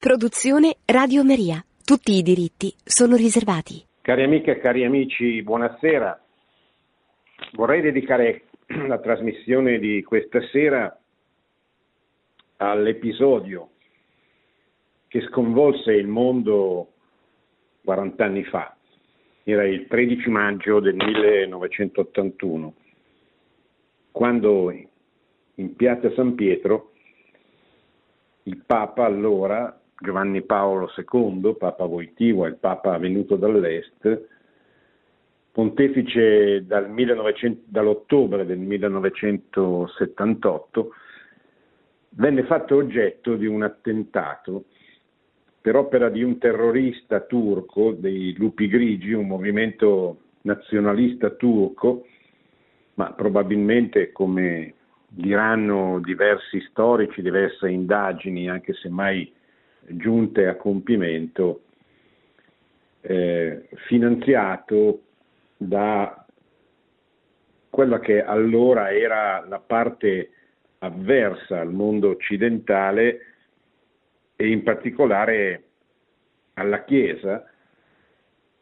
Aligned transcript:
Produzione 0.00 0.76
Radio 0.86 1.22
Maria. 1.22 1.62
Tutti 1.84 2.12
i 2.12 2.22
diritti 2.22 2.72
sono 2.82 3.16
riservati. 3.16 3.84
Cari 4.00 4.22
amiche 4.22 4.52
e 4.52 4.58
cari 4.58 4.82
amici, 4.82 5.42
buonasera. 5.42 6.18
Vorrei 7.52 7.82
dedicare 7.82 8.44
la 8.88 8.98
trasmissione 8.98 9.78
di 9.78 10.02
questa 10.02 10.40
sera 10.50 10.98
all'episodio 12.56 13.72
che 15.06 15.20
sconvolse 15.28 15.92
il 15.92 16.06
mondo 16.06 16.92
40 17.84 18.24
anni 18.24 18.44
fa. 18.44 18.74
Era 19.44 19.66
il 19.66 19.86
13 19.86 20.30
maggio 20.30 20.80
del 20.80 20.94
1981, 20.94 22.74
quando 24.10 24.72
in 25.56 25.76
piazza 25.76 26.10
San 26.14 26.34
Pietro 26.34 26.92
il 28.44 28.62
Papa 28.64 29.04
allora 29.04 29.74
Giovanni 30.00 30.42
Paolo 30.42 30.90
II, 30.96 31.54
Papa 31.58 31.84
Voitiva, 31.84 32.48
il 32.48 32.56
Papa 32.56 32.98
venuto 32.98 33.36
dall'Est, 33.36 34.26
pontefice 35.52 36.66
dal 36.66 36.90
1900, 36.90 37.62
dall'ottobre 37.66 38.44
del 38.46 38.58
1978, 38.58 40.90
venne 42.10 42.44
fatto 42.44 42.76
oggetto 42.76 43.34
di 43.36 43.46
un 43.46 43.62
attentato 43.62 44.64
per 45.60 45.76
opera 45.76 46.08
di 46.08 46.22
un 46.22 46.38
terrorista 46.38 47.20
turco, 47.20 47.92
dei 47.92 48.34
Lupi 48.38 48.68
Grigi, 48.68 49.12
un 49.12 49.26
movimento 49.26 50.20
nazionalista 50.42 51.30
turco, 51.30 52.06
ma 52.94 53.12
probabilmente 53.12 54.12
come 54.12 54.74
diranno 55.06 56.00
diversi 56.02 56.60
storici, 56.70 57.20
diverse 57.20 57.68
indagini, 57.68 58.48
anche 58.48 58.72
se 58.72 58.88
mai 58.88 59.30
giunte 59.86 60.46
a 60.46 60.56
compimento, 60.56 61.62
eh, 63.02 63.68
finanziato 63.86 65.02
da 65.56 66.24
quella 67.70 68.00
che 68.00 68.22
allora 68.22 68.92
era 68.92 69.44
la 69.46 69.60
parte 69.60 70.30
avversa 70.78 71.60
al 71.60 71.72
mondo 71.72 72.08
occidentale 72.08 73.20
e 74.36 74.48
in 74.50 74.62
particolare 74.62 75.64
alla 76.54 76.84
Chiesa 76.84 77.44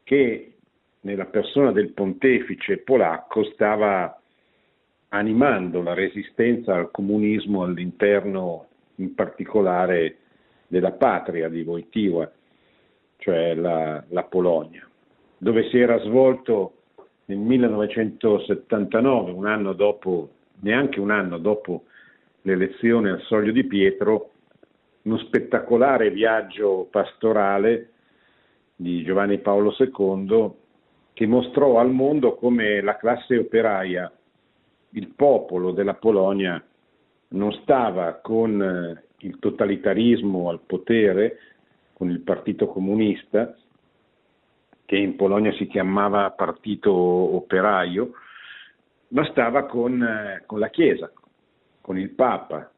che 0.03 0.53
nella 1.01 1.27
persona 1.27 1.73
del 1.73 1.93
pontefice 1.93 2.79
polacco 2.79 3.45
stava 3.45 4.21
animando 5.09 5.81
la 5.81 5.95
resistenza 5.95 6.75
al 6.75 6.91
comunismo 6.91 7.63
all'interno 7.63 8.67
in 8.97 9.15
particolare 9.15 10.17
della 10.69 10.93
patria 10.93 11.49
di 11.49 11.63
Wojtyła, 11.63 12.31
cioè 13.17 13.55
la, 13.55 14.05
la 14.09 14.23
Polonia, 14.25 14.89
dove 15.37 15.69
si 15.71 15.79
era 15.79 15.99
svolto 16.01 16.75
nel 17.25 17.39
1979, 17.39 19.33
un 19.33 19.47
anno 19.47 19.73
dopo, 19.73 20.31
neanche 20.61 21.01
un 21.01 21.11
anno 21.11 21.39
dopo 21.39 21.85
l'elezione 22.43 23.11
al 23.11 23.21
Soglio 23.23 23.51
di 23.53 23.65
Pietro, 23.65 24.31
uno 25.03 25.19
spettacolare 25.19 26.11
viaggio 26.11 26.87
pastorale 26.91 27.91
di 28.77 29.03
Giovanni 29.03 29.39
Paolo 29.39 29.75
II 29.77 30.53
che 31.13 31.27
mostrò 31.27 31.81
al 31.81 31.91
mondo 31.91 32.37
come 32.37 32.81
la 32.81 32.97
classe 32.97 33.39
operaia, 33.39 34.09
il 34.91 35.09
popolo 35.09 35.73
della 35.73 35.95
Polonia, 35.95 36.63
non 37.31 37.53
stava 37.55 38.21
con 38.23 38.63
eh, 38.63 39.08
il 39.19 39.39
totalitarismo 39.39 40.49
al 40.49 40.61
potere 40.65 41.39
con 41.93 42.11
il 42.11 42.21
Partito 42.21 42.69
Comunista, 42.69 43.57
che 44.85 44.97
in 44.97 45.17
Polonia 45.17 45.53
si 45.53 45.67
chiamava 45.67 46.31
Partito 46.31 46.93
Operaio, 46.93 48.13
ma 49.09 49.25
stava 49.27 49.65
con, 49.67 50.03
eh, 50.03 50.43
con 50.47 50.59
la 50.59 50.69
Chiesa, 50.69 51.11
con 51.81 51.99
il 51.99 52.11
Papa, 52.11 52.71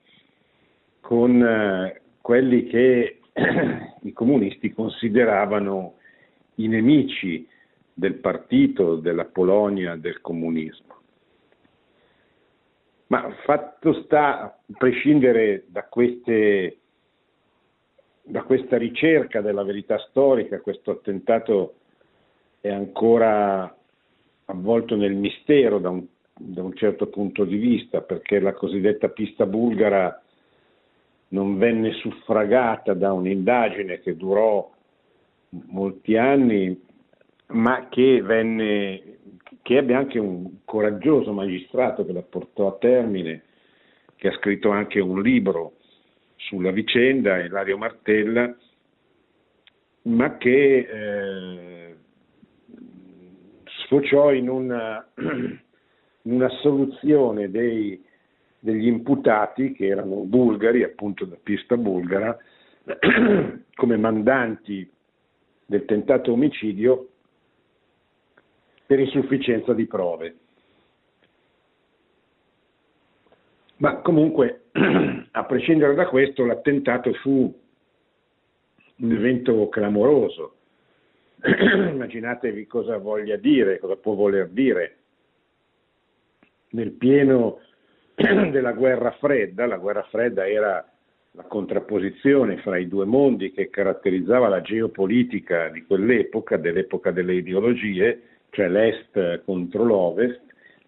con 1.01 1.43
eh, 1.43 2.01
quelli 2.21 2.67
che 2.67 3.21
i 4.03 4.13
comunisti 4.13 4.73
consideravano 4.73 5.95
i 6.57 6.69
nemici 6.69 7.47
del 7.93 8.15
partito, 8.15 8.97
della 8.97 9.25
Polonia, 9.25 9.97
del 9.97 10.21
comunismo. 10.21 11.00
Ma 13.11 13.29
fatto 13.45 13.93
sta, 14.05 14.41
a 14.41 14.57
prescindere 14.79 15.65
da, 15.67 15.83
queste, 15.85 16.79
da 18.23 18.43
questa 18.43 18.77
ricerca 18.79 19.41
della 19.41 19.65
verità 19.65 19.99
storica, 19.99 20.61
questo 20.61 20.93
attentato 20.93 21.75
è 22.61 22.71
ancora 22.71 23.77
avvolto 24.45 24.95
nel 24.95 25.15
mistero 25.15 25.81
da 25.81 25.91
un, 25.91 26.07
da 26.35 26.63
un 26.63 26.73
certo 26.77 27.09
punto 27.09 27.45
di 27.45 27.57
vista, 27.57 28.01
perché 28.01 28.39
la 28.39 28.53
cosiddetta 28.53 29.09
pista 29.09 29.45
bulgara 29.45 30.23
non 31.29 31.59
venne 31.59 31.95
suffragata 31.95 32.95
da 32.95 33.13
un'indagine 33.13 33.99
che 33.99 34.17
durò 34.17 34.71
molti 35.49 36.17
anni, 36.17 36.81
ma 37.47 37.89
che 37.89 38.23
venne 38.23 39.19
che 39.63 39.77
ebbe 39.77 39.95
anche 39.95 40.19
un 40.19 40.65
coraggioso 40.65 41.33
magistrato 41.33 42.05
che 42.05 42.13
la 42.13 42.23
portò 42.23 42.69
a 42.69 42.79
termine, 42.79 43.43
che 44.17 44.29
ha 44.29 44.33
scritto 44.33 44.71
anche 44.71 45.01
un 45.01 45.21
libro 45.23 45.75
sulla 46.37 46.71
vicenda, 46.71 47.39
Ilario 47.39 47.77
Martella, 47.77 48.55
ma 50.03 50.37
che 50.39 50.79
eh, 50.79 51.97
sfociò 53.85 54.33
in 54.33 54.49
una, 54.49 55.07
in 55.17 56.33
una 56.33 56.49
soluzione 56.61 57.51
dei, 57.51 58.03
degli 58.59 58.87
imputati 58.87 59.73
che 59.73 59.87
erano 59.87 60.23
bulgari, 60.25 60.83
appunto 60.83 61.25
da 61.25 61.37
pista 61.43 61.77
bulgara, 61.77 62.37
come 63.75 63.97
mandanti 63.97 64.91
del 65.67 65.85
tentato 65.85 66.33
omicidio 66.33 67.10
per 68.91 68.99
insufficienza 68.99 69.73
di 69.73 69.87
prove. 69.87 70.35
Ma 73.77 73.99
comunque, 73.99 74.63
a 75.31 75.45
prescindere 75.45 75.95
da 75.95 76.09
questo, 76.09 76.45
l'attentato 76.45 77.13
fu 77.13 77.57
un 78.97 79.13
evento 79.13 79.69
clamoroso. 79.69 80.57
Immaginatevi 81.41 82.67
cosa 82.67 82.99
voglia 82.99 83.37
dire, 83.37 83.79
cosa 83.79 83.95
può 83.95 84.15
voler 84.15 84.49
dire. 84.49 84.97
Nel 86.71 86.91
pieno 86.91 87.61
della 88.17 88.73
guerra 88.73 89.13
fredda, 89.13 89.67
la 89.67 89.79
guerra 89.79 90.03
fredda 90.03 90.49
era 90.49 90.85
la 91.35 91.45
contrapposizione 91.45 92.57
fra 92.57 92.77
i 92.77 92.89
due 92.89 93.05
mondi 93.05 93.53
che 93.53 93.71
caratterizzava 93.71 94.49
la 94.49 94.63
geopolitica 94.63 95.69
di 95.69 95.85
quell'epoca, 95.85 96.57
dell'epoca 96.57 97.13
delle 97.13 97.35
ideologie, 97.35 98.23
cioè 98.51 98.69
l'Est 98.69 99.45
contro 99.45 99.85
l'Ovest, 99.85 100.41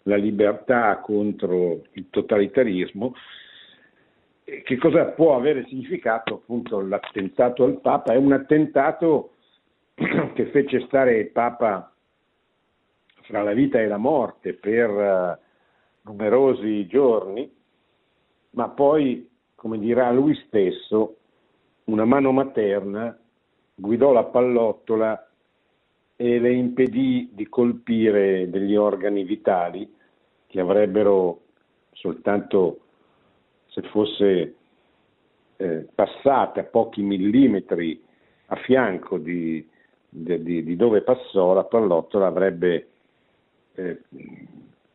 la 0.02 0.16
libertà 0.16 0.98
contro 0.98 1.82
il 1.92 2.08
totalitarismo. 2.10 3.14
Che 4.44 4.76
cosa 4.76 5.06
può 5.06 5.36
avere 5.36 5.64
significato 5.66 6.34
appunto 6.34 6.80
l'attentato 6.80 7.64
al 7.64 7.80
Papa? 7.80 8.12
È 8.12 8.16
un 8.16 8.32
attentato 8.32 9.34
che 9.94 10.46
fece 10.46 10.80
stare 10.86 11.18
il 11.18 11.30
Papa 11.30 11.92
fra 13.22 13.42
la 13.42 13.52
vita 13.52 13.80
e 13.80 13.86
la 13.86 13.98
morte 13.98 14.54
per 14.54 14.90
uh, 14.90 16.08
numerosi 16.08 16.86
giorni, 16.86 17.50
ma 18.50 18.68
poi, 18.68 19.28
come 19.54 19.78
dirà 19.78 20.10
lui 20.10 20.34
stesso, 20.46 21.16
una 21.84 22.04
mano 22.04 22.32
materna 22.32 23.16
guidò 23.74 24.12
la 24.12 24.24
pallottola 24.24 25.31
e 26.22 26.38
le 26.38 26.52
impedì 26.52 27.30
di 27.32 27.48
colpire 27.48 28.48
degli 28.48 28.76
organi 28.76 29.24
vitali 29.24 29.92
che 30.46 30.60
avrebbero 30.60 31.40
soltanto 31.90 32.78
se 33.66 33.82
fosse 33.90 34.54
eh, 35.56 35.88
passate 35.92 36.60
a 36.60 36.64
pochi 36.64 37.02
millimetri 37.02 38.00
a 38.46 38.54
fianco 38.54 39.18
di, 39.18 39.68
di, 40.08 40.62
di 40.62 40.76
dove 40.76 41.02
passò 41.02 41.54
la 41.54 41.64
pallottola 41.64 42.28
avrebbe 42.28 42.86
eh, 43.74 44.02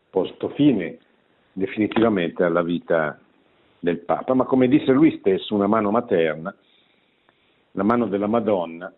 posto 0.10 0.48
fine 0.52 0.98
definitivamente 1.52 2.46
alla 2.46 2.64
vita 2.64 3.20
del 3.80 3.98
Papa. 3.98 4.34
Ma 4.34 4.46
come 4.46 4.70
disse 4.70 4.94
lui 4.94 5.18
stesso, 5.20 5.56
una 5.56 5.68
mano 5.68 5.92
materna, 5.92 6.56
la 7.72 7.84
mano 7.84 8.08
della 8.08 8.28
Madonna, 8.28 8.90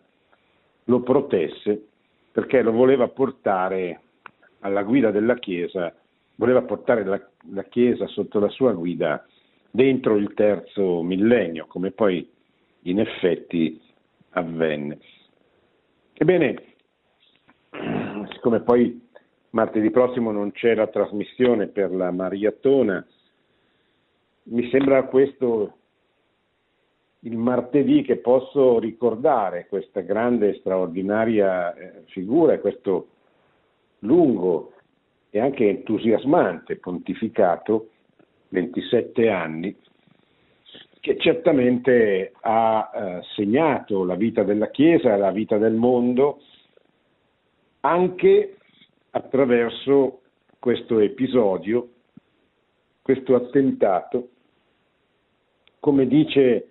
lo 0.84 1.00
protesse 1.00 1.86
perché 2.32 2.62
lo 2.62 2.72
voleva 2.72 3.08
portare 3.08 4.00
alla 4.60 4.82
guida 4.82 5.10
della 5.10 5.36
Chiesa, 5.36 5.94
voleva 6.36 6.62
portare 6.62 7.04
la, 7.04 7.20
la 7.52 7.64
Chiesa 7.64 8.06
sotto 8.06 8.38
la 8.38 8.48
sua 8.48 8.72
guida 8.72 9.24
dentro 9.70 10.16
il 10.16 10.34
terzo 10.34 11.02
millennio, 11.02 11.66
come 11.66 11.90
poi 11.90 12.28
in 12.82 13.00
effetti 13.00 13.80
avvenne. 14.30 14.98
Ebbene, 16.14 16.62
siccome 18.32 18.60
poi 18.60 19.08
martedì 19.50 19.90
prossimo 19.90 20.30
non 20.30 20.52
c'è 20.52 20.74
la 20.74 20.86
trasmissione 20.86 21.68
per 21.68 21.92
la 21.92 22.10
maratona, 22.10 23.04
mi 24.44 24.68
sembra 24.70 25.04
questo 25.04 25.78
il 27.20 27.36
martedì 27.36 28.02
che 28.02 28.16
posso 28.16 28.78
ricordare 28.78 29.66
questa 29.68 30.00
grande 30.00 30.50
e 30.50 30.58
straordinaria 30.60 31.74
eh, 31.74 32.02
figura 32.06 32.54
e 32.54 32.60
questo 32.60 33.08
lungo 34.00 34.72
e 35.28 35.38
anche 35.38 35.68
entusiasmante 35.68 36.76
pontificato, 36.76 37.90
27 38.48 39.28
anni, 39.28 39.76
che 41.00 41.16
certamente 41.18 42.32
ha 42.40 42.90
eh, 42.92 43.20
segnato 43.34 44.04
la 44.04 44.16
vita 44.16 44.42
della 44.42 44.70
Chiesa, 44.70 45.16
la 45.16 45.30
vita 45.30 45.58
del 45.58 45.74
mondo, 45.74 46.40
anche 47.80 48.56
attraverso 49.10 50.22
questo 50.58 50.98
episodio, 50.98 51.88
questo 53.02 53.34
attentato, 53.34 54.28
come 55.78 56.06
dice 56.06 56.69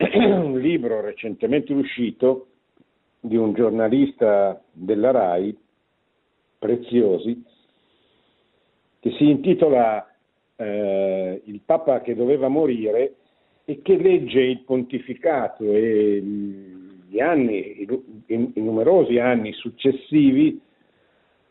un 0.00 0.60
libro 0.60 1.00
recentemente 1.00 1.72
uscito 1.72 2.46
di 3.20 3.36
un 3.36 3.52
giornalista 3.52 4.62
della 4.72 5.10
RAI, 5.10 5.56
Preziosi, 6.58 7.44
che 9.00 9.10
si 9.12 9.28
intitola 9.28 10.12
eh, 10.56 11.42
Il 11.44 11.60
Papa 11.64 12.00
che 12.00 12.14
doveva 12.14 12.48
morire 12.48 13.14
e 13.64 13.80
che 13.82 13.96
legge 13.96 14.40
il 14.40 14.60
pontificato 14.60 15.64
e 15.64 16.20
gli 16.20 17.20
anni, 17.20 17.82
i, 17.82 18.02
i, 18.26 18.52
i 18.54 18.60
numerosi 18.60 19.18
anni 19.18 19.52
successivi 19.52 20.60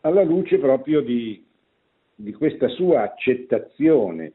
alla 0.02 0.22
luce 0.22 0.58
proprio 0.58 1.00
di, 1.00 1.42
di 2.14 2.32
questa 2.32 2.68
sua 2.68 3.02
accettazione 3.02 4.32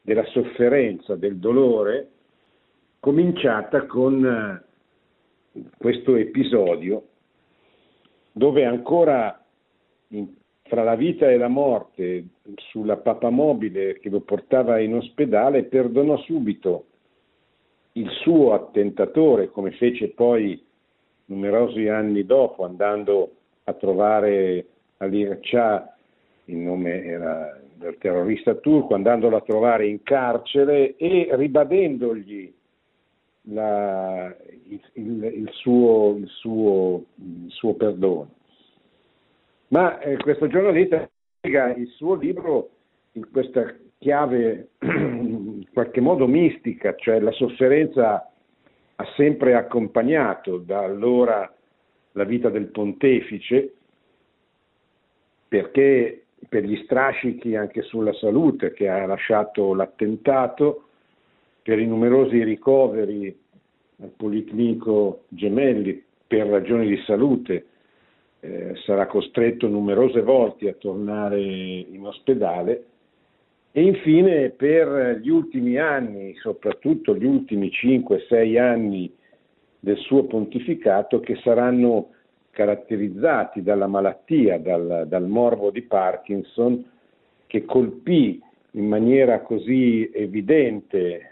della 0.00 0.24
sofferenza, 0.26 1.14
del 1.14 1.38
dolore, 1.38 2.08
cominciata 3.02 3.84
con 3.86 4.24
eh, 4.24 5.60
questo 5.76 6.14
episodio 6.14 7.08
dove 8.30 8.64
ancora 8.64 9.44
in, 10.10 10.28
fra 10.62 10.84
la 10.84 10.94
vita 10.94 11.28
e 11.28 11.36
la 11.36 11.48
morte 11.48 12.26
sulla 12.70 12.98
papamobile 12.98 13.98
che 13.98 14.08
lo 14.08 14.20
portava 14.20 14.78
in 14.78 14.94
ospedale 14.94 15.64
perdonò 15.64 16.16
subito 16.18 16.84
il 17.94 18.08
suo 18.20 18.52
attentatore, 18.52 19.50
come 19.50 19.72
fece 19.72 20.10
poi 20.10 20.64
numerosi 21.24 21.88
anni 21.88 22.24
dopo, 22.24 22.64
andando 22.64 23.32
a 23.64 23.72
trovare 23.72 24.66
Ali 24.98 25.26
Shah, 25.40 25.92
il 26.44 26.56
nome 26.56 27.02
era 27.02 27.60
del 27.74 27.98
terrorista 27.98 28.54
turco, 28.54 28.94
andandolo 28.94 29.38
a 29.38 29.42
trovare 29.42 29.88
in 29.88 30.04
carcere 30.04 30.94
e 30.94 31.30
ribadendogli 31.32 32.60
la, 33.42 34.34
il, 34.68 34.80
il, 34.94 35.24
il, 35.24 35.48
suo, 35.52 36.20
suo, 36.26 37.04
il, 37.16 37.50
suo, 37.50 37.74
perdono. 37.74 38.30
Ma 39.68 39.98
eh, 40.00 40.16
questo 40.18 40.46
giornalista 40.46 41.08
spiega 41.38 41.74
il 41.74 41.88
suo 41.88 42.14
libro 42.14 42.70
in 43.12 43.28
questa 43.30 43.74
chiave 43.98 44.68
in 44.80 45.64
qualche 45.72 46.00
modo 46.00 46.26
mistica, 46.26 46.94
cioè 46.96 47.20
la 47.20 47.32
sofferenza 47.32 48.30
ha 48.96 49.04
sempre 49.16 49.54
accompagnato 49.54 50.58
da 50.58 50.80
allora 50.80 51.52
la 52.12 52.24
vita 52.24 52.50
del 52.50 52.66
pontefice, 52.66 53.72
perché 55.48 56.24
per 56.48 56.64
gli 56.64 56.76
strascichi 56.84 57.56
anche 57.56 57.82
sulla 57.82 58.12
salute 58.14 58.72
che 58.72 58.88
ha 58.88 59.06
lasciato 59.06 59.74
l'attentato, 59.74 60.88
per 61.62 61.78
i 61.78 61.86
numerosi 61.86 62.42
ricoveri 62.42 63.36
al 64.00 64.12
Policlinico 64.16 65.24
Gemelli 65.28 66.02
per 66.26 66.46
ragioni 66.46 66.88
di 66.88 66.96
salute, 67.06 67.66
eh, 68.40 68.74
sarà 68.84 69.06
costretto 69.06 69.68
numerose 69.68 70.22
volte 70.22 70.68
a 70.68 70.74
tornare 70.74 71.40
in 71.40 72.04
ospedale 72.04 72.86
e 73.70 73.82
infine 73.82 74.50
per 74.50 75.20
gli 75.22 75.28
ultimi 75.28 75.78
anni, 75.78 76.34
soprattutto 76.36 77.16
gli 77.16 77.24
ultimi 77.24 77.70
5-6 77.70 78.58
anni 78.58 79.12
del 79.78 79.96
suo 79.98 80.24
pontificato 80.24 81.20
che 81.20 81.36
saranno 81.36 82.10
caratterizzati 82.50 83.62
dalla 83.62 83.86
malattia, 83.86 84.58
dal, 84.58 85.06
dal 85.08 85.26
morbo 85.26 85.70
di 85.70 85.82
Parkinson, 85.82 86.84
che 87.46 87.64
colpì 87.64 88.40
in 88.72 88.86
maniera 88.86 89.40
così 89.40 90.10
evidente, 90.12 91.31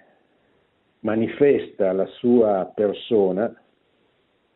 manifesta 1.01 1.93
la 1.93 2.07
sua 2.07 2.71
persona, 2.75 3.53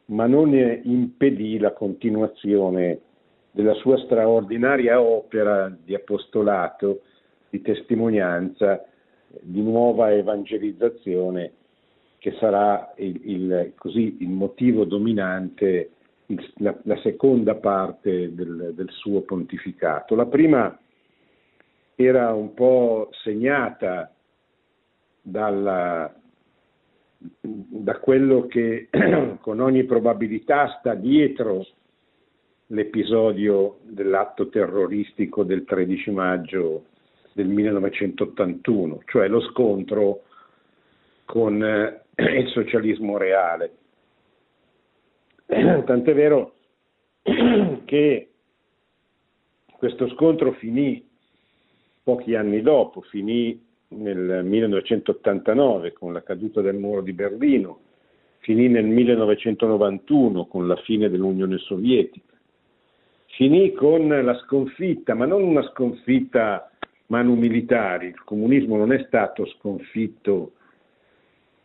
ma 0.07 0.27
non 0.27 0.55
impedì 0.55 1.59
la 1.59 1.73
continuazione 1.73 3.01
della 3.51 3.75
sua 3.75 3.97
straordinaria 3.99 5.01
opera 5.01 5.69
di 5.69 5.95
apostolato, 5.95 7.03
di 7.49 7.63
testimonianza, 7.63 8.85
di 9.41 9.63
nuova 9.63 10.13
evangelizzazione, 10.13 11.53
che 12.19 12.33
sarà 12.39 12.93
il, 12.97 13.21
il, 13.23 13.73
così, 13.77 14.17
il 14.21 14.31
motivo 14.31 14.85
dominante 14.85 15.91
la, 16.57 16.77
la 16.85 16.97
seconda 16.99 17.55
parte 17.55 18.35
del, 18.35 18.73
del, 18.75 18.91
suo 18.91 19.23
pontificato. 19.23 20.15
La 20.15 20.27
prima 20.27 20.79
era 21.95 22.33
un 22.33 22.55
po' 22.55 23.11
segnata 23.23 24.11
dalla, 25.21 26.13
da 27.41 27.99
quello 27.99 28.47
che 28.47 28.89
con 29.41 29.61
ogni 29.61 29.85
probabilità 29.85 30.77
sta 30.79 30.95
dietro 30.95 31.67
l'episodio 32.69 33.79
dell'atto 33.83 34.49
terroristico 34.49 35.45
del 35.45 35.65
13 35.65 36.11
maggio 36.11 36.85
del 37.33 37.49
1981, 37.49 39.03
cioè 39.07 39.29
lo 39.29 39.41
scontro 39.41 40.23
con 41.25 41.63
eh, 41.63 42.03
il 42.15 42.49
socialismo 42.49 43.17
reale. 43.17 43.73
Tant'è 45.47 46.15
vero 46.15 46.55
che 47.85 48.29
questo 49.79 50.09
scontro 50.11 50.53
finì 50.53 51.07
pochi 52.03 52.35
anni 52.35 52.61
dopo, 52.61 53.01
finì 53.01 53.64
nel 53.89 54.45
1989 54.45 55.93
con 55.93 56.13
la 56.13 56.23
caduta 56.23 56.61
del 56.61 56.77
muro 56.77 57.01
di 57.01 57.13
Berlino, 57.13 57.81
finì 58.39 58.69
nel 58.69 58.85
1991 58.85 60.47
con 60.47 60.67
la 60.67 60.77
fine 60.77 61.09
dell'Unione 61.09 61.59
Sovietica, 61.59 62.35
finì 63.37 63.73
con 63.73 64.09
la 64.09 64.35
sconfitta, 64.45 65.15
ma 65.15 65.27
non 65.27 65.43
una 65.43 65.63
sconfitta 65.71 66.71
manu 67.07 67.35
militari, 67.35 68.09
il 68.09 68.25
comunismo 68.25 68.77
non 68.77 68.93
è 68.93 69.05
stato 69.07 69.47
sconfitto 69.47 70.53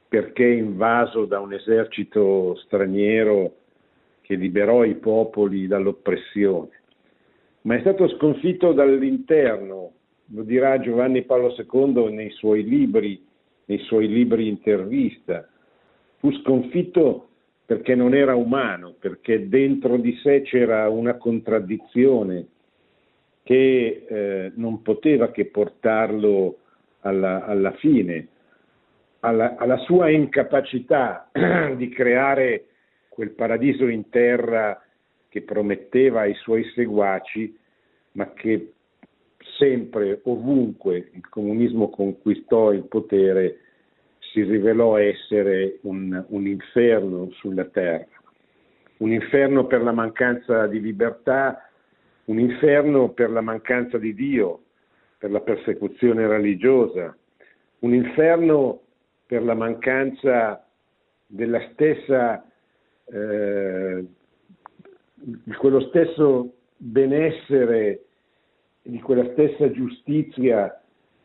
perché 0.07 0.45
invaso 0.45 1.25
da 1.25 1.39
un 1.39 1.53
esercito 1.53 2.55
straniero 2.63 3.55
che 4.21 4.35
liberò 4.35 4.83
i 4.83 4.95
popoli 4.95 5.67
dall'oppressione, 5.67 6.81
ma 7.61 7.75
è 7.75 7.79
stato 7.81 8.07
sconfitto 8.09 8.73
dall'interno, 8.73 9.91
lo 10.31 10.43
dirà 10.43 10.79
Giovanni 10.79 11.23
Paolo 11.23 11.55
II 11.55 12.13
nei 12.13 12.29
suoi 12.31 12.63
libri, 12.63 13.23
nei 13.65 13.79
suoi 13.79 14.07
libri 14.07 14.47
intervista. 14.47 15.47
Fu 16.17 16.31
sconfitto 16.41 17.29
perché 17.65 17.95
non 17.95 18.13
era 18.13 18.35
umano, 18.35 18.95
perché 18.99 19.47
dentro 19.47 19.97
di 19.97 20.15
sé 20.23 20.41
c'era 20.41 20.89
una 20.89 21.15
contraddizione 21.15 22.47
che 23.43 24.05
eh, 24.07 24.51
non 24.55 24.81
poteva 24.81 25.31
che 25.31 25.45
portarlo 25.45 26.57
alla, 27.01 27.45
alla 27.45 27.71
fine, 27.73 28.27
alla, 29.21 29.55
alla, 29.55 29.77
sua 29.77 30.09
incapacità 30.09 31.29
di 31.75 31.89
creare 31.89 32.65
quel 33.07 33.31
paradiso 33.31 33.87
in 33.87 34.09
terra 34.09 34.81
che 35.29 35.41
prometteva 35.43 36.21
ai 36.21 36.33
suoi 36.35 36.63
seguaci, 36.73 37.55
ma 38.13 38.33
che 38.33 38.73
sempre, 39.57 40.21
ovunque 40.23 41.09
il 41.13 41.27
comunismo 41.29 41.89
conquistò 41.89 42.71
il 42.71 42.83
potere, 42.83 43.59
si 44.31 44.43
rivelò 44.43 44.97
essere 44.97 45.79
un, 45.81 46.23
un 46.29 46.47
inferno 46.47 47.29
sulla 47.31 47.65
terra, 47.65 48.07
un 48.97 49.11
inferno 49.11 49.65
per 49.65 49.81
la 49.81 49.91
mancanza 49.91 50.67
di 50.67 50.79
libertà, 50.79 51.69
un 52.25 52.39
inferno 52.39 53.09
per 53.09 53.31
la 53.31 53.41
mancanza 53.41 53.97
di 53.97 54.13
Dio, 54.13 54.61
per 55.17 55.31
la 55.31 55.41
persecuzione 55.41 56.27
religiosa, 56.27 57.15
un 57.79 57.93
inferno 57.93 58.81
per 59.25 59.43
la 59.43 59.55
mancanza 59.55 60.63
della 61.25 61.61
stessa, 61.71 62.43
eh, 63.05 64.05
quello 65.57 65.79
stesso 65.81 66.53
benessere, 66.77 68.05
di 68.89 68.99
quella 68.99 69.31
stessa 69.31 69.71
giustizia 69.71 70.81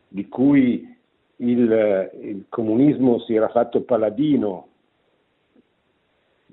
di 0.07 0.27
cui 0.27 0.95
il, 1.37 2.11
il 2.21 2.45
comunismo 2.49 3.19
si 3.19 3.35
era 3.35 3.49
fatto 3.49 3.81
paladino, 3.81 4.69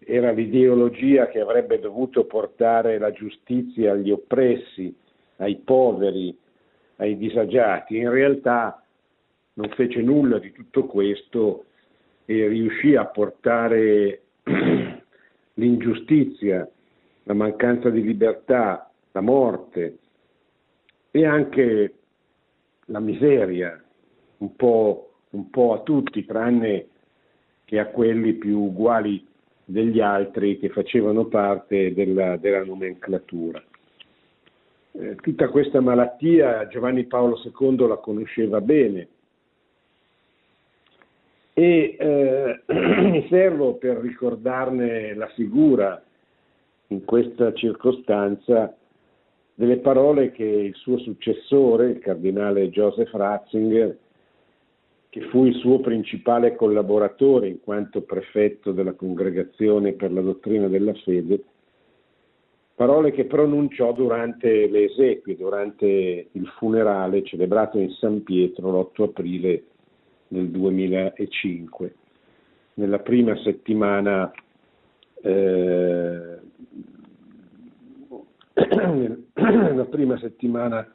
era 0.05 0.33
l'ideologia 0.33 1.29
che 1.29 1.41
avrebbe 1.41 1.79
dovuto 1.79 2.25
portare 2.25 2.99
la 2.99 3.13
giustizia 3.13 3.93
agli 3.93 4.11
oppressi, 4.11 4.95
ai 5.37 5.57
poveri, 5.57 6.37
ai 6.97 7.17
disagiati. 7.17 7.99
In 7.99 8.11
realtà 8.11 8.85
non 9.55 9.69
fece 9.71 10.03
nulla 10.03 10.39
di 10.39 10.51
tutto 10.51 10.87
questo 10.87 11.67
e 12.25 12.49
riuscì 12.49 12.97
a 12.97 13.07
portare 13.07 14.23
l'ingiustizia, 15.55 16.69
la 17.25 17.35
mancanza 17.35 17.91
di 17.91 18.03
libertà, 18.03 18.91
la 19.13 19.21
morte 19.21 19.99
e 21.13 21.27
anche 21.27 21.95
la 22.87 22.99
miseria 22.99 23.81
un 24.39 24.57
po', 24.57 25.13
un 25.31 25.51
po', 25.51 25.75
a 25.75 25.81
tutti, 25.81 26.25
tranne 26.25 26.87
che 27.65 27.79
a 27.79 27.87
quelli 27.87 28.33
più 28.33 28.59
uguali 28.59 29.25
degli 29.65 30.01
altri 30.01 30.59
che 30.59 30.71
facevano 30.71 31.27
parte 31.27 31.95
della, 31.95 32.37
della 32.39 32.65
nomenclatura. 32.65 33.63
Eh, 34.93 35.15
tutta 35.17 35.49
questa 35.49 35.81
malattia 35.81 36.67
Giovanni 36.67 37.05
Paolo 37.05 37.41
II 37.43 37.87
la 37.87 37.97
conosceva 37.97 38.61
bene 38.61 39.09
e 41.55 41.97
eh, 41.99 42.63
mi 42.75 43.27
servo 43.29 43.75
per 43.75 43.99
ricordarne 43.99 45.15
la 45.15 45.29
figura 45.29 46.03
in 46.89 47.05
questa 47.05 47.53
circostanza 47.55 48.75
delle 49.55 49.79
parole 49.79 50.33
che 50.33 50.45
il 50.45 50.75
suo 50.75 50.99
successore, 50.99 51.91
il 51.91 51.99
cardinale 51.99 52.71
Joseph 52.71 53.13
Ratzinger, 53.13 53.97
che 55.09 55.21
fu 55.29 55.45
il 55.45 55.55
suo 55.57 55.81
principale 55.81 56.57
collaboratore 56.57 57.49
in 57.49 57.61
quanto 57.61 58.01
prefetto 58.01 58.73
della 58.73 58.95
Congregazione 58.95 59.93
per 59.93 60.11
la 60.11 60.23
dottrina 60.23 60.69
della 60.69 60.95
fede, 60.95 61.43
parole 62.75 63.13
che 63.13 63.27
pronunciò 63.27 63.93
durante 63.93 64.69
le 64.69 64.85
esequie, 64.85 65.37
durante 65.37 66.29
il 66.33 66.47
funerale 66.57 67.23
celebrato 67.25 67.79
in 67.79 67.91
San 67.91 68.23
Pietro 68.23 68.71
l'8 68.71 69.03
aprile 69.03 69.65
del 70.29 70.49
2005, 70.49 71.95
nella 72.75 73.01
prima 73.01 73.37
settimana 73.43 74.33
eh, 75.21 76.39
nella 79.35 79.85
prima 79.85 80.19
settimana 80.19 80.87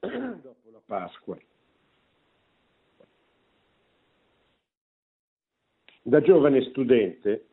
dopo 0.00 0.70
la 0.70 0.80
Pasqua. 0.84 1.36
Da 6.02 6.20
giovane 6.20 6.62
studente, 6.62 7.46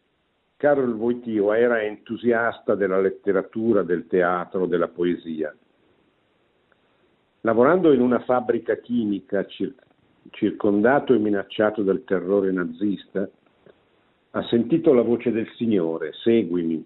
Carol 0.57 0.93
Wojtyła 0.93 1.57
era 1.57 1.81
entusiasta 1.81 2.75
della 2.75 3.01
letteratura, 3.01 3.81
del 3.81 4.05
teatro, 4.07 4.67
della 4.67 4.87
poesia. 4.87 5.55
Lavorando 7.41 7.91
in 7.91 7.99
una 7.99 8.19
fabbrica 8.19 8.77
chimica 8.77 9.45
circondato 10.29 11.13
e 11.13 11.17
minacciato 11.17 11.81
dal 11.81 12.03
terrore 12.05 12.51
nazista, 12.51 13.27
ha 14.35 14.43
sentito 14.47 14.93
la 14.93 15.01
voce 15.01 15.31
del 15.31 15.49
Signore, 15.55 16.13
seguimi. 16.13 16.85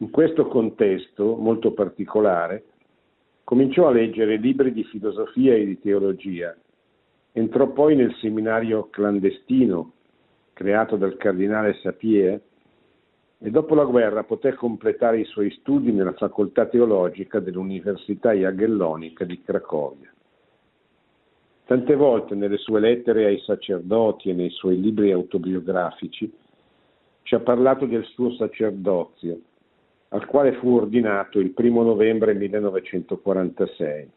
In 0.00 0.10
questo 0.10 0.46
contesto 0.46 1.36
molto 1.36 1.72
particolare, 1.72 2.64
cominciò 3.44 3.88
a 3.88 3.92
leggere 3.92 4.36
libri 4.36 4.72
di 4.72 4.84
filosofia 4.84 5.54
e 5.54 5.64
di 5.64 5.80
teologia. 5.80 6.56
Entrò 7.32 7.68
poi 7.68 7.96
nel 7.96 8.14
seminario 8.20 8.88
clandestino 8.90 9.92
creato 10.52 10.96
dal 10.96 11.16
cardinale 11.16 11.74
Sapie, 11.82 12.42
e 13.40 13.50
dopo 13.50 13.76
la 13.76 13.84
guerra 13.84 14.24
poté 14.24 14.54
completare 14.54 15.20
i 15.20 15.24
suoi 15.24 15.52
studi 15.52 15.92
nella 15.92 16.14
facoltà 16.14 16.66
teologica 16.66 17.38
dell'Università 17.38 18.32
Jagellonica 18.32 19.24
di 19.24 19.40
Cracovia. 19.40 20.12
Tante 21.64 21.94
volte 21.94 22.34
nelle 22.34 22.56
sue 22.56 22.80
lettere 22.80 23.26
ai 23.26 23.38
sacerdoti 23.38 24.30
e 24.30 24.32
nei 24.32 24.50
suoi 24.50 24.80
libri 24.80 25.12
autobiografici 25.12 26.32
ci 27.22 27.34
ha 27.36 27.40
parlato 27.40 27.86
del 27.86 28.04
suo 28.04 28.32
sacerdozio, 28.32 29.38
al 30.10 30.24
quale 30.26 30.52
fu 30.54 30.74
ordinato 30.74 31.38
il 31.38 31.50
primo 31.50 31.82
novembre 31.82 32.34
1946. 32.34 34.10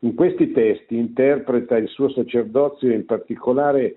In 0.00 0.14
questi 0.14 0.52
testi 0.52 0.96
interpreta 0.96 1.76
il 1.76 1.88
suo 1.88 2.08
sacerdozio 2.10 2.92
in 2.92 3.04
particolare 3.04 3.96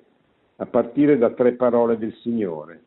a 0.57 0.65
partire 0.65 1.17
da 1.17 1.29
tre 1.31 1.53
parole 1.53 1.97
del 1.97 2.13
Signore. 2.21 2.81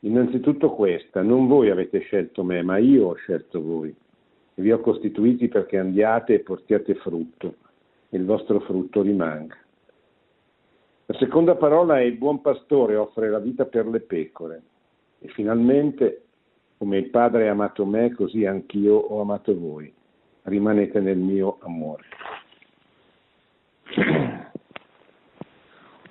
Innanzitutto 0.00 0.70
questa, 0.72 1.22
non 1.22 1.46
voi 1.46 1.70
avete 1.70 2.00
scelto 2.00 2.42
me, 2.42 2.62
ma 2.62 2.76
io 2.76 3.08
ho 3.08 3.14
scelto 3.14 3.62
voi 3.62 3.94
e 4.56 4.62
vi 4.62 4.70
ho 4.70 4.80
costituiti 4.80 5.48
perché 5.48 5.78
andiate 5.78 6.34
e 6.34 6.40
portiate 6.40 6.94
frutto 6.96 7.54
e 8.10 8.16
il 8.16 8.24
vostro 8.24 8.60
frutto 8.60 9.00
rimanga. 9.00 9.56
La 11.06 11.14
seconda 11.18 11.54
parola 11.54 11.98
è 11.98 12.02
il 12.02 12.16
buon 12.16 12.40
pastore 12.40 12.96
offre 12.96 13.30
la 13.30 13.38
vita 13.38 13.64
per 13.64 13.86
le 13.86 14.00
pecore 14.00 14.62
e 15.24 15.28
finalmente, 15.28 16.24
come 16.76 16.98
il 16.98 17.08
Padre 17.08 17.48
ha 17.48 17.52
amato 17.52 17.86
me, 17.86 18.12
così 18.12 18.44
anch'io 18.44 18.94
ho 18.94 19.22
amato 19.22 19.58
voi. 19.58 19.90
Rimanete 20.42 21.00
nel 21.00 21.16
mio 21.16 21.56
amore. 21.62 22.02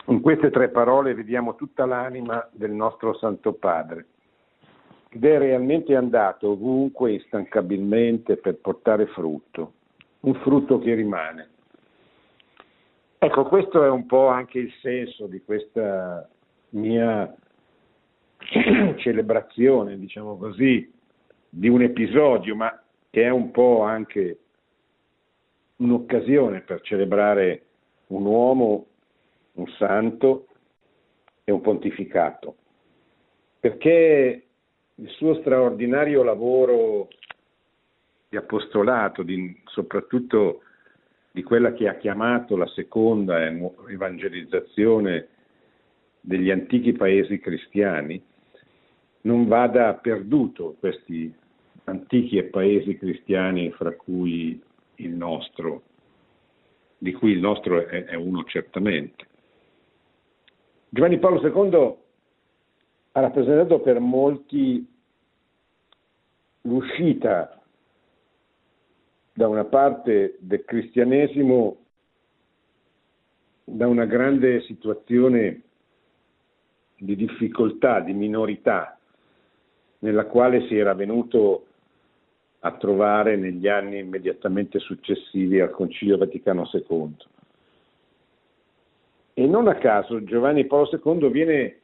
In 0.07 0.19
queste 0.19 0.49
tre 0.49 0.69
parole 0.69 1.13
vediamo 1.13 1.53
tutta 1.53 1.85
l'anima 1.85 2.49
del 2.51 2.71
nostro 2.71 3.15
Santo 3.17 3.53
Padre, 3.53 4.07
ed 5.09 5.23
è 5.23 5.37
realmente 5.37 5.95
andato 5.95 6.49
ovunque 6.49 7.11
instancabilmente 7.11 8.37
per 8.37 8.55
portare 8.55 9.05
frutto, 9.07 9.73
un 10.21 10.33
frutto 10.41 10.79
che 10.79 10.95
rimane. 10.95 11.49
Ecco, 13.19 13.45
questo 13.45 13.83
è 13.83 13.89
un 13.89 14.07
po' 14.07 14.27
anche 14.27 14.57
il 14.57 14.73
senso 14.81 15.27
di 15.27 15.39
questa 15.43 16.27
mia 16.69 17.31
celebrazione, 18.97 19.97
diciamo 19.97 20.37
così, 20.37 20.91
di 21.49 21.67
un 21.67 21.81
episodio, 21.81 22.55
ma 22.55 22.81
che 23.09 23.23
è 23.23 23.29
un 23.29 23.51
po' 23.51 23.81
anche 23.81 24.39
un'occasione 25.77 26.61
per 26.61 26.81
celebrare 26.81 27.65
un 28.07 28.25
uomo 28.25 28.87
un 29.53 29.67
santo 29.77 30.47
e 31.43 31.51
un 31.51 31.61
pontificato, 31.61 32.55
perché 33.59 34.45
il 34.95 35.09
suo 35.09 35.35
straordinario 35.35 36.23
lavoro 36.23 37.09
di 38.29 38.37
apostolato, 38.37 39.21
di, 39.23 39.61
soprattutto 39.65 40.61
di 41.31 41.43
quella 41.43 41.73
che 41.73 41.87
ha 41.87 41.95
chiamato 41.95 42.55
la 42.55 42.67
seconda 42.67 43.45
evangelizzazione 43.87 45.27
degli 46.19 46.49
antichi 46.49 46.93
paesi 46.93 47.39
cristiani, 47.39 48.23
non 49.23 49.47
vada 49.47 49.93
perduto 49.95 50.75
questi 50.79 51.33
antichi 51.85 52.41
paesi 52.43 52.97
cristiani 52.97 53.71
fra 53.71 53.93
cui 53.95 54.61
il 54.95 55.09
nostro, 55.11 55.83
di 56.97 57.11
cui 57.13 57.31
il 57.31 57.39
nostro 57.39 57.85
è, 57.85 58.05
è 58.05 58.15
uno 58.15 58.43
certamente. 58.45 59.27
Giovanni 60.89 61.19
Paolo 61.19 61.41
II 61.41 61.95
ha 63.13 63.19
rappresentato 63.19 63.79
per 63.79 63.99
molti 63.99 64.87
l'uscita 66.61 67.61
da 69.33 69.47
una 69.47 69.65
parte 69.65 70.37
del 70.39 70.63
cristianesimo 70.63 71.77
da 73.65 73.87
una 73.87 74.05
grande 74.05 74.61
situazione 74.61 75.61
di 76.97 77.15
difficoltà, 77.15 78.01
di 78.01 78.13
minorità, 78.13 78.97
nella 80.03 80.25
quale 80.25 80.67
si 80.67 80.77
era 80.77 80.93
venuto 80.93 81.65
a 82.59 82.71
trovare 82.73 83.35
negli 83.35 83.67
anni 83.67 83.99
immediatamente 83.99 84.79
successivi 84.79 85.59
al 85.59 85.71
Concilio 85.71 86.17
Vaticano 86.17 86.69
II. 86.71 87.15
E 89.33 89.47
non 89.47 89.67
a 89.67 89.75
caso 89.75 90.23
Giovanni 90.23 90.65
Paolo 90.65 90.89
II 90.91 91.29
viene 91.29 91.77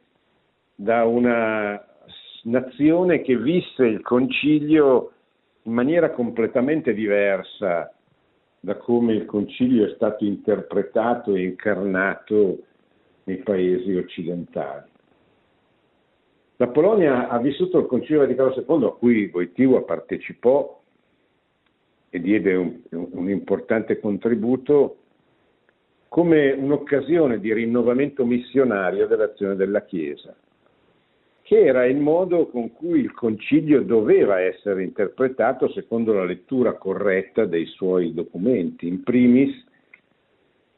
da 0.74 1.04
una 1.04 1.82
nazione 2.44 3.20
che 3.22 3.36
visse 3.36 3.84
il 3.84 4.00
concilio 4.02 5.12
in 5.64 5.72
maniera 5.72 6.10
completamente 6.10 6.94
diversa 6.94 7.92
da 8.60 8.76
come 8.76 9.14
il 9.14 9.24
concilio 9.24 9.86
è 9.86 9.94
stato 9.94 10.24
interpretato 10.24 11.34
e 11.34 11.44
incarnato 11.44 12.58
nei 13.24 13.38
paesi 13.38 13.94
occidentali. 13.94 14.89
La 16.60 16.68
Polonia 16.68 17.28
ha 17.28 17.38
vissuto 17.38 17.78
il 17.78 17.86
Concilio 17.86 18.20
Vaticano 18.20 18.52
II 18.54 18.84
a 18.84 18.90
cui 18.90 19.30
Wojtyła 19.32 19.80
partecipò 19.80 20.78
e 22.10 22.20
diede 22.20 22.54
un, 22.54 22.80
un 22.90 23.30
importante 23.30 23.98
contributo 23.98 24.96
come 26.08 26.52
un'occasione 26.52 27.40
di 27.40 27.54
rinnovamento 27.54 28.26
missionario 28.26 29.06
dell'azione 29.06 29.56
della 29.56 29.86
Chiesa, 29.86 30.36
che 31.40 31.64
era 31.64 31.86
il 31.86 31.96
modo 31.96 32.48
con 32.48 32.74
cui 32.74 33.00
il 33.00 33.14
concilio 33.14 33.80
doveva 33.80 34.38
essere 34.38 34.82
interpretato 34.82 35.70
secondo 35.70 36.12
la 36.12 36.24
lettura 36.24 36.74
corretta 36.74 37.46
dei 37.46 37.64
suoi 37.64 38.12
documenti, 38.12 38.86
in 38.86 39.02
primis 39.02 39.66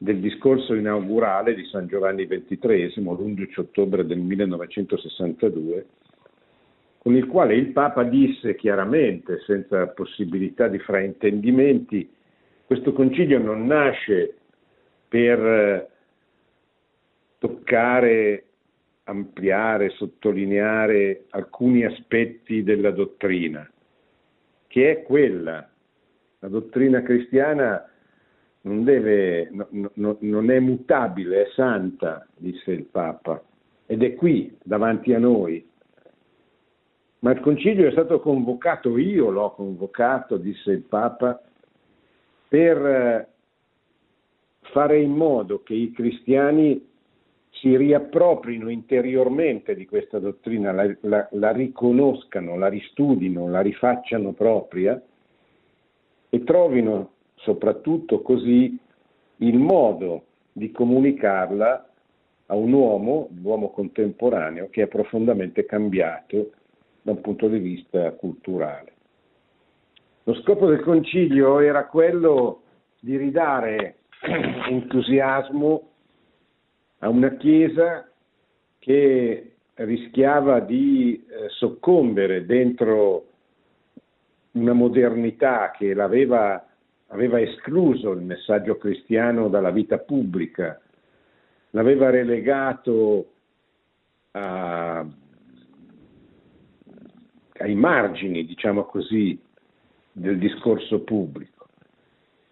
del 0.02 0.18
discorso 0.18 0.74
inaugurale 0.74 1.54
di 1.54 1.64
San 1.66 1.86
Giovanni 1.86 2.26
XXIII, 2.26 3.04
l'11 3.04 3.60
ottobre 3.60 4.04
del 4.04 4.18
1962, 4.18 5.86
con 6.98 7.14
il 7.14 7.26
quale 7.28 7.54
il 7.54 7.68
Papa 7.68 8.02
disse 8.02 8.56
chiaramente, 8.56 9.38
senza 9.46 9.86
possibilità 9.88 10.66
di 10.66 10.80
fraintendimenti, 10.80 12.10
questo 12.66 12.92
concilio 12.92 13.38
non 13.38 13.64
nasce 13.64 14.38
per 15.06 15.38
eh, 15.38 15.88
toccare, 17.38 18.44
ampliare, 19.04 19.90
sottolineare 19.90 21.26
alcuni 21.30 21.84
aspetti 21.84 22.64
della 22.64 22.90
dottrina, 22.90 23.70
che 24.66 24.90
è 24.90 25.02
quella. 25.04 25.68
La 26.40 26.48
dottrina 26.48 27.02
cristiana 27.02 27.86
non, 28.62 28.84
deve, 28.84 29.48
no, 29.50 29.90
no, 29.94 30.16
non 30.20 30.50
è 30.50 30.58
mutabile, 30.60 31.42
è 31.42 31.50
santa, 31.54 32.26
disse 32.36 32.70
il 32.72 32.84
Papa, 32.84 33.42
ed 33.86 34.02
è 34.02 34.14
qui, 34.14 34.56
davanti 34.62 35.12
a 35.12 35.18
noi. 35.18 35.68
Ma 37.20 37.32
il 37.32 37.40
concilio 37.40 37.86
è 37.86 37.92
stato 37.92 38.20
convocato, 38.20 38.98
io 38.98 39.30
l'ho 39.30 39.52
convocato, 39.52 40.36
disse 40.36 40.72
il 40.72 40.82
Papa, 40.82 41.40
per 42.48 42.86
eh, 42.86 43.28
fare 44.72 45.00
in 45.00 45.12
modo 45.12 45.62
che 45.62 45.74
i 45.74 45.92
cristiani 45.92 46.90
si 47.50 47.76
riapproprino 47.76 48.68
interiormente 48.68 49.74
di 49.74 49.86
questa 49.86 50.18
dottrina, 50.18 50.72
la, 50.72 50.96
la, 51.02 51.28
la 51.32 51.52
riconoscano, 51.52 52.56
la 52.56 52.68
ristudino, 52.68 53.48
la 53.48 53.60
rifacciano 53.60 54.32
propria 54.32 55.00
e 56.28 56.44
trovino 56.44 57.11
soprattutto 57.42 58.22
così 58.22 58.78
il 59.36 59.58
modo 59.58 60.24
di 60.52 60.70
comunicarla 60.70 61.88
a 62.46 62.54
un 62.54 62.72
uomo, 62.72 63.28
l'uomo 63.40 63.70
contemporaneo, 63.70 64.68
che 64.70 64.82
è 64.82 64.86
profondamente 64.86 65.64
cambiato 65.64 66.50
da 67.02 67.12
un 67.12 67.20
punto 67.20 67.48
di 67.48 67.58
vista 67.58 68.12
culturale. 68.12 68.92
Lo 70.24 70.34
scopo 70.34 70.66
del 70.66 70.80
concilio 70.80 71.60
era 71.60 71.86
quello 71.86 72.62
di 73.00 73.16
ridare 73.16 73.96
entusiasmo 74.68 75.88
a 76.98 77.08
una 77.08 77.34
Chiesa 77.36 78.08
che 78.78 79.54
rischiava 79.74 80.60
di 80.60 81.14
eh, 81.14 81.48
soccombere 81.48 82.46
dentro 82.46 83.26
una 84.52 84.74
modernità 84.74 85.72
che 85.76 85.94
l'aveva 85.94 86.64
aveva 87.12 87.40
escluso 87.40 88.12
il 88.12 88.22
messaggio 88.22 88.76
cristiano 88.76 89.48
dalla 89.48 89.70
vita 89.70 89.98
pubblica, 89.98 90.80
l'aveva 91.70 92.10
relegato 92.10 93.32
a, 94.32 95.06
ai 97.58 97.74
margini, 97.74 98.44
diciamo 98.46 98.84
così, 98.84 99.38
del 100.10 100.38
discorso 100.38 101.00
pubblico. 101.00 101.68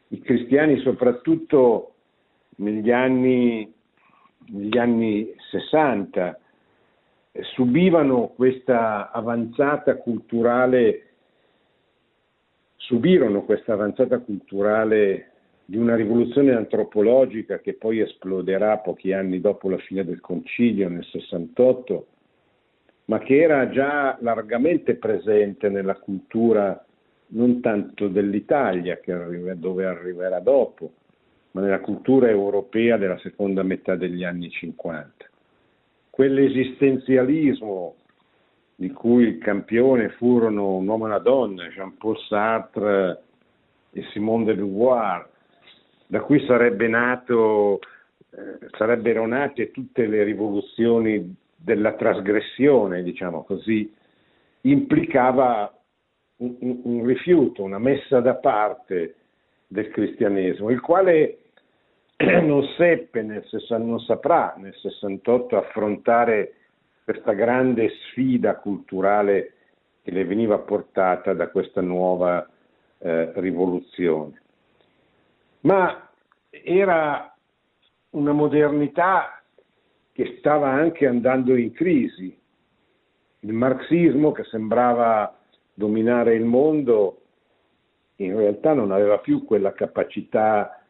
I 0.08 0.20
cristiani 0.20 0.78
soprattutto 0.80 1.94
negli 2.56 2.90
anni, 2.90 3.72
negli 4.48 4.76
anni 4.76 5.34
60 5.50 6.38
subivano 7.54 8.28
questa 8.28 9.10
avanzata 9.10 9.96
culturale 9.96 11.09
subirono 12.90 13.44
questa 13.44 13.74
avanzata 13.74 14.18
culturale 14.18 15.30
di 15.64 15.76
una 15.76 15.94
rivoluzione 15.94 16.52
antropologica 16.52 17.60
che 17.60 17.74
poi 17.74 18.00
esploderà 18.00 18.78
pochi 18.78 19.12
anni 19.12 19.40
dopo 19.40 19.68
la 19.68 19.78
fine 19.78 20.04
del 20.04 20.18
concilio 20.18 20.88
nel 20.88 21.04
68, 21.04 22.06
ma 23.04 23.20
che 23.20 23.40
era 23.40 23.70
già 23.70 24.18
largamente 24.20 24.96
presente 24.96 25.68
nella 25.68 25.94
cultura 25.94 26.84
non 27.28 27.60
tanto 27.60 28.08
dell'Italia, 28.08 28.98
arriva, 29.06 29.54
dove 29.54 29.86
arriverà 29.86 30.40
dopo, 30.40 30.90
ma 31.52 31.60
nella 31.60 31.78
cultura 31.78 32.28
europea 32.28 32.96
della 32.96 33.18
seconda 33.18 33.62
metà 33.62 33.94
degli 33.94 34.24
anni 34.24 34.50
50. 34.50 35.30
Quell'esistenzialismo 36.10 37.94
di 38.80 38.92
cui 38.92 39.24
il 39.24 39.36
campione 39.36 40.08
furono 40.08 40.76
un 40.76 40.88
uomo 40.88 41.04
e 41.04 41.08
una 41.08 41.18
donna, 41.18 41.68
Jean-Paul 41.68 42.18
Sartre 42.20 43.22
e 43.92 44.02
Simone 44.04 44.44
de 44.46 44.54
Beauvoir, 44.54 45.28
da 46.06 46.20
cui 46.22 46.42
sarebbe 46.46 46.88
nato, 46.88 47.80
eh, 48.30 48.68
sarebbero 48.78 49.26
nate 49.26 49.70
tutte 49.70 50.06
le 50.06 50.22
rivoluzioni 50.22 51.36
della 51.54 51.92
trasgressione, 51.92 53.02
diciamo 53.02 53.44
così, 53.44 53.92
implicava 54.62 55.70
un, 56.36 56.56
un, 56.60 56.80
un 56.82 57.04
rifiuto, 57.04 57.62
una 57.62 57.78
messa 57.78 58.20
da 58.20 58.36
parte 58.36 59.16
del 59.66 59.90
cristianesimo, 59.90 60.70
il 60.70 60.80
quale 60.80 61.40
non 62.16 62.64
seppe, 62.78 63.20
nel, 63.20 63.46
non 63.78 64.00
saprà 64.00 64.54
nel 64.56 64.74
68 64.74 65.58
affrontare 65.58 66.54
questa 67.10 67.32
grande 67.32 67.88
sfida 67.88 68.54
culturale 68.58 69.54
che 70.02 70.12
le 70.12 70.24
veniva 70.24 70.58
portata 70.58 71.34
da 71.34 71.48
questa 71.48 71.80
nuova 71.80 72.48
eh, 72.98 73.32
rivoluzione. 73.34 74.40
Ma 75.62 76.08
era 76.50 77.34
una 78.10 78.30
modernità 78.30 79.42
che 80.12 80.36
stava 80.38 80.70
anche 80.70 81.08
andando 81.08 81.56
in 81.56 81.72
crisi. 81.72 82.38
Il 83.40 83.52
marxismo 83.54 84.30
che 84.30 84.44
sembrava 84.44 85.36
dominare 85.74 86.36
il 86.36 86.44
mondo 86.44 87.22
in 88.16 88.36
realtà 88.36 88.72
non 88.72 88.92
aveva 88.92 89.18
più 89.18 89.44
quella 89.44 89.72
capacità 89.72 90.80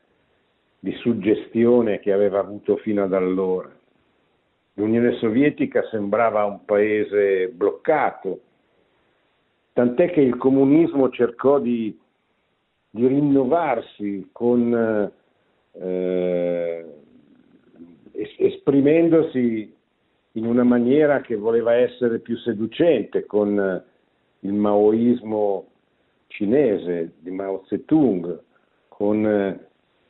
di 0.79 0.93
suggestione 0.97 1.99
che 1.99 2.13
aveva 2.13 2.41
avuto 2.41 2.77
fino 2.77 3.05
ad 3.05 3.15
allora. 3.15 3.80
L'Unione 4.81 5.13
Sovietica 5.17 5.83
sembrava 5.91 6.47
un 6.47 6.65
paese 6.65 7.49
bloccato, 7.49 8.41
tant'è 9.75 10.11
che 10.11 10.23
il 10.23 10.39
comunismo 10.39 11.11
cercò 11.11 11.59
di, 11.59 11.95
di 12.89 13.07
rinnovarsi 13.07 14.31
con, 14.33 15.13
eh, 15.73 16.85
esprimendosi 18.39 19.75
in 20.33 20.47
una 20.47 20.65
maniera 20.65 21.21
che 21.21 21.37
voleva 21.37 21.75
essere 21.75 22.21
più 22.21 22.39
seducente 22.39 23.27
con 23.27 23.85
il 24.41 24.53
maoismo 24.55 25.67
cinese 26.29 27.13
di 27.19 27.31
Mao 27.31 27.65
Zedong, 27.67 28.41
con 28.89 29.61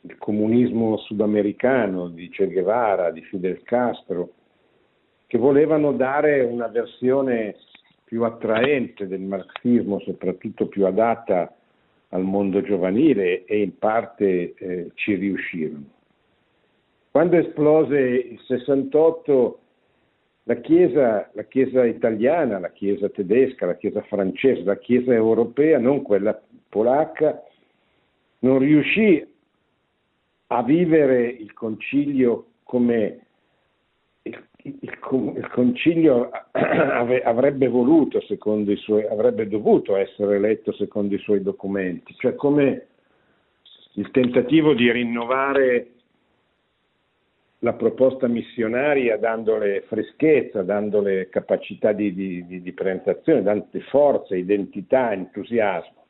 il 0.03 0.17
comunismo 0.17 0.95
sudamericano 0.95 2.07
di 2.07 2.29
Che 2.29 2.47
Guevara, 2.47 3.11
di 3.11 3.21
Fidel 3.23 3.61
Castro, 3.63 4.31
che 5.31 5.37
volevano 5.37 5.93
dare 5.93 6.41
una 6.41 6.67
versione 6.67 7.55
più 8.03 8.23
attraente 8.23 9.07
del 9.07 9.21
marxismo, 9.21 10.01
soprattutto 10.01 10.67
più 10.67 10.85
adatta 10.85 11.55
al 12.09 12.23
mondo 12.23 12.61
giovanile 12.61 13.45
e 13.45 13.61
in 13.61 13.77
parte 13.77 14.53
eh, 14.53 14.91
ci 14.95 15.13
riuscirono. 15.13 15.85
Quando 17.11 17.37
esplose 17.37 17.97
il 17.97 18.41
68, 18.45 19.59
la 20.43 20.55
chiesa, 20.55 21.29
la 21.31 21.43
chiesa 21.43 21.85
italiana, 21.85 22.59
la 22.59 22.71
Chiesa 22.71 23.07
tedesca, 23.07 23.65
la 23.65 23.77
Chiesa 23.77 24.01
francese, 24.01 24.63
la 24.63 24.79
Chiesa 24.79 25.13
europea, 25.13 25.79
non 25.79 26.01
quella 26.01 26.37
polacca, 26.67 27.41
non 28.39 28.59
riuscì 28.59 29.25
a 30.47 30.61
vivere 30.61 31.25
il 31.25 31.53
concilio 31.53 32.47
come 32.63 33.27
il, 34.23 34.47
il, 34.63 34.77
il 34.81 35.49
concilio 35.51 36.29
avrebbe 36.51 37.67
voluto, 37.67 38.21
secondo 38.21 38.71
i 38.71 38.77
suoi, 38.77 39.05
avrebbe 39.05 39.47
dovuto 39.47 39.95
essere 39.95 40.39
letto 40.39 40.71
secondo 40.73 41.15
i 41.15 41.19
suoi 41.19 41.41
documenti, 41.41 42.13
cioè 42.17 42.35
come 42.35 42.87
il 43.93 44.11
tentativo 44.11 44.73
di 44.73 44.91
rinnovare 44.91 45.87
la 47.63 47.73
proposta 47.73 48.27
missionaria 48.27 49.17
dandole 49.17 49.81
freschezza, 49.81 50.63
dandole 50.63 51.29
capacità 51.29 51.91
di, 51.91 52.13
di, 52.13 52.45
di, 52.47 52.61
di 52.61 52.71
presentazione, 52.73 53.43
dandole 53.43 53.83
forza, 53.89 54.35
identità, 54.35 55.11
entusiasmo. 55.11 56.05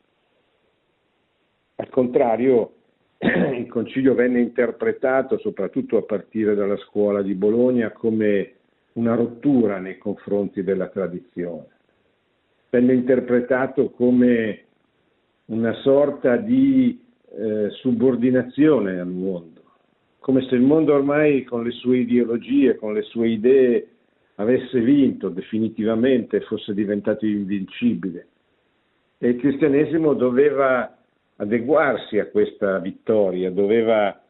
Al 1.76 1.89
contrario, 1.89 2.76
il 3.58 3.68
concilio 3.68 4.14
venne 4.16 4.42
interpretato, 4.42 5.38
soprattutto 5.38 5.98
a 5.98 6.04
partire 6.04 6.56
dalla 6.56 6.78
scuola 6.78 7.22
di 7.22 7.36
Bologna, 7.36 7.92
come 7.92 8.54
una 8.94 9.16
rottura 9.16 9.78
nei 9.78 9.98
confronti 9.98 10.64
della 10.64 10.88
tradizione. 10.88 11.68
Venne 12.70 12.94
interpretato 12.94 13.92
come 13.92 14.64
una 15.46 15.74
sorta 15.82 16.38
di 16.38 17.00
eh, 17.34 17.70
subordinazione 17.70 19.00
al 19.00 19.08
mondo 19.08 19.62
come 20.22 20.46
se 20.48 20.54
il 20.54 20.62
mondo 20.62 20.94
ormai 20.94 21.44
con 21.44 21.64
le 21.64 21.72
sue 21.72 21.98
ideologie, 21.98 22.76
con 22.76 22.94
le 22.94 23.02
sue 23.02 23.30
idee 23.30 23.88
avesse 24.36 24.80
vinto 24.80 25.30
definitivamente 25.30 26.42
fosse 26.42 26.76
diventato 26.76 27.26
invincibile. 27.26 28.28
E 29.18 29.30
il 29.30 29.38
cristianesimo 29.38 30.14
doveva 30.14 30.96
adeguarsi 31.42 32.20
a 32.20 32.28
questa 32.28 32.78
vittoria, 32.78 33.50
doveva 33.50 34.22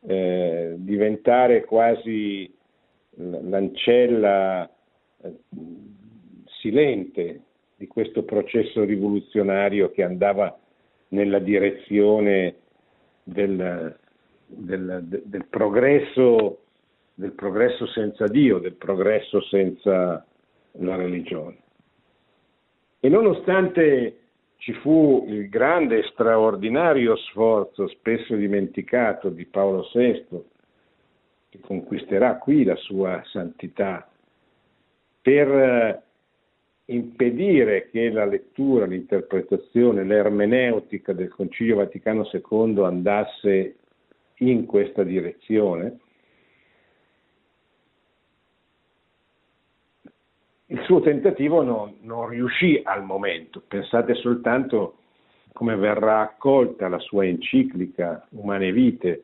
eh, 0.00 0.74
diventare 0.76 1.64
quasi 1.64 2.54
l'ancella 3.16 4.70
eh, 5.22 5.34
silente 6.60 7.40
di 7.76 7.86
questo 7.86 8.24
processo 8.24 8.84
rivoluzionario 8.84 9.90
che 9.90 10.02
andava 10.02 10.56
nella 11.08 11.38
direzione 11.38 12.56
del, 13.22 13.96
del, 14.44 15.04
del, 15.24 15.46
progresso, 15.46 16.58
del 17.14 17.32
progresso 17.32 17.86
senza 17.86 18.26
Dio, 18.26 18.58
del 18.58 18.74
progresso 18.74 19.40
senza 19.44 20.24
la 20.72 20.96
religione. 20.96 21.56
E 23.00 23.08
nonostante 23.08 24.18
ci 24.58 24.72
fu 24.74 25.24
il 25.28 25.48
grande 25.48 25.98
e 25.98 26.08
straordinario 26.12 27.16
sforzo, 27.16 27.88
spesso 27.88 28.34
dimenticato, 28.34 29.28
di 29.30 29.46
Paolo 29.46 29.88
VI, 29.92 30.26
che 31.48 31.60
conquisterà 31.60 32.36
qui 32.36 32.64
la 32.64 32.76
sua 32.76 33.22
santità, 33.26 34.08
per 35.22 35.48
eh, 35.48 36.02
impedire 36.86 37.88
che 37.90 38.10
la 38.10 38.24
lettura, 38.24 38.84
l'interpretazione, 38.86 40.04
l'ermeneutica 40.04 41.12
del 41.12 41.28
Concilio 41.28 41.76
Vaticano 41.76 42.28
II 42.30 42.82
andasse 42.84 43.76
in 44.38 44.66
questa 44.66 45.04
direzione. 45.04 45.98
Il 50.70 50.82
suo 50.84 51.00
tentativo 51.00 51.62
non, 51.62 51.96
non 52.02 52.28
riuscì 52.28 52.80
al 52.84 53.02
momento, 53.02 53.62
pensate 53.66 54.14
soltanto 54.14 54.96
come 55.52 55.76
verrà 55.76 56.20
accolta 56.20 56.88
la 56.88 56.98
sua 56.98 57.24
enciclica 57.24 58.26
Umane 58.30 58.70
Vite 58.70 59.22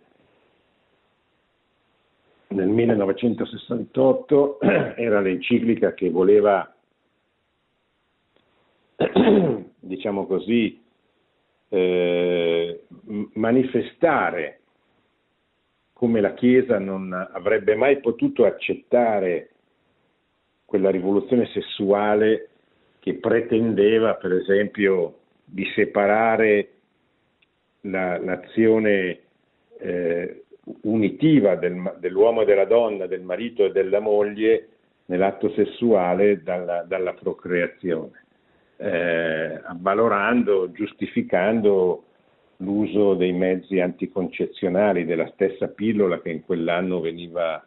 nel 2.54 2.68
1968, 2.68 4.59
era 4.96 5.20
l'enciclica 5.20 5.92
che 5.92 6.09
voleva, 6.11 6.74
diciamo 9.80 10.26
così, 10.26 10.83
eh, 11.68 12.85
manifestare 13.35 14.61
come 15.92 16.20
la 16.20 16.35
Chiesa 16.35 16.78
non 16.78 17.12
avrebbe 17.12 17.74
mai 17.74 18.00
potuto 18.00 18.44
accettare 18.44 19.54
quella 20.64 20.90
rivoluzione 20.90 21.46
sessuale 21.46 22.48
che 23.00 23.14
pretendeva, 23.14 24.14
per 24.14 24.33
esempio, 24.33 25.18
di 25.44 25.64
separare 25.74 26.70
la, 27.83 28.18
l'azione 28.18 29.20
eh, 29.79 30.44
unitiva 30.83 31.57
del, 31.57 31.96
dell'uomo 31.98 32.42
e 32.42 32.44
della 32.46 32.64
donna, 32.64 33.07
del 33.07 33.22
marito 33.22 33.66
e 33.66 33.72
della 33.72 34.00
moglie 34.00 34.68
nell'atto 35.07 35.50
sessuale 35.50 36.42
dalla, 36.42 36.83
dalla 36.83 37.12
procreazione, 37.12 38.24
eh, 38.77 39.61
avvalorando, 39.62 40.72
giustificando 40.72 42.05
l'uso 42.59 43.14
dei 43.14 43.33
mezzi 43.33 43.81
anticoncezionali, 43.81 45.05
della 45.05 45.31
stessa 45.35 45.68
pillola 45.68 46.20
che 46.20 46.31
in 46.31 46.44
quell'anno 46.44 47.00
veniva 47.00 47.62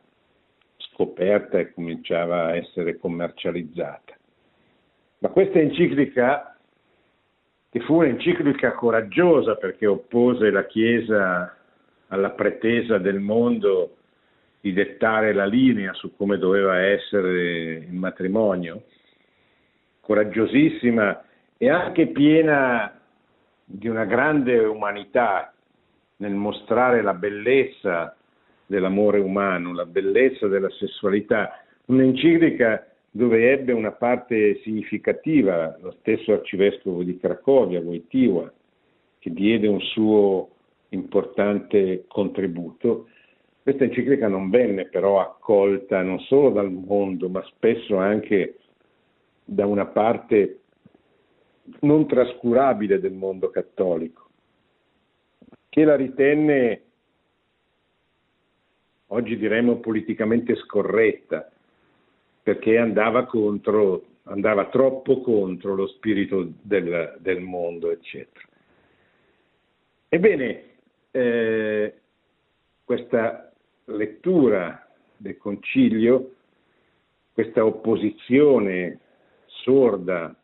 scoperta 0.97 1.59
e 1.59 1.71
cominciava 1.73 2.45
a 2.45 2.55
essere 2.55 2.97
commercializzata. 2.97 4.15
Ma 5.19 5.29
questa 5.29 5.59
enciclica, 5.59 6.57
che 7.69 7.79
fu 7.81 7.97
un'enciclica 7.97 8.73
coraggiosa 8.73 9.55
perché 9.55 9.85
oppose 9.85 10.49
la 10.49 10.65
Chiesa 10.65 11.55
alla 12.07 12.31
pretesa 12.31 12.97
del 12.97 13.19
mondo 13.19 13.97
di 14.59 14.73
dettare 14.73 15.33
la 15.33 15.45
linea 15.45 15.93
su 15.93 16.15
come 16.15 16.39
doveva 16.39 16.79
essere 16.79 17.73
il 17.73 17.93
matrimonio, 17.93 18.85
coraggiosissima 20.01 21.23
e 21.57 21.69
anche 21.69 22.07
piena 22.07 22.99
di 23.63 23.87
una 23.87 24.05
grande 24.05 24.57
umanità 24.59 25.53
nel 26.17 26.33
mostrare 26.33 27.03
la 27.03 27.13
bellezza 27.13 28.16
dell'amore 28.67 29.19
umano, 29.19 29.73
la 29.73 29.85
bellezza 29.85 30.47
della 30.47 30.69
sessualità, 30.69 31.63
un'enciclica 31.85 32.85
dove 33.09 33.51
ebbe 33.51 33.71
una 33.71 33.93
parte 33.93 34.59
significativa 34.61 35.75
lo 35.81 35.95
stesso 35.99 36.33
arcivescovo 36.33 37.01
di 37.01 37.17
Cracovia, 37.17 37.79
Wojtyła, 37.79 38.53
che 39.17 39.31
diede 39.31 39.67
un 39.67 39.81
suo 39.81 40.49
importante 40.89 42.05
contributo. 42.07 43.07
Questa 43.63 43.85
enciclica 43.85 44.27
non 44.27 44.49
venne 44.49 44.85
però 44.85 45.19
accolta 45.19 46.01
non 46.01 46.19
solo 46.19 46.51
dal 46.51 46.71
mondo, 46.71 47.27
ma 47.27 47.43
spesso 47.45 47.97
anche 47.97 48.57
da 49.43 49.65
una 49.65 49.85
parte 49.87 50.59
non 51.79 52.07
trascurabile 52.07 52.99
del 52.99 53.13
mondo 53.13 53.49
cattolico, 53.49 54.29
che 55.69 55.83
la 55.83 55.95
ritenne, 55.95 56.81
oggi 59.07 59.37
diremmo 59.37 59.79
politicamente 59.79 60.55
scorretta, 60.55 61.49
perché 62.43 62.77
andava, 62.77 63.25
contro, 63.25 64.05
andava 64.23 64.67
troppo 64.69 65.21
contro 65.21 65.75
lo 65.75 65.87
spirito 65.87 66.53
del, 66.61 67.17
del 67.19 67.41
mondo, 67.41 67.91
eccetera. 67.91 68.45
Ebbene, 70.09 70.63
eh, 71.11 71.93
questa 72.83 73.51
lettura 73.85 74.87
del 75.17 75.37
concilio, 75.37 76.35
questa 77.33 77.65
opposizione 77.65 78.99
sorda 79.45 80.35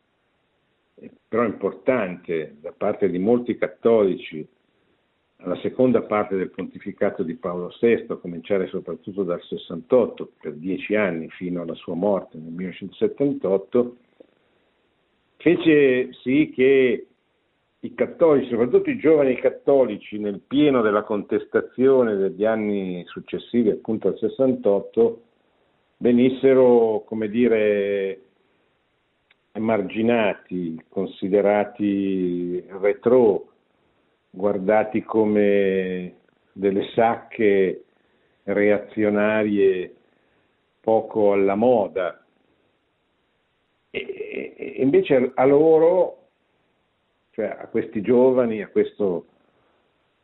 però 1.28 1.46
importante 1.46 2.58
da 2.60 2.72
parte 2.72 3.10
di 3.10 3.18
molti 3.18 3.58
cattolici 3.58 4.48
alla 5.44 5.58
seconda 5.58 6.02
parte 6.02 6.38
del 6.38 6.52
pontificato 6.52 7.22
di 7.22 7.36
Paolo 7.36 7.74
VI, 7.80 8.06
a 8.08 8.16
cominciare 8.16 8.68
soprattutto 8.68 9.24
dal 9.24 9.42
68, 9.42 10.32
per 10.42 10.54
dieci 10.54 10.96
anni 10.96 11.30
fino 11.30 11.62
alla 11.62 11.76
sua 11.76 11.96
morte 11.96 12.38
nel 12.38 12.52
1978, 12.54 13.96
fece 15.38 16.14
sì 16.14 16.52
che 16.56 17.08
i 17.78 17.94
cattolici, 17.94 18.50
soprattutto 18.50 18.90
i 18.90 18.98
giovani 18.98 19.36
cattolici, 19.36 20.18
nel 20.18 20.40
pieno 20.40 20.82
della 20.82 21.04
contestazione 21.04 22.16
degli 22.16 22.46
anni 22.46 23.04
successivi 23.08 23.70
appunto 23.70 24.08
al 24.08 24.18
68, 24.18 25.22
venissero, 25.98 27.04
come 27.06 27.28
dire, 27.28 28.22
emarginati, 29.52 30.82
considerati 30.88 32.64
retro, 32.80 33.53
guardati 34.36 35.04
come 35.04 36.16
delle 36.52 36.90
sacche 36.96 37.84
reazionarie 38.46 39.94
poco 40.80 41.34
alla 41.34 41.54
moda. 41.54 42.26
E, 43.92 44.56
e 44.58 44.82
invece 44.82 45.34
a 45.36 45.46
loro, 45.46 46.30
cioè 47.32 47.46
a 47.46 47.68
questi 47.68 48.02
giovani, 48.02 48.64
a 48.64 48.70
questo, 48.70 49.28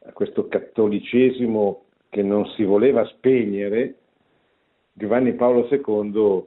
a 0.05 0.11
questo 0.11 0.47
cattolicesimo 0.47 1.83
che 2.09 2.23
non 2.23 2.47
si 2.55 2.63
voleva 2.63 3.05
spegnere, 3.05 3.95
Giovanni 4.93 5.33
Paolo 5.33 5.69
II 5.69 6.45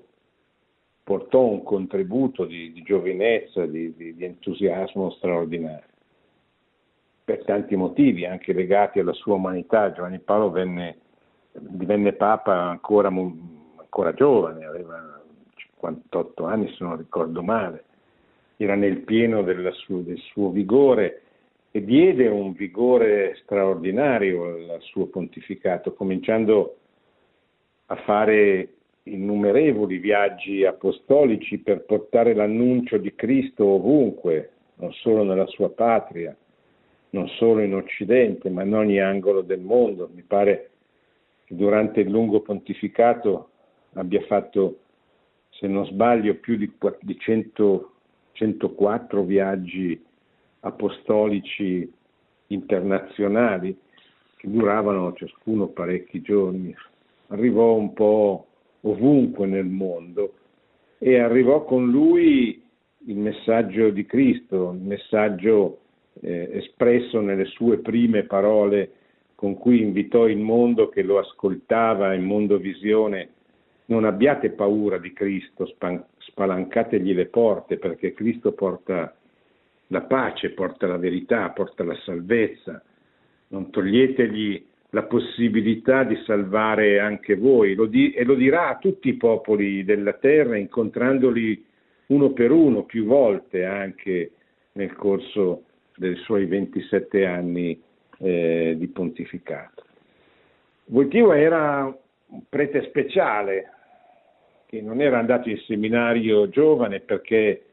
portò 1.05 1.45
un 1.45 1.63
contributo 1.63 2.45
di, 2.45 2.73
di 2.73 2.83
giovinezza, 2.83 3.65
di, 3.67 3.95
di, 3.95 4.17
di 4.17 4.25
entusiasmo 4.25 5.11
straordinario. 5.13 5.91
Per 7.25 7.45
tanti 7.45 7.77
motivi, 7.77 8.27
anche 8.27 8.53
legati 8.53 8.99
alla 8.99 9.13
sua 9.13 9.35
umanità, 9.35 9.93
Giovanni 9.93 10.19
Paolo 10.19 10.51
venne 10.51 10.99
divenne 11.53 12.13
Papa 12.15 12.55
ancora, 12.55 13.09
ancora 13.09 14.13
giovane, 14.15 14.65
aveva 14.65 15.21
58 15.55 16.45
anni 16.45 16.69
se 16.69 16.85
non 16.85 16.97
ricordo 16.97 17.43
male, 17.43 17.85
era 18.57 18.75
nel 18.75 18.99
pieno 19.01 19.43
suo, 19.73 20.01
del 20.01 20.19
suo 20.19 20.51
vigore 20.51 21.23
e 21.71 21.85
diede 21.85 22.29
un 22.29 22.53
vigore 22.53 23.37
straordinario 23.43 24.73
al 24.73 24.81
suo 24.81 25.07
pontificato, 25.07 25.95
cominciando 25.95 26.77
a 27.87 27.97
fare 27.97 28.75
innumerevoli 29.05 29.99
viaggi 29.99 30.65
apostolici 30.65 31.59
per 31.59 31.85
portare 31.85 32.35
l'annuncio 32.35 32.99
di 32.99 33.15
Cristo 33.15 33.65
ovunque, 33.65 34.51
non 34.77 34.93
solo 34.93 35.25
nella 35.25 35.47
sua 35.47 35.71
patria, 35.71 36.37
non 37.13 37.29
solo 37.29 37.61
in 37.61 37.75
Occidente, 37.75 38.49
ma 38.51 38.63
in 38.63 38.75
ogni 38.75 39.01
angolo 39.01 39.43
del 39.43 39.61
mondo. 39.61 40.11
Mi 40.13 40.23
pare 40.23 40.71
che 41.45 41.55
durante 41.55 42.01
il 42.01 42.11
lungo 42.11 42.41
pontificato 42.41 43.51
abbia 43.95 44.23
fatto, 44.23 44.79
se 45.51 45.67
non 45.67 45.85
sbaglio, 45.87 46.35
più 46.37 46.57
di, 46.57 46.71
100, 47.19 47.93
104 48.33 49.23
viaggi 49.25 50.03
apostolici 50.61 51.91
internazionali 52.47 53.77
che 54.37 54.51
duravano 54.51 55.13
ciascuno 55.13 55.69
parecchi 55.69 56.23
giorni. 56.23 56.75
Arrivò 57.29 57.75
un 57.75 57.93
po' 57.93 58.47
ovunque 58.83 59.47
nel 59.47 59.67
mondo 59.67 60.35
e 60.99 61.19
arrivò 61.19 61.65
con 61.65 61.91
lui 61.91 62.63
il 63.07 63.17
messaggio 63.17 63.91
di 63.91 64.07
Cristo, 64.07 64.71
il 64.73 64.81
messaggio 64.81 65.82
eh, 66.21 66.51
espresso 66.53 67.21
nelle 67.21 67.47
sue 67.47 67.79
prime 67.79 68.25
parole 68.25 68.91
con 69.35 69.55
cui 69.59 69.81
invitò 69.81 70.29
il 70.29 70.39
mondo 70.39 70.89
che 70.89 71.03
lo 71.03 71.19
ascoltava 71.19 72.15
in 72.15 72.23
mondo 72.23 72.59
visione, 72.59 73.31
non 73.87 74.05
abbiate 74.05 74.51
paura 74.51 74.99
di 74.99 75.13
Cristo, 75.13 75.69
spalancategli 76.19 77.13
le 77.13 77.27
porte 77.27 77.77
perché 77.77 78.15
Cristo 78.15 78.53
porta 78.53 79.13
la 79.89 80.03
pace, 80.03 80.51
porta 80.51 80.87
la 80.87 80.97
verità, 80.97 81.51
porta 81.51 81.83
la 81.83 81.97
salvezza, 82.05 82.83
non 83.49 83.71
toglietegli 83.71 84.65
la 84.91 85.03
possibilità 85.05 86.05
di 86.05 86.17
salvare 86.25 87.01
anche 87.01 87.35
voi. 87.35 87.75
Lo 87.75 87.87
di- 87.87 88.13
e 88.13 88.25
lo 88.25 88.35
dirà 88.35 88.69
a 88.69 88.79
tutti 88.79 89.09
i 89.09 89.17
popoli 89.17 89.85
della 89.85 90.13
terra 90.15 90.57
incontrandoli 90.57 91.65
uno 92.07 92.31
per 92.31 92.51
uno 92.51 92.85
più 92.85 93.07
volte 93.07 93.65
anche 93.65 94.33
nel 94.73 94.95
corso 94.95 95.65
dei 95.97 96.17
suoi 96.17 96.47
27 96.47 97.27
anni 97.27 97.81
eh, 98.19 98.75
di 98.77 98.89
pontificato. 98.89 99.85
Voitio 100.87 101.33
era 101.33 101.85
un 101.85 102.43
prete 102.49 102.83
speciale 102.85 103.71
che 104.67 104.81
non 104.81 105.01
era 105.01 105.19
andato 105.19 105.49
in 105.49 105.59
seminario 105.67 106.49
giovane 106.49 107.01
perché 107.01 107.65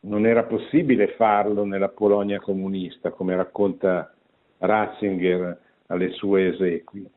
non 0.00 0.26
era 0.26 0.44
possibile 0.44 1.14
farlo 1.16 1.64
nella 1.64 1.88
Polonia 1.88 2.38
comunista, 2.40 3.10
come 3.10 3.36
racconta 3.36 4.12
Ratzinger 4.58 5.58
alle 5.86 6.10
sue 6.10 6.48
esequie. 6.48 7.10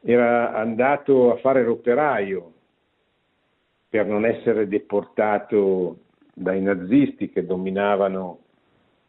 Era 0.00 0.52
andato 0.54 1.32
a 1.32 1.36
fare 1.38 1.62
l'operaio 1.62 2.52
per 3.88 4.06
non 4.06 4.24
essere 4.24 4.68
deportato 4.68 5.98
dai 6.34 6.60
nazisti 6.60 7.30
che 7.30 7.44
dominavano 7.44 8.38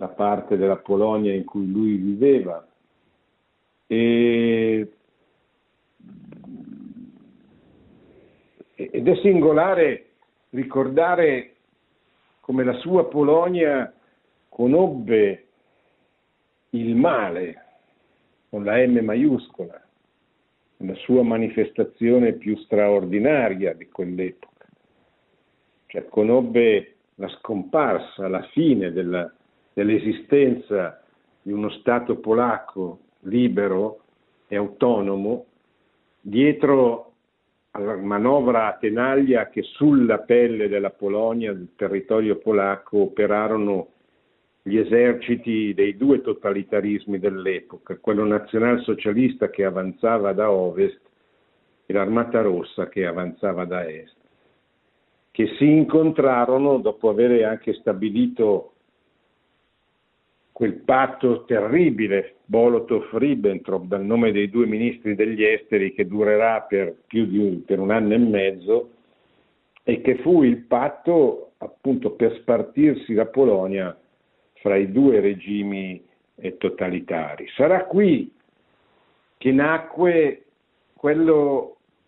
la 0.03 0.09
parte 0.09 0.57
della 0.57 0.75
Polonia 0.75 1.33
in 1.33 1.45
cui 1.45 1.71
lui 1.71 1.95
viveva. 1.95 2.65
E, 3.87 4.91
ed 8.75 9.07
è 9.07 9.15
singolare 9.21 10.07
ricordare 10.49 11.55
come 12.41 12.65
la 12.65 12.73
sua 12.79 13.05
Polonia 13.07 13.93
conobbe 14.49 15.45
il 16.71 16.95
male 16.95 17.61
con 18.49 18.65
la 18.65 18.85
M 18.85 18.99
maiuscola, 18.99 19.81
la 20.77 20.95
sua 20.95 21.23
manifestazione 21.23 22.33
più 22.33 22.57
straordinaria 22.57 23.73
di 23.73 23.87
quell'epoca. 23.87 24.67
Cioè 25.85 26.07
conobbe 26.09 26.95
la 27.15 27.29
scomparsa, 27.29 28.27
la 28.27 28.43
fine 28.51 28.91
della, 28.91 29.31
dell'esistenza 29.73 31.01
di 31.41 31.51
uno 31.51 31.69
Stato 31.69 32.17
polacco 32.17 32.99
libero 33.21 34.01
e 34.47 34.55
autonomo 34.55 35.45
dietro 36.21 37.11
alla 37.71 37.95
manovra 37.95 38.67
a 38.67 38.77
tenaglia 38.77 39.49
che 39.49 39.63
sulla 39.63 40.19
pelle 40.19 40.67
della 40.67 40.91
Polonia, 40.91 41.53
del 41.53 41.69
territorio 41.75 42.37
polacco, 42.37 42.99
operarono 42.99 43.87
gli 44.61 44.77
eserciti 44.77 45.73
dei 45.73 45.97
due 45.97 46.21
totalitarismi 46.21 47.19
dell'epoca, 47.19 47.97
quello 47.97 48.23
nazionalsocialista 48.25 49.49
che 49.49 49.65
avanzava 49.65 50.33
da 50.33 50.51
ovest 50.51 51.01
e 51.85 51.93
l'armata 51.93 52.41
rossa 52.41 52.87
che 52.87 53.05
avanzava 53.05 53.65
da 53.65 53.85
est, 53.85 54.15
che 55.31 55.47
si 55.57 55.69
incontrarono 55.69 56.77
dopo 56.77 57.09
aver 57.09 57.43
anche 57.43 57.73
stabilito 57.73 58.72
quel 60.53 60.75
patto 60.75 61.43
terribile, 61.45 62.35
Bolotov-Ribbentrop, 62.45 63.85
dal 63.85 64.05
nome 64.05 64.31
dei 64.31 64.49
due 64.49 64.67
ministri 64.67 65.15
degli 65.15 65.43
esteri, 65.43 65.93
che 65.93 66.07
durerà 66.07 66.61
per 66.61 66.95
più 67.07 67.25
di 67.25 67.39
un, 67.39 67.65
per 67.65 67.79
un 67.79 67.89
anno 67.89 68.13
e 68.13 68.19
mezzo, 68.19 68.89
e 69.83 69.99
che 70.01 70.17
fu 70.17 70.43
il 70.43 70.57
patto 70.59 71.53
appunto 71.57 72.11
per 72.11 72.35
spartirsi 72.35 73.13
la 73.13 73.25
Polonia 73.25 73.97
fra 74.53 74.75
i 74.75 74.91
due 74.91 75.19
regimi 75.19 76.01
eh, 76.35 76.57
totalitari. 76.57 77.47
Sarà 77.55 77.85
qui 77.85 78.31
che 79.37 79.51
nacque 79.51 80.45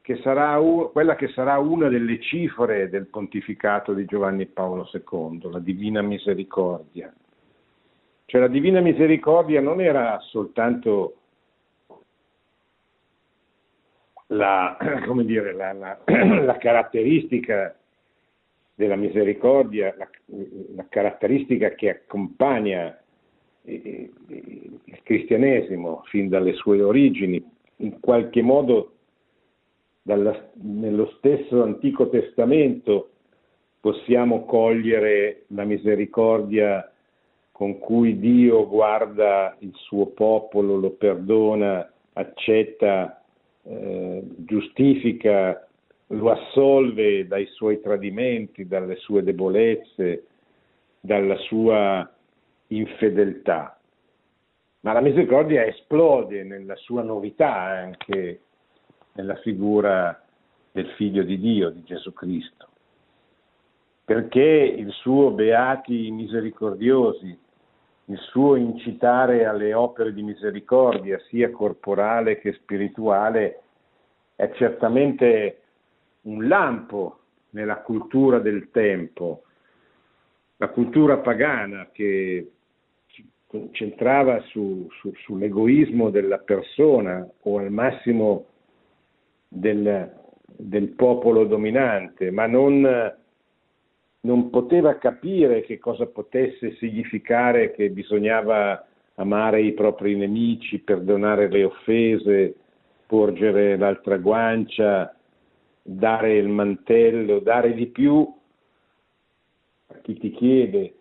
che 0.02 0.16
sarà, 0.22 0.58
quella 0.92 1.16
che 1.16 1.28
sarà 1.30 1.58
una 1.58 1.90
delle 1.90 2.22
cifre 2.22 2.90
del 2.90 3.08
pontificato 3.08 3.94
di 3.94 4.06
Giovanni 4.06 4.46
Paolo 4.46 4.90
II, 4.94 5.50
la 5.52 5.60
Divina 5.60 6.02
Misericordia. 6.02 7.14
Cioè 8.36 8.44
la 8.44 8.52
Divina 8.52 8.82
Misericordia 8.82 9.62
non 9.62 9.80
era 9.80 10.20
soltanto 10.20 11.16
la, 14.28 14.76
dire, 15.24 15.54
la, 15.54 15.72
la, 15.72 15.98
la 16.44 16.58
caratteristica 16.58 17.74
della 18.74 18.98
misericordia, 18.98 19.96
la, 19.98 20.86
caratteristica 20.90 21.70
che 21.76 21.90
accompagna 21.92 23.00
il 23.62 25.00
cristianesimo 25.04 26.04
fin 26.08 26.28
dalle 26.28 26.56
sue 26.56 26.82
origini, 26.82 27.42
in 27.78 28.02
qualche 28.02 28.42
modo 28.42 28.96
dalla, 30.02 30.50
nello 30.56 31.10
stesso 31.20 31.64
Antico 31.64 32.10
Testamento 32.10 33.12
possiamo 33.80 34.44
cogliere 34.44 35.46
la 35.48 35.64
misericordia 35.64 36.90
con 37.56 37.80
cui 37.80 38.20
Dio 38.20 38.68
guarda 38.68 39.56
il 39.60 39.72
suo 39.76 40.08
popolo, 40.08 40.76
lo 40.76 40.90
perdona, 40.90 41.90
accetta, 42.12 43.24
eh, 43.64 44.22
giustifica 44.40 45.66
lo 46.08 46.32
assolve 46.32 47.26
dai 47.26 47.46
suoi 47.46 47.80
tradimenti, 47.80 48.68
dalle 48.68 48.98
sue 48.98 49.24
debolezze, 49.24 50.26
dalla 51.00 51.38
sua 51.38 52.14
infedeltà. 52.68 53.80
Ma 54.82 54.92
la 54.92 55.00
misericordia 55.00 55.64
esplode 55.64 56.44
nella 56.44 56.76
sua 56.76 57.04
novità 57.04 57.54
anche 57.54 58.42
nella 59.14 59.36
figura 59.38 60.22
del 60.74 60.90
figlio 60.98 61.24
di 61.24 61.40
Dio, 61.40 61.70
di 61.70 61.84
Gesù 61.86 62.12
Cristo, 62.12 62.68
perché 64.04 64.42
il 64.42 64.92
suo 64.92 65.32
beati 65.32 66.12
misericordiosi, 66.12 67.44
il 68.06 68.18
suo 68.20 68.56
incitare 68.56 69.46
alle 69.46 69.74
opere 69.74 70.14
di 70.14 70.22
misericordia, 70.22 71.20
sia 71.28 71.50
corporale 71.50 72.40
che 72.40 72.54
spirituale, 72.54 73.62
è 74.36 74.52
certamente 74.54 75.62
un 76.24 76.48
lampo 76.48 77.20
nella 77.52 77.78
cultura 77.78 78.40
del 78.40 78.70
tempo, 78.70 79.44
la 80.58 80.68
cultura 80.70 81.18
pagana 81.18 81.90
che 81.92 82.52
si 83.08 83.28
concentrava 83.48 84.40
su, 84.42 84.88
su, 85.00 85.12
sull'egoismo 85.16 86.10
della 86.10 86.40
persona 86.40 87.28
o 87.44 87.58
al 87.58 87.72
massimo 87.72 88.46
del, 89.48 90.14
del 90.46 90.90
popolo 90.90 91.46
dominante, 91.46 92.30
ma 92.30 92.46
non, 92.46 93.14
non 94.26 94.50
poteva 94.50 94.98
capire 94.98 95.62
che 95.62 95.78
cosa 95.78 96.08
potesse 96.08 96.76
significare 96.76 97.72
che 97.72 97.92
bisognava 97.92 98.86
amare 99.16 99.62
i 99.62 99.74
propri 99.74 100.16
nemici, 100.16 100.80
perdonare 100.80 101.48
le 101.48 101.64
offese, 101.64 102.56
porgere 103.06 103.78
l'altra 103.78 104.18
guancia, 104.18 105.16
dare 105.82 106.38
il 106.38 106.48
mantello, 106.48 107.40
dare 107.40 107.76
di 107.76 107.86
più 107.86 108.28
a 109.88 109.98
chi 110.02 110.18
ti 110.18 110.32
chiede. 110.32 110.96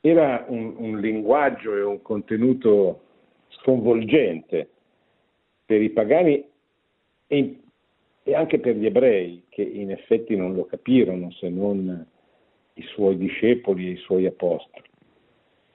Era 0.00 0.44
un, 0.48 0.74
un 0.76 1.00
linguaggio 1.00 1.74
e 1.74 1.82
un 1.82 2.02
contenuto 2.02 3.00
sconvolgente 3.48 4.68
per 5.64 5.80
i 5.80 5.90
pagani 5.90 6.44
e, 7.26 7.60
e 8.22 8.34
anche 8.34 8.60
per 8.60 8.76
gli 8.76 8.84
ebrei, 8.84 9.44
che 9.48 9.62
in 9.62 9.90
effetti 9.90 10.36
non 10.36 10.54
lo 10.54 10.66
capirono 10.66 11.30
se 11.32 11.48
non 11.48 12.06
i 12.78 12.82
suoi 12.82 13.16
discepoli 13.16 13.88
e 13.88 13.90
i 13.92 13.96
suoi 13.96 14.26
apostoli 14.26 14.88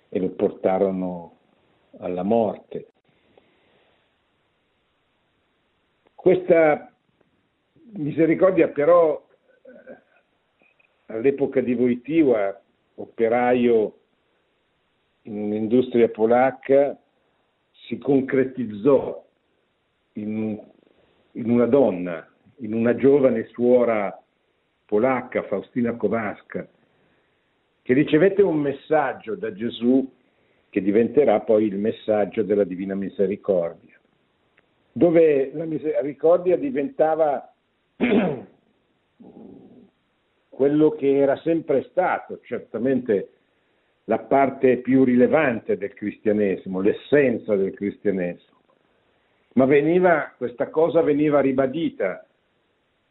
e 0.09 0.19
lo 0.19 0.29
portarono 0.29 1.37
alla 1.97 2.23
morte. 2.23 2.87
Questa 6.15 6.93
misericordia 7.95 8.69
però 8.69 9.21
all'epoca 11.07 11.59
di 11.59 11.73
Wojtyła, 11.73 12.61
operaio 12.95 13.97
in 15.23 15.37
un'industria 15.37 16.07
polacca, 16.09 16.97
si 17.71 17.97
concretizzò 17.97 19.25
in, 20.13 20.57
in 21.31 21.49
una 21.49 21.65
donna, 21.65 22.25
in 22.57 22.73
una 22.73 22.95
giovane 22.95 23.47
suora 23.47 24.17
polacca, 24.85 25.43
Faustina 25.43 25.95
Kowalska, 25.95 26.67
che 27.83 27.93
ricevette 27.93 28.41
un 28.41 28.57
messaggio 28.57 29.35
da 29.35 29.53
Gesù 29.53 30.09
che 30.69 30.81
diventerà 30.81 31.41
poi 31.41 31.65
il 31.65 31.77
messaggio 31.77 32.41
della 32.41 32.63
Divina 32.63 32.95
Misericordia, 32.95 33.99
dove 34.91 35.51
la 35.53 35.65
misericordia 35.65 36.57
diventava 36.57 37.53
quello 40.49 40.89
che 40.91 41.17
era 41.17 41.35
sempre 41.37 41.83
stato, 41.89 42.39
certamente 42.41 43.29
la 44.05 44.19
parte 44.19 44.77
più 44.77 45.03
rilevante 45.03 45.77
del 45.77 45.93
cristianesimo, 45.93 46.79
l'essenza 46.79 47.55
del 47.55 47.73
cristianesimo. 47.73 48.51
Ma 49.53 49.65
veniva, 49.65 50.33
questa 50.37 50.69
cosa 50.69 51.01
veniva 51.01 51.41
ribadita 51.41 52.25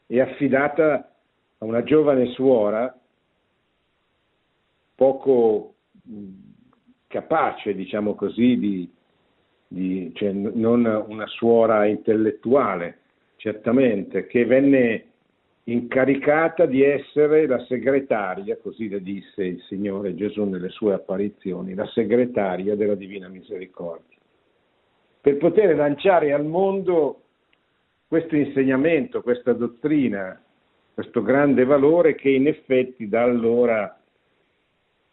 e 0.06 0.20
affidata 0.20 1.12
a 1.58 1.64
una 1.64 1.82
giovane 1.82 2.26
suora 2.32 2.96
poco 5.02 5.74
capace, 7.08 7.74
diciamo 7.74 8.14
così, 8.14 8.56
di, 8.56 8.88
di, 9.66 10.12
cioè 10.14 10.30
non 10.30 10.84
una 11.08 11.26
suora 11.26 11.86
intellettuale, 11.86 12.98
certamente, 13.34 14.28
che 14.28 14.44
venne 14.44 15.06
incaricata 15.64 16.66
di 16.66 16.84
essere 16.84 17.48
la 17.48 17.58
segretaria, 17.64 18.56
così 18.58 18.88
le 18.88 19.02
disse 19.02 19.42
il 19.42 19.60
Signore 19.62 20.14
Gesù 20.14 20.44
nelle 20.44 20.68
sue 20.68 20.94
apparizioni, 20.94 21.74
la 21.74 21.86
segretaria 21.86 22.76
della 22.76 22.94
Divina 22.94 23.26
Misericordia, 23.26 24.18
per 25.20 25.36
poter 25.36 25.74
lanciare 25.74 26.32
al 26.32 26.44
mondo 26.44 27.22
questo 28.06 28.36
insegnamento, 28.36 29.20
questa 29.20 29.52
dottrina, 29.52 30.40
questo 30.94 31.22
grande 31.22 31.64
valore 31.64 32.14
che 32.14 32.30
in 32.30 32.46
effetti 32.46 33.08
da 33.08 33.22
allora 33.22 33.96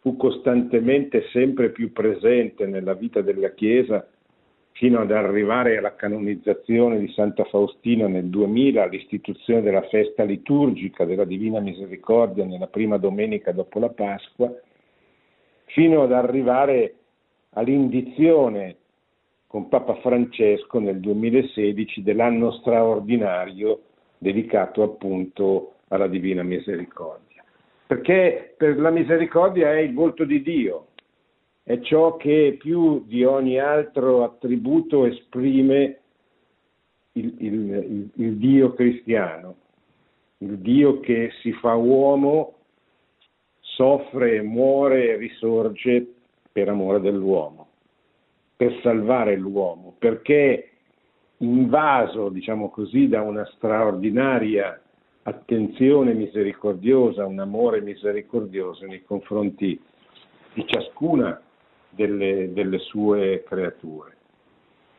fu 0.00 0.16
costantemente 0.16 1.28
sempre 1.30 1.70
più 1.70 1.92
presente 1.92 2.66
nella 2.66 2.94
vita 2.94 3.20
della 3.20 3.52
Chiesa 3.52 4.06
fino 4.72 5.00
ad 5.00 5.12
arrivare 5.12 5.76
alla 5.76 5.94
canonizzazione 5.94 6.98
di 6.98 7.12
Santa 7.12 7.44
Faustina 7.44 8.08
nel 8.08 8.26
2000, 8.26 8.82
all'istituzione 8.82 9.60
della 9.60 9.86
festa 9.88 10.22
liturgica 10.22 11.04
della 11.04 11.24
Divina 11.24 11.60
Misericordia 11.60 12.46
nella 12.46 12.66
prima 12.66 12.96
domenica 12.96 13.52
dopo 13.52 13.78
la 13.78 13.90
Pasqua, 13.90 14.50
fino 15.66 16.02
ad 16.02 16.12
arrivare 16.12 16.94
all'indizione 17.50 18.76
con 19.46 19.68
Papa 19.68 19.96
Francesco 19.96 20.78
nel 20.78 21.00
2016 21.00 22.02
dell'anno 22.02 22.52
straordinario 22.52 23.82
dedicato 24.16 24.82
appunto 24.82 25.74
alla 25.88 26.06
Divina 26.06 26.42
Misericordia. 26.42 27.29
Perché 27.90 28.54
per 28.56 28.78
la 28.78 28.90
misericordia 28.90 29.72
è 29.72 29.78
il 29.78 29.92
volto 29.92 30.22
di 30.22 30.42
Dio, 30.42 30.90
è 31.64 31.80
ciò 31.80 32.16
che 32.16 32.56
più 32.56 33.04
di 33.04 33.24
ogni 33.24 33.58
altro 33.58 34.22
attributo 34.22 35.06
esprime 35.06 35.98
il, 37.14 37.34
il, 37.38 37.52
il, 37.52 38.10
il 38.14 38.36
Dio 38.36 38.74
cristiano, 38.74 39.56
il 40.38 40.58
Dio 40.58 41.00
che 41.00 41.32
si 41.40 41.50
fa 41.54 41.74
uomo, 41.74 42.58
soffre, 43.58 44.40
muore 44.40 45.08
e 45.08 45.16
risorge 45.16 46.06
per 46.52 46.68
amore 46.68 47.00
dell'uomo, 47.00 47.70
per 48.54 48.72
salvare 48.82 49.34
l'uomo, 49.34 49.96
perché 49.98 50.70
invaso, 51.38 52.28
diciamo 52.28 52.70
così, 52.70 53.08
da 53.08 53.22
una 53.22 53.44
straordinaria 53.56 54.80
attenzione 55.22 56.14
misericordiosa, 56.14 57.26
un 57.26 57.38
amore 57.38 57.80
misericordioso 57.80 58.86
nei 58.86 59.02
confronti 59.04 59.80
di 60.54 60.66
ciascuna 60.66 61.40
delle, 61.90 62.52
delle 62.52 62.78
sue 62.78 63.44
creature. 63.46 64.16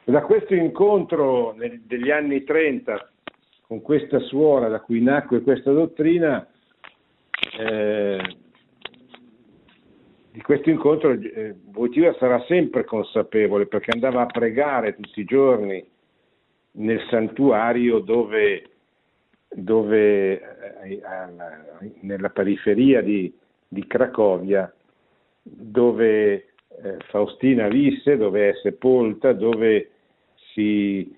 E 0.03 0.11
da 0.11 0.21
questo 0.21 0.53
incontro 0.55 1.53
nel, 1.53 1.81
degli 1.81 2.11
anni 2.11 2.43
30 2.43 3.09
con 3.67 3.81
questa 3.81 4.19
suora 4.19 4.67
da 4.67 4.81
cui 4.81 5.01
nacque 5.01 5.41
questa 5.41 5.71
dottrina, 5.71 6.45
eh, 7.57 8.35
di 10.31 10.41
questo 10.41 10.69
incontro 10.69 11.11
eh, 11.11 11.55
Wojtyła 11.73 12.15
sarà 12.17 12.43
sempre 12.47 12.83
consapevole 12.85 13.67
perché 13.67 13.91
andava 13.91 14.21
a 14.21 14.25
pregare 14.25 14.95
tutti 14.95 15.19
i 15.19 15.25
giorni 15.25 15.85
nel 16.73 17.01
santuario 17.09 17.99
dove, 17.99 18.70
dove 19.53 20.41
eh, 20.81 21.01
nella 22.01 22.29
periferia 22.29 23.01
di, 23.01 23.33
di 23.67 23.85
Cracovia, 23.85 24.73
dove 25.41 26.33
eh, 26.33 26.97
Faustina 27.09 27.67
visse, 27.67 28.17
dove 28.17 28.49
è 28.49 28.53
sepolta, 28.61 29.33
dove 29.33 29.89
si, 30.53 31.13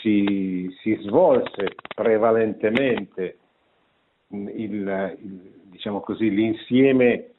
si, 0.00 0.74
si 0.80 0.96
svolse 1.02 1.74
prevalentemente 1.94 3.38
il, 4.28 4.52
il, 4.56 5.52
diciamo 5.64 6.00
così, 6.00 6.30
l'insieme 6.30 7.30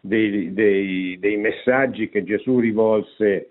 dei, 0.00 0.52
dei, 0.52 1.18
dei, 1.18 1.36
messaggi 1.36 2.08
che 2.08 2.24
Gesù 2.24 2.58
rivolse 2.58 3.50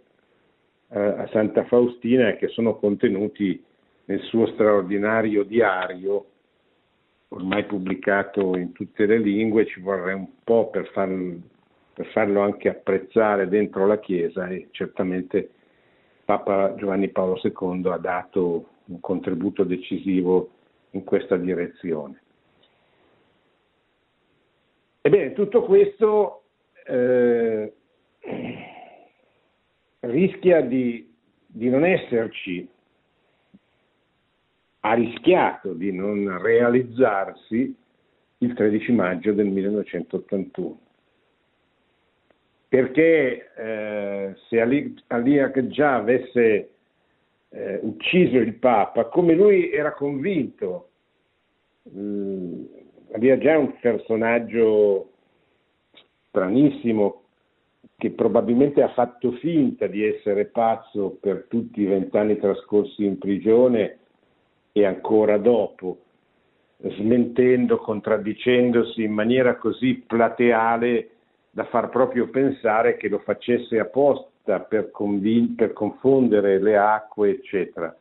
eh, 0.90 1.00
a 1.00 1.28
Santa 1.32 1.66
Faustina 1.66 2.30
e 2.30 2.38
che 2.38 2.48
sono 2.50 2.76
contenuti 2.76 3.64
nel 4.08 4.22
suo 4.24 4.48
straordinario 4.48 5.44
diario, 5.44 6.26
ormai 7.30 7.66
pubblicato 7.66 8.58
in 8.58 8.74
tutte 8.74 9.06
le 9.06 9.20
lingue, 9.20 9.66
ci 9.66 9.80
vorrei 9.80 10.16
un 10.16 10.28
po' 10.44 10.70
per 10.70 10.88
far 10.88 11.10
per 11.98 12.06
farlo 12.12 12.42
anche 12.42 12.70
apprezzare 12.70 13.48
dentro 13.48 13.88
la 13.88 14.00
Chiesa 14.00 14.48
e 14.50 14.68
certamente 14.70 15.50
Papa 16.26 16.76
Giovanni 16.76 17.10
Paolo 17.10 17.40
II 17.42 17.88
ha 17.88 17.98
dato 17.98 18.68
un 18.86 19.00
contributo 19.00 19.64
decisivo 19.64 20.52
in 20.92 21.04
questa 21.04 21.38
direzione. 21.38 22.22
Ebbene, 25.02 25.34
tutto 25.34 25.64
questo 25.64 26.44
eh, 26.86 27.74
rischia 30.02 30.62
di, 30.62 31.12
di 31.48 31.70
non 31.70 31.84
esserci, 31.84 32.70
ha 34.90 34.94
rischiato 34.94 35.74
di 35.74 35.92
non 35.92 36.42
realizzarsi 36.42 37.76
il 38.40 38.54
13 38.54 38.92
maggio 38.94 39.34
del 39.34 39.48
1981 39.48 40.80
perché 42.70 43.54
eh, 43.56 44.36
se 44.48 44.62
Ali, 44.62 44.94
Ali 45.08 45.68
già 45.68 45.96
avesse 45.96 46.70
eh, 47.50 47.80
ucciso 47.82 48.38
il 48.38 48.56
Papa, 48.56 49.06
come 49.06 49.34
lui 49.34 49.72
era 49.72 49.94
convinto, 49.94 50.90
mh, 51.84 52.64
Ali 53.14 53.40
già 53.40 53.54
è 53.54 53.56
un 53.56 53.74
personaggio 53.80 55.12
stranissimo 56.28 57.24
che 57.96 58.12
probabilmente 58.12 58.82
ha 58.82 58.90
fatto 58.90 59.32
finta 59.34 59.88
di 59.88 60.04
essere 60.06 60.46
pazzo 60.46 61.18
per 61.20 61.46
tutti 61.48 61.82
i 61.82 61.86
vent'anni 61.86 62.38
trascorsi 62.38 63.06
in 63.06 63.18
prigione 63.18 64.00
e 64.80 64.86
ancora 64.86 65.38
dopo, 65.38 65.98
smentendo, 66.78 67.78
contraddicendosi 67.78 69.04
in 69.04 69.12
maniera 69.12 69.56
così 69.56 70.04
plateale 70.06 71.10
da 71.50 71.66
far 71.66 71.90
proprio 71.90 72.30
pensare 72.30 72.98
che 72.98 73.10
lo 73.10 73.18
facesse 73.20 73.80
apposta 73.80 74.60
per, 74.60 74.92
convin- 74.92 75.56
per 75.56 75.74
confondere 75.74 76.60
le 76.60 76.78
acque, 76.78 77.32
eccetera. 77.32 77.96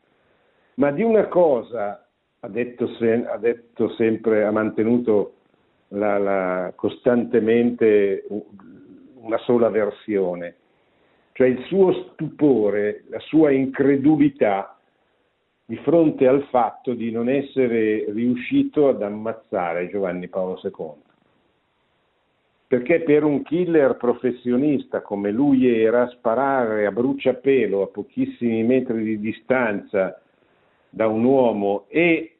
ma 0.74 0.90
di 0.90 1.02
una 1.02 1.26
cosa 1.28 2.06
ha 2.40 2.48
detto, 2.48 2.86
se, 2.98 3.24
ha 3.26 3.38
detto 3.38 3.88
sempre, 3.94 4.44
ha 4.44 4.50
mantenuto 4.50 5.32
la, 5.88 6.18
la, 6.18 6.72
costantemente 6.76 8.26
una 9.14 9.38
sola 9.38 9.70
versione, 9.70 10.56
cioè 11.32 11.46
il 11.46 11.64
suo 11.64 12.10
stupore, 12.12 13.04
la 13.08 13.20
sua 13.20 13.50
incredulità 13.50 14.75
di 15.68 15.76
fronte 15.78 16.28
al 16.28 16.44
fatto 16.44 16.94
di 16.94 17.10
non 17.10 17.28
essere 17.28 18.04
riuscito 18.12 18.88
ad 18.88 19.02
ammazzare 19.02 19.90
Giovanni 19.90 20.28
Paolo 20.28 20.60
II. 20.62 20.92
Perché 22.68 23.00
per 23.00 23.24
un 23.24 23.42
killer 23.42 23.96
professionista 23.96 25.02
come 25.02 25.32
lui 25.32 25.68
era, 25.68 26.08
sparare 26.10 26.86
a 26.86 26.92
bruciapelo 26.92 27.82
a 27.82 27.88
pochissimi 27.88 28.62
metri 28.62 29.02
di 29.02 29.18
distanza 29.18 30.20
da 30.88 31.08
un 31.08 31.24
uomo 31.24 31.86
e, 31.88 32.36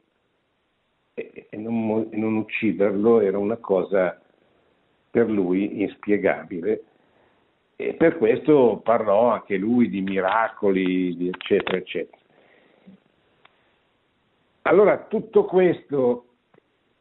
e, 1.14 1.47
e, 1.51 1.57
non, 1.57 2.09
non 2.12 2.37
ucciderlo 2.37 3.20
era 3.20 3.39
una 3.39 3.57
cosa 3.57 4.20
per 5.11 5.29
lui 5.29 5.83
inspiegabile 5.83 6.85
e 7.74 7.95
per 7.95 8.18
questo 8.18 8.81
parlò 8.83 9.31
anche 9.31 9.57
lui 9.57 9.89
di 9.89 10.01
miracoli, 10.01 11.29
eccetera, 11.29 11.77
eccetera. 11.77 12.24
Allora 14.67 15.05
tutto 15.05 15.45
questo 15.45 16.25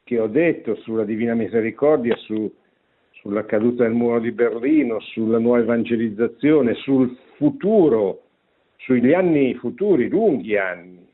che 0.03 0.19
ho 0.19 0.27
detto 0.27 0.75
sulla 0.75 1.03
Divina 1.03 1.33
Misericordia, 1.33 2.15
su, 2.17 2.53
sulla 3.13 3.43
caduta 3.45 3.83
del 3.83 3.93
muro 3.93 4.19
di 4.19 4.31
Berlino, 4.31 4.99
sulla 4.99 5.39
nuova 5.39 5.59
evangelizzazione, 5.59 6.75
sul 6.75 7.17
futuro, 7.37 8.21
sugli 8.77 9.13
anni 9.13 9.55
futuri, 9.55 10.09
lunghi 10.09 10.55
anni, 10.55 11.11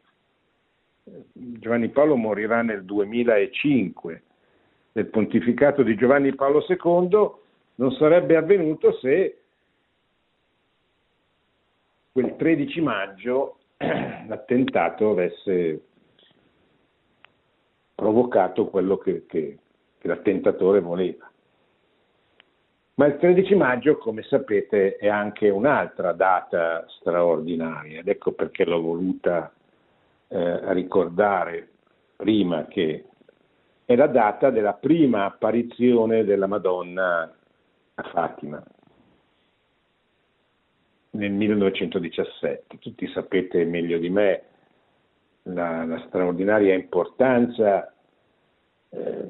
Giovanni 1.31 1.87
Paolo 1.87 2.17
morirà 2.17 2.61
nel 2.63 2.83
2005. 2.83 4.23
Del 4.91 5.05
pontificato 5.05 5.83
di 5.83 5.95
Giovanni 5.95 6.35
Paolo 6.35 6.65
II 6.67 7.31
non 7.75 7.91
sarebbe 7.93 8.35
avvenuto 8.35 8.91
se 8.97 9.37
quel 12.11 12.35
13 12.35 12.81
maggio 12.81 13.59
l'attentato 13.77 15.11
avesse 15.11 15.83
provocato 18.01 18.65
quello 18.65 18.97
che, 18.97 19.27
che, 19.27 19.59
che 19.99 20.07
l'attentatore 20.07 20.79
voleva. 20.79 21.29
Ma 22.95 23.05
il 23.05 23.17
13 23.17 23.53
maggio, 23.53 23.97
come 23.97 24.23
sapete, 24.23 24.95
è 24.95 25.07
anche 25.07 25.49
un'altra 25.49 26.11
data 26.11 26.83
straordinaria 26.87 27.99
ed 27.99 28.07
ecco 28.07 28.31
perché 28.31 28.65
l'ho 28.65 28.81
voluta 28.81 29.53
eh, 30.29 30.73
ricordare 30.73 31.67
prima 32.15 32.65
che 32.65 33.05
è 33.85 33.95
la 33.95 34.07
data 34.07 34.49
della 34.49 34.73
prima 34.73 35.25
apparizione 35.25 36.23
della 36.23 36.47
Madonna 36.47 37.31
a 37.93 38.03
Fatima 38.11 38.63
nel 41.11 41.31
1917. 41.31 42.79
Tutti 42.79 43.07
sapete 43.09 43.63
meglio 43.63 43.99
di 43.99 44.09
me 44.09 44.45
la, 45.43 45.85
la 45.85 46.03
straordinaria 46.07 46.73
importanza 46.73 47.93
eh, 48.89 49.27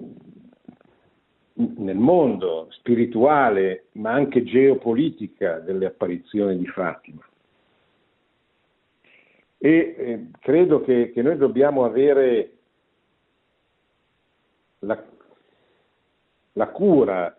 nel 1.53 1.97
mondo 1.97 2.67
spirituale, 2.71 3.87
ma 3.93 4.11
anche 4.11 4.43
geopolitica 4.43 5.59
delle 5.59 5.85
apparizioni 5.85 6.57
di 6.57 6.67
Fatima. 6.67 7.25
E 9.57 9.95
eh, 9.97 10.27
credo 10.39 10.81
che, 10.81 11.11
che, 11.11 11.21
noi 11.21 11.37
dobbiamo 11.37 11.85
avere 11.85 12.53
la, 14.79 15.03
la 16.53 16.67
cura 16.69 17.37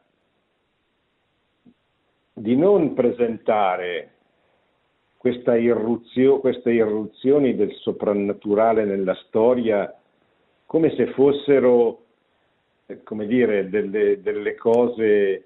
di 2.33 2.57
non 2.57 2.95
presentare 2.95 4.11
irruzio, 5.23 6.39
queste 6.39 6.73
irruzioni 6.73 7.55
del 7.55 7.73
soprannaturale 7.75 8.85
nella 8.85 9.14
storia 9.27 9.95
come 10.66 10.95
se 10.97 11.09
fossero 11.09 12.03
eh, 12.87 13.03
come 13.03 13.27
dire, 13.27 13.68
delle, 13.68 14.23
delle 14.23 14.55
cose 14.55 15.45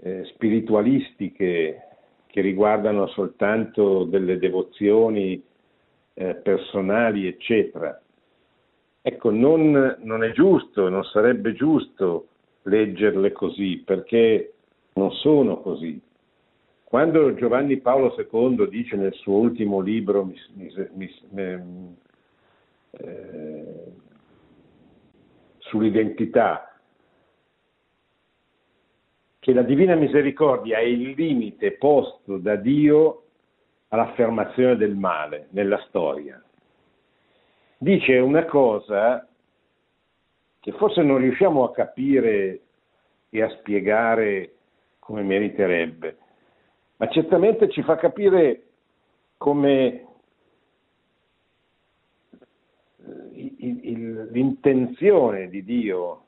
eh, 0.00 0.24
spiritualistiche 0.32 1.82
che 2.26 2.40
riguardano 2.40 3.06
soltanto 3.08 4.04
delle 4.04 4.38
devozioni 4.38 5.42
eh, 6.14 6.34
personali, 6.36 7.26
eccetera. 7.26 8.00
Ecco, 9.00 9.30
non, 9.30 9.96
non 10.00 10.24
è 10.24 10.32
giusto, 10.32 10.88
non 10.88 11.04
sarebbe 11.04 11.52
giusto 11.52 12.28
leggerle 12.62 13.32
così, 13.32 13.82
perché 13.84 14.54
non 14.94 15.12
sono 15.12 15.60
così. 15.60 16.00
Quando 16.88 17.34
Giovanni 17.34 17.76
Paolo 17.80 18.14
II 18.16 18.66
dice 18.70 18.96
nel 18.96 19.12
suo 19.12 19.36
ultimo 19.36 19.80
libro 19.80 20.24
mis, 20.24 20.48
mis, 20.54 20.88
mis, 20.94 21.22
eh, 22.92 23.92
sull'identità 25.58 26.80
che 29.38 29.52
la 29.52 29.60
divina 29.60 29.96
misericordia 29.96 30.78
è 30.78 30.84
il 30.84 31.10
limite 31.10 31.72
posto 31.72 32.38
da 32.38 32.56
Dio 32.56 33.24
all'affermazione 33.88 34.76
del 34.78 34.96
male 34.96 35.48
nella 35.50 35.84
storia. 35.88 36.42
Dice 37.76 38.16
una 38.16 38.46
cosa 38.46 39.28
che 40.58 40.72
forse 40.72 41.02
non 41.02 41.18
riusciamo 41.18 41.64
a 41.64 41.70
capire 41.70 42.60
e 43.28 43.42
a 43.42 43.50
spiegare 43.58 44.54
come 45.00 45.22
meriterebbe, 45.22 46.16
ma 46.98 47.08
certamente 47.08 47.68
ci 47.70 47.82
fa 47.82 47.96
capire 47.96 48.62
come 49.36 50.04
l'intenzione 54.30 55.48
di 55.48 55.64
Dio 55.64 56.24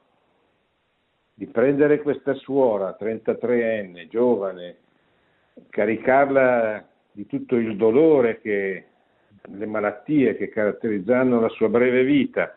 di 1.34 1.46
prendere 1.46 2.00
questa 2.02 2.34
suora 2.34 2.96
33enne, 2.98 4.08
giovane, 4.08 4.76
caricarla 5.68 6.86
di 7.12 7.26
tutto 7.26 7.56
il 7.56 7.76
dolore 7.76 8.40
che 8.40 8.84
le 9.42 9.66
malattie 9.66 10.36
che 10.36 10.48
caratterizzano 10.50 11.40
la 11.40 11.48
sua 11.48 11.68
breve 11.68 12.04
vita 12.04 12.54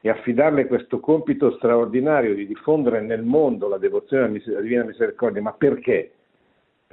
e 0.00 0.08
affidarle 0.08 0.66
questo 0.66 1.00
compito 1.00 1.52
straordinario 1.56 2.34
di 2.34 2.46
diffondere 2.46 3.00
nel 3.00 3.22
mondo 3.22 3.68
la 3.68 3.78
devozione 3.78 4.24
alla 4.24 4.60
Divina 4.60 4.84
Misericordia. 4.84 5.42
Ma 5.42 5.52
perché? 5.52 6.13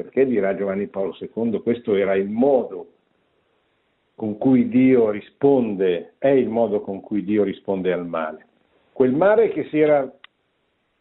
Perché 0.02 0.26
dirà 0.26 0.56
Giovanni 0.56 0.88
Paolo 0.88 1.16
II, 1.20 1.62
questo 1.62 1.95
era 1.95 2.16
il 2.16 2.28
modo 2.28 2.88
con 4.16 4.38
cui 4.39 4.68
Dio 4.68 5.12
risponde, 5.12 6.14
è 6.18 6.30
il 6.30 6.49
modo 6.49 6.82
con 6.82 7.02
cui 7.02 7.24
Dio 7.24 7.43
risponde 7.43 7.93
al 7.93 8.08
male. 8.08 8.47
Quel 8.91 9.14
male 9.14 9.49
che 9.49 9.68
si, 9.70 9.80
era, 9.80 10.12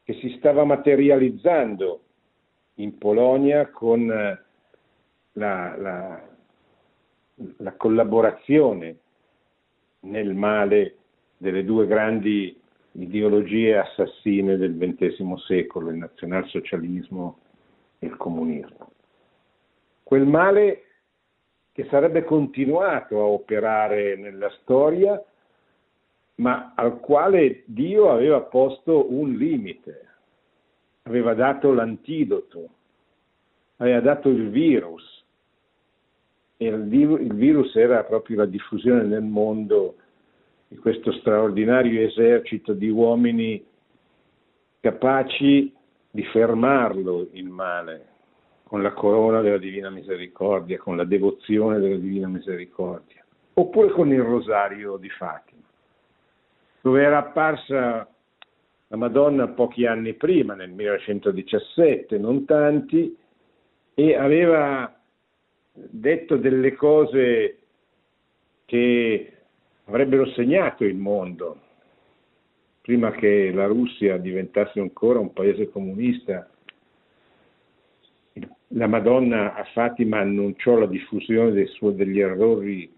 che 0.04 0.12
si 0.14 0.34
stava 0.36 0.64
materializzando 0.64 2.00
in 2.74 2.98
Polonia 2.98 3.68
con 3.70 4.06
la, 4.06 4.38
la, 5.32 6.28
la 7.56 7.72
collaborazione 7.76 8.96
nel 10.00 10.34
male 10.34 10.96
delle 11.38 11.64
due 11.64 11.86
grandi 11.86 12.54
ideologie 12.92 13.78
assassine 13.78 14.58
del 14.58 14.76
XX 14.76 15.34
secolo, 15.46 15.90
il 15.90 15.96
nazionalsocialismo 15.96 17.38
e 18.00 18.06
il 18.06 18.16
comunismo. 18.16 18.90
Quel 20.02 20.26
male 20.26 20.84
che 21.72 21.86
sarebbe 21.88 22.24
continuato 22.24 23.20
a 23.20 23.24
operare 23.24 24.16
nella 24.16 24.50
storia, 24.62 25.22
ma 26.36 26.72
al 26.74 26.98
quale 26.98 27.62
Dio 27.66 28.10
aveva 28.10 28.40
posto 28.40 29.12
un 29.12 29.34
limite, 29.34 30.08
aveva 31.02 31.34
dato 31.34 31.72
l'antidoto, 31.72 32.68
aveva 33.76 34.00
dato 34.00 34.28
il 34.30 34.50
virus, 34.50 35.24
il, 36.56 36.92
il 36.92 37.34
virus 37.34 37.74
era 37.76 38.02
proprio 38.04 38.38
la 38.38 38.46
diffusione 38.46 39.02
nel 39.04 39.22
mondo 39.22 39.96
di 40.68 40.76
questo 40.76 41.12
straordinario 41.12 42.02
esercito 42.02 42.72
di 42.72 42.88
uomini 42.88 43.64
capaci 44.80 45.74
di 46.10 46.24
fermarlo 46.24 47.28
il 47.32 47.48
male 47.48 48.06
con 48.64 48.82
la 48.82 48.92
corona 48.92 49.40
della 49.40 49.58
Divina 49.58 49.90
Misericordia, 49.90 50.78
con 50.78 50.96
la 50.96 51.04
devozione 51.04 51.78
della 51.78 51.96
Divina 51.96 52.28
Misericordia, 52.28 53.24
oppure 53.54 53.90
con 53.90 54.12
il 54.12 54.22
rosario 54.22 54.96
di 54.96 55.08
Fatima, 55.08 55.62
dove 56.80 57.02
era 57.02 57.18
apparsa 57.18 58.08
la 58.86 58.96
Madonna 58.96 59.48
pochi 59.48 59.86
anni 59.86 60.14
prima, 60.14 60.54
nel 60.54 60.70
1917, 60.70 62.18
non 62.18 62.44
tanti, 62.44 63.16
e 63.94 64.16
aveva 64.16 64.92
detto 65.72 66.36
delle 66.36 66.74
cose 66.74 67.58
che 68.64 69.32
avrebbero 69.86 70.26
segnato 70.30 70.84
il 70.84 70.96
mondo. 70.96 71.60
Prima 72.90 73.12
che 73.12 73.52
la 73.52 73.66
Russia 73.66 74.16
diventasse 74.16 74.80
ancora 74.80 75.20
un 75.20 75.32
paese 75.32 75.70
comunista, 75.70 76.50
la 78.66 78.88
Madonna 78.88 79.54
a 79.54 79.62
Fatima 79.62 80.18
annunciò 80.18 80.76
la 80.76 80.86
diffusione 80.86 81.66
suoi, 81.66 81.94
degli 81.94 82.18
errori 82.18 82.92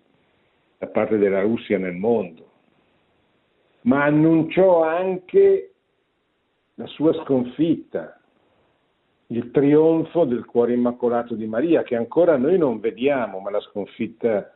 da 0.78 0.86
parte 0.86 1.18
della 1.18 1.42
Russia 1.42 1.76
nel 1.76 1.92
mondo, 1.92 2.50
ma 3.82 4.04
annunciò 4.04 4.82
anche 4.82 5.74
la 6.76 6.86
sua 6.86 7.12
sconfitta, 7.24 8.18
il 9.26 9.50
trionfo 9.50 10.24
del 10.24 10.46
cuore 10.46 10.72
immacolato 10.72 11.34
di 11.34 11.46
Maria, 11.46 11.82
che 11.82 11.96
ancora 11.96 12.38
noi 12.38 12.56
non 12.56 12.80
vediamo, 12.80 13.40
ma 13.40 13.50
la 13.50 13.60
sconfitta 13.60 14.54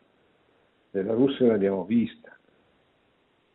della 0.90 1.12
Russia 1.12 1.46
l'abbiamo 1.46 1.84
vista. 1.84 2.35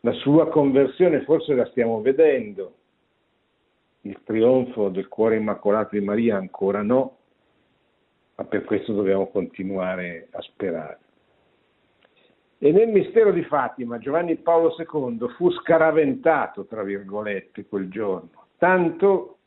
La 0.02 0.14
sua 0.14 0.50
conversione 0.50 1.22
forse 1.22 1.54
la 1.54 1.66
stiamo 1.68 2.02
vedendo, 2.02 2.74
il 4.02 4.20
trionfo 4.24 4.90
del 4.90 5.08
cuore 5.08 5.36
immacolato 5.36 5.96
di 5.98 6.04
Maria 6.04 6.38
ancora 6.38 6.82
no, 6.82 7.18
ma 8.36 8.46
per 8.46 8.64
questo 8.64 8.94
dobbiamo 8.94 9.28
continuare 9.28 10.28
a 10.32 10.42
sperare. 10.42 11.00
E 12.58 12.72
nel 12.72 12.90
mistero 12.90 13.32
di 13.32 13.44
Fatima 13.44 14.00
Giovanni 14.00 14.36
Paolo 14.38 14.76
II 14.78 15.28
fu 15.36 15.52
scaraventato, 15.52 16.66
tra 16.66 16.84
virgolette, 16.84 17.66
quel 17.66 17.90
giorno, 17.90 18.48
tanto 18.58 19.38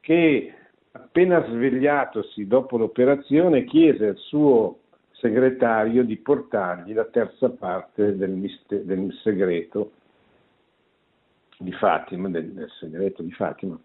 che 0.00 0.52
appena 0.92 1.44
svegliatosi 1.44 2.46
dopo 2.46 2.76
l'operazione 2.76 3.64
chiese 3.64 4.06
al 4.08 4.16
suo 4.16 4.78
segretario 5.18 6.04
di 6.04 6.16
portargli 6.16 6.92
la 6.92 7.04
terza 7.04 7.50
parte 7.50 8.16
del, 8.16 8.30
mister- 8.30 8.82
del 8.82 9.12
segreto 9.22 9.92
di 11.58 11.72
Fatima, 11.72 12.28
del, 12.28 12.52
del 12.52 12.70
segreto 12.78 13.22
di 13.22 13.32
Fatima, 13.32 13.78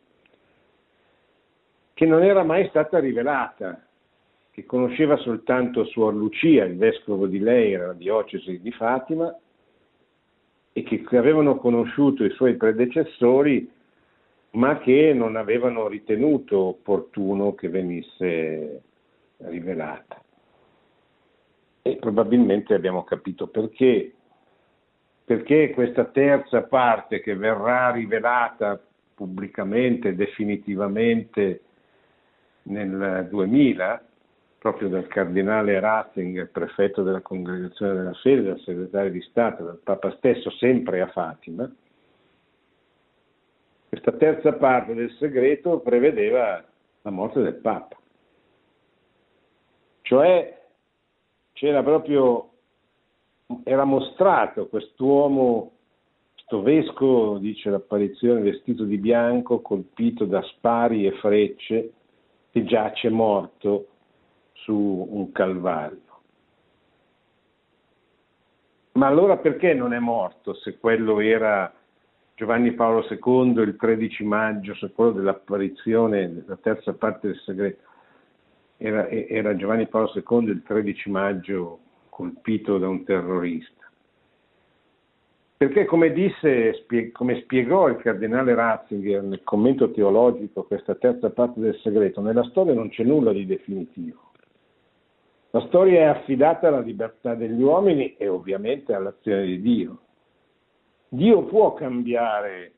che 1.94 2.06
non 2.06 2.24
era 2.24 2.44
mai 2.44 2.68
stata 2.70 3.00
rivelata, 3.00 3.86
che 4.52 4.66
conosceva 4.66 5.16
soltanto 5.18 5.86
Suor 5.86 6.14
Lucia, 6.14 6.66
il 6.66 6.76
vescovo 6.76 7.28
di 7.28 7.40
lei, 7.40 7.74
era 7.74 7.88
la 7.88 7.94
diocesi 7.94 8.60
di 8.60 8.72
Fatima, 8.72 9.34
e 10.74 10.84
che 10.84 11.18
avevano 11.18 11.58
conosciuto 11.58 12.24
i 12.24 12.32
suoi 12.32 12.56
predecessori 12.56 13.70
ma 14.52 14.80
che 14.80 15.14
non 15.14 15.36
avevano 15.36 15.88
ritenuto 15.88 16.58
opportuno 16.58 17.56
che 17.56 17.70
venisse 17.70 18.82
rivelata. 19.38 20.22
E 21.84 21.96
probabilmente 21.98 22.74
abbiamo 22.74 23.04
capito 23.04 23.48
perché, 23.48 24.14
perché 25.26 25.72
questa 25.72 26.06
terza 26.06 26.64
parte 26.64 27.22
che 27.22 27.36
verrà 27.36 27.92
rivelata 27.92 28.80
pubblicamente, 29.16 30.16
definitivamente 30.16 31.62
nel 32.64 33.28
2000, 33.30 34.06
proprio 34.60 34.90
dal 34.90 35.08
cardinale 35.08 35.80
Ratzinger, 35.80 36.52
prefetto 36.52 37.02
della 37.02 37.22
Congregazione 37.22 37.94
della 37.94 38.14
Fede, 38.14 38.44
dal 38.44 38.60
segretario 38.60 39.10
di 39.10 39.22
Stato, 39.22 39.64
dal 39.64 39.80
Papa 39.84 40.12
stesso, 40.18 40.52
sempre 40.52 41.02
a 41.02 41.08
Fatima, 41.08 41.72
questa 43.90 44.12
terza 44.14 44.54
parte 44.54 44.94
del 44.94 45.12
segreto 45.20 45.80
prevedeva 45.80 46.64
la 47.02 47.10
morte 47.10 47.42
del 47.42 47.56
Papa. 47.56 47.98
Cioè 50.04 50.61
c'era 51.62 51.84
proprio, 51.84 52.50
era 53.64 53.84
mostrato 53.84 54.66
quest'uomo, 54.66 55.74
questo 56.34 56.64
vescovo, 56.64 57.38
dice 57.38 57.70
l'apparizione, 57.70 58.42
vestito 58.42 58.84
di 58.84 58.98
bianco, 58.98 59.62
colpito 59.62 60.26
da 60.26 60.42
spari 60.42 61.06
e 61.06 61.12
frecce, 61.20 61.92
che 62.50 62.64
giace 62.64 63.10
morto 63.10 63.90
su 64.54 65.08
un 65.08 65.32
calvario. 65.32 66.02
Ma 68.94 69.06
allora 69.06 69.38
perché 69.38 69.76
non 69.76 69.94
è 69.94 70.00
morto 70.00 70.56
se 70.56 70.80
quello 70.80 71.20
era 71.20 71.72
Giovanni 72.34 72.72
Paolo 72.72 73.06
II 73.08 73.62
il 73.62 73.76
13 73.76 74.24
maggio, 74.24 74.74
su 74.74 74.92
quello 74.96 75.12
dell'apparizione, 75.12 76.44
la 76.48 76.58
terza 76.58 76.94
parte 76.94 77.28
del 77.28 77.40
segreto, 77.46 77.84
era, 78.82 79.08
era 79.08 79.56
Giovanni 79.56 79.88
Paolo 79.88 80.12
II 80.16 80.50
il 80.50 80.64
13 80.64 81.10
maggio 81.12 81.80
colpito 82.10 82.80
da 82.80 82.88
un 82.88 83.04
terrorista. 83.04 83.90
Perché 85.56 85.86
come 85.86 86.12
disse, 86.12 86.84
come 87.12 87.42
spiegò 87.42 87.88
il 87.88 87.98
cardinale 87.98 88.56
Ratzinger 88.56 89.22
nel 89.22 89.44
commento 89.44 89.92
teologico 89.92 90.64
questa 90.64 90.96
terza 90.96 91.30
parte 91.30 91.60
del 91.60 91.78
segreto, 91.84 92.22
nella 92.22 92.44
storia 92.46 92.74
non 92.74 92.90
c'è 92.90 93.04
nulla 93.04 93.32
di 93.32 93.46
definitivo. 93.46 94.32
La 95.52 95.62
storia 95.68 96.00
è 96.00 96.04
affidata 96.06 96.70
alla 96.70 96.80
libertà 96.80 97.36
degli 97.36 97.62
uomini 97.62 98.16
e 98.18 98.28
ovviamente 98.28 98.96
all'azione 98.96 99.46
di 99.46 99.62
Dio. 99.62 100.00
Dio 101.08 101.44
può 101.44 101.76
cambiare 101.76 102.72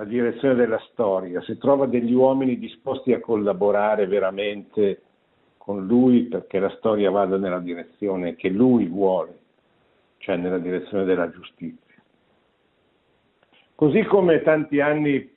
la 0.00 0.04
direzione 0.04 0.54
della 0.54 0.78
storia 0.90 1.42
se 1.42 1.58
trova 1.58 1.86
degli 1.86 2.12
uomini 2.12 2.56
disposti 2.56 3.12
a 3.12 3.20
collaborare 3.20 4.06
veramente 4.06 5.02
con 5.56 5.86
lui 5.86 6.22
perché 6.24 6.60
la 6.60 6.70
storia 6.76 7.10
vada 7.10 7.36
nella 7.36 7.58
direzione 7.58 8.36
che 8.36 8.48
lui 8.48 8.86
vuole, 8.86 9.38
cioè 10.18 10.36
nella 10.36 10.58
direzione 10.58 11.04
della 11.04 11.28
giustizia. 11.30 11.96
Così 13.74 14.04
come 14.04 14.40
tanti 14.42 14.80
anni, 14.80 15.34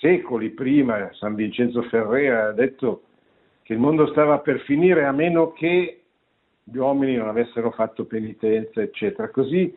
secoli 0.00 0.50
prima, 0.50 1.12
San 1.14 1.34
Vincenzo 1.34 1.82
Ferrera 1.82 2.48
ha 2.48 2.52
detto 2.52 3.02
che 3.62 3.72
il 3.72 3.80
mondo 3.80 4.06
stava 4.08 4.38
per 4.38 4.60
finire 4.60 5.04
a 5.04 5.12
meno 5.12 5.50
che 5.50 6.02
gli 6.62 6.76
uomini 6.76 7.16
non 7.16 7.26
avessero 7.26 7.72
fatto 7.72 8.04
penitenza, 8.04 8.80
eccetera. 8.80 9.30
Così 9.30 9.76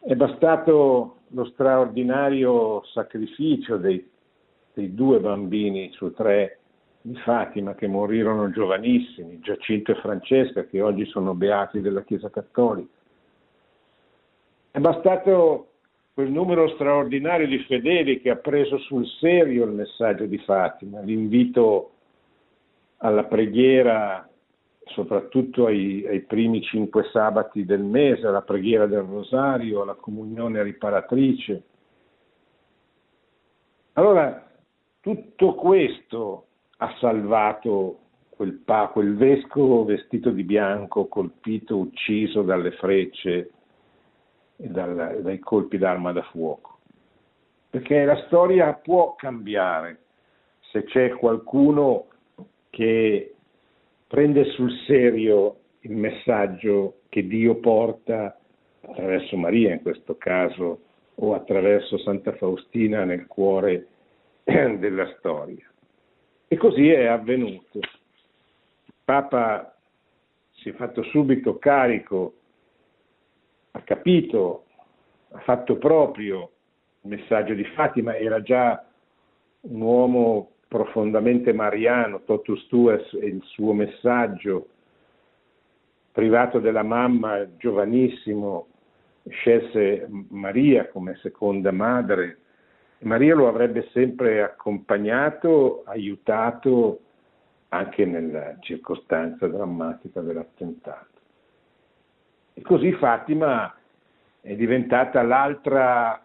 è 0.00 0.14
bastato 0.16 1.17
lo 1.30 1.44
straordinario 1.46 2.84
sacrificio 2.86 3.76
dei, 3.76 4.08
dei 4.72 4.94
due 4.94 5.20
bambini 5.20 5.90
su 5.92 6.12
tre 6.12 6.58
di 7.00 7.16
Fatima 7.16 7.74
che 7.74 7.86
morirono 7.86 8.50
giovanissimi, 8.50 9.40
Giacinto 9.40 9.92
e 9.92 9.96
Francesca, 9.96 10.64
che 10.64 10.80
oggi 10.80 11.06
sono 11.06 11.34
beati 11.34 11.80
della 11.80 12.02
Chiesa 12.02 12.30
Cattolica. 12.30 12.92
È 14.70 14.78
bastato 14.78 15.68
quel 16.12 16.30
numero 16.30 16.68
straordinario 16.70 17.46
di 17.46 17.58
fedeli 17.60 18.20
che 18.20 18.30
ha 18.30 18.36
preso 18.36 18.78
sul 18.78 19.06
serio 19.20 19.64
il 19.64 19.72
messaggio 19.72 20.26
di 20.26 20.38
Fatima, 20.38 21.00
l'invito 21.00 21.92
alla 22.98 23.24
preghiera 23.24 24.28
soprattutto 24.88 25.66
ai, 25.66 26.06
ai, 26.06 26.20
primi 26.20 26.62
cinque 26.62 27.08
sabati 27.12 27.64
del 27.64 27.82
mese, 27.82 28.26
alla 28.26 28.42
preghiera 28.42 28.86
del 28.86 29.02
rosario, 29.02 29.82
alla 29.82 29.94
comunione 29.94 30.62
riparatrice. 30.62 31.62
Allora, 33.94 34.48
tutto 35.00 35.54
questo 35.54 36.46
ha 36.78 36.94
salvato 36.98 37.98
quel, 38.30 38.52
pa, 38.52 38.88
quel 38.92 39.16
vescovo 39.16 39.84
vestito 39.84 40.30
di 40.30 40.44
bianco, 40.44 41.06
colpito, 41.06 41.76
ucciso 41.76 42.42
dalle 42.42 42.72
frecce 42.72 43.50
e 44.56 44.68
dal, 44.68 45.20
dai 45.22 45.38
colpi 45.40 45.78
d'arma 45.78 46.12
da 46.12 46.22
fuoco. 46.22 46.78
Perché 47.70 48.04
la 48.04 48.22
storia 48.26 48.72
può 48.74 49.14
cambiare 49.16 50.02
se 50.70 50.84
c'è 50.84 51.10
qualcuno 51.10 52.06
che 52.70 53.34
prende 54.08 54.44
sul 54.52 54.72
serio 54.86 55.60
il 55.80 55.94
messaggio 55.94 57.00
che 57.08 57.26
Dio 57.26 57.56
porta 57.56 58.36
attraverso 58.80 59.36
Maria 59.36 59.74
in 59.74 59.82
questo 59.82 60.16
caso 60.16 60.80
o 61.14 61.34
attraverso 61.34 61.98
Santa 61.98 62.32
Faustina 62.32 63.04
nel 63.04 63.26
cuore 63.26 63.86
della 64.44 65.06
storia. 65.18 65.66
E 66.48 66.56
così 66.56 66.88
è 66.88 67.04
avvenuto. 67.04 67.78
Il 67.78 68.94
Papa 69.04 69.76
si 70.52 70.70
è 70.70 70.72
fatto 70.72 71.02
subito 71.04 71.58
carico, 71.58 72.34
ha 73.72 73.80
capito, 73.82 74.64
ha 75.32 75.40
fatto 75.40 75.76
proprio 75.76 76.50
il 77.02 77.10
messaggio 77.10 77.52
di 77.52 77.64
Fatima, 77.64 78.16
era 78.16 78.40
già 78.40 78.82
un 79.60 79.80
uomo 79.80 80.52
profondamente 80.68 81.52
mariano, 81.52 82.20
Totus 82.24 82.66
Tues 82.68 83.12
e 83.14 83.26
il 83.26 83.42
suo 83.44 83.72
messaggio, 83.72 84.68
privato 86.12 86.60
della 86.60 86.82
mamma, 86.82 87.56
giovanissimo, 87.56 88.66
scelse 89.28 90.06
Maria 90.28 90.88
come 90.88 91.16
seconda 91.16 91.72
madre. 91.72 92.38
Maria 93.00 93.34
lo 93.34 93.48
avrebbe 93.48 93.88
sempre 93.92 94.42
accompagnato, 94.42 95.82
aiutato 95.86 97.00
anche 97.68 98.04
nella 98.04 98.56
circostanza 98.60 99.46
drammatica 99.46 100.20
dell'attentato. 100.20 101.16
E 102.54 102.62
così 102.62 102.92
Fatima 102.94 103.72
è 104.40 104.54
diventata 104.54 105.22
l'altra 105.22 106.20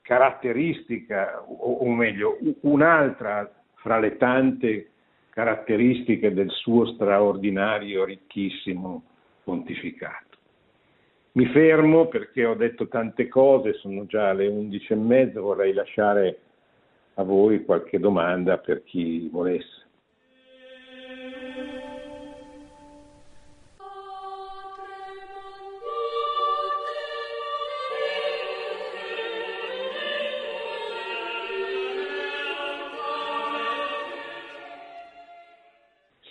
caratteristica, 0.00 1.40
o, 1.46 1.88
meglio, 1.88 2.38
un'altra 2.62 3.48
fra 3.82 3.98
le 3.98 4.16
tante 4.16 4.90
caratteristiche 5.30 6.32
del 6.32 6.50
suo 6.50 6.86
straordinario, 6.86 8.04
ricchissimo 8.04 9.02
pontificato. 9.42 10.38
Mi 11.32 11.46
fermo 11.46 12.06
perché 12.06 12.44
ho 12.44 12.54
detto 12.54 12.86
tante 12.88 13.26
cose, 13.28 13.74
sono 13.74 14.06
già 14.06 14.32
le 14.32 14.46
undici 14.46 14.92
e 14.92 14.96
mezza, 14.96 15.40
vorrei 15.40 15.72
lasciare 15.72 16.38
a 17.14 17.22
voi 17.24 17.64
qualche 17.64 17.98
domanda 17.98 18.58
per 18.58 18.84
chi 18.84 19.28
volesse. 19.30 19.80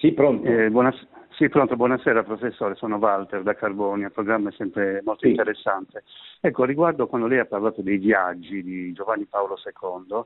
Sì, 0.02 0.14
pronto. 0.14 0.47
Eh, 0.47 0.72
buonas- 0.72 1.08
sì, 1.30 1.47
pronto. 1.47 1.76
Buonasera 1.76 2.24
professore, 2.24 2.74
sono 2.74 2.95
Walter 2.95 3.43
da 3.43 3.54
Carbonia, 3.54 4.08
il 4.08 4.12
programma 4.12 4.49
è 4.49 4.54
sempre 4.54 4.99
molto 5.04 5.26
sì. 5.26 5.30
interessante. 5.30 6.04
Ecco, 6.39 6.64
riguardo 6.64 7.06
quando 7.06 7.28
lei 7.28 7.38
ha 7.38 7.45
parlato 7.45 7.84
dei 7.84 7.99
viaggi 7.99 8.64
di 8.64 8.91
Giovanni 8.93 9.26
Paolo 9.26 9.60
II, 9.64 10.24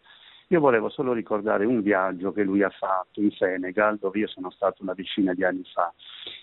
io 0.47 0.59
volevo 0.61 0.87
solo 0.87 1.11
ricordare 1.11 1.65
un 1.65 1.81
viaggio 1.81 2.31
che 2.31 2.43
lui 2.43 2.63
ha 2.63 2.69
fatto 2.69 3.19
in 3.19 3.31
Senegal, 3.31 3.97
dove 3.97 4.19
io 4.19 4.27
sono 4.27 4.49
stato 4.49 4.81
una 4.81 4.93
decina 4.93 5.33
di 5.33 5.43
anni 5.43 5.65
fa. 5.73 5.93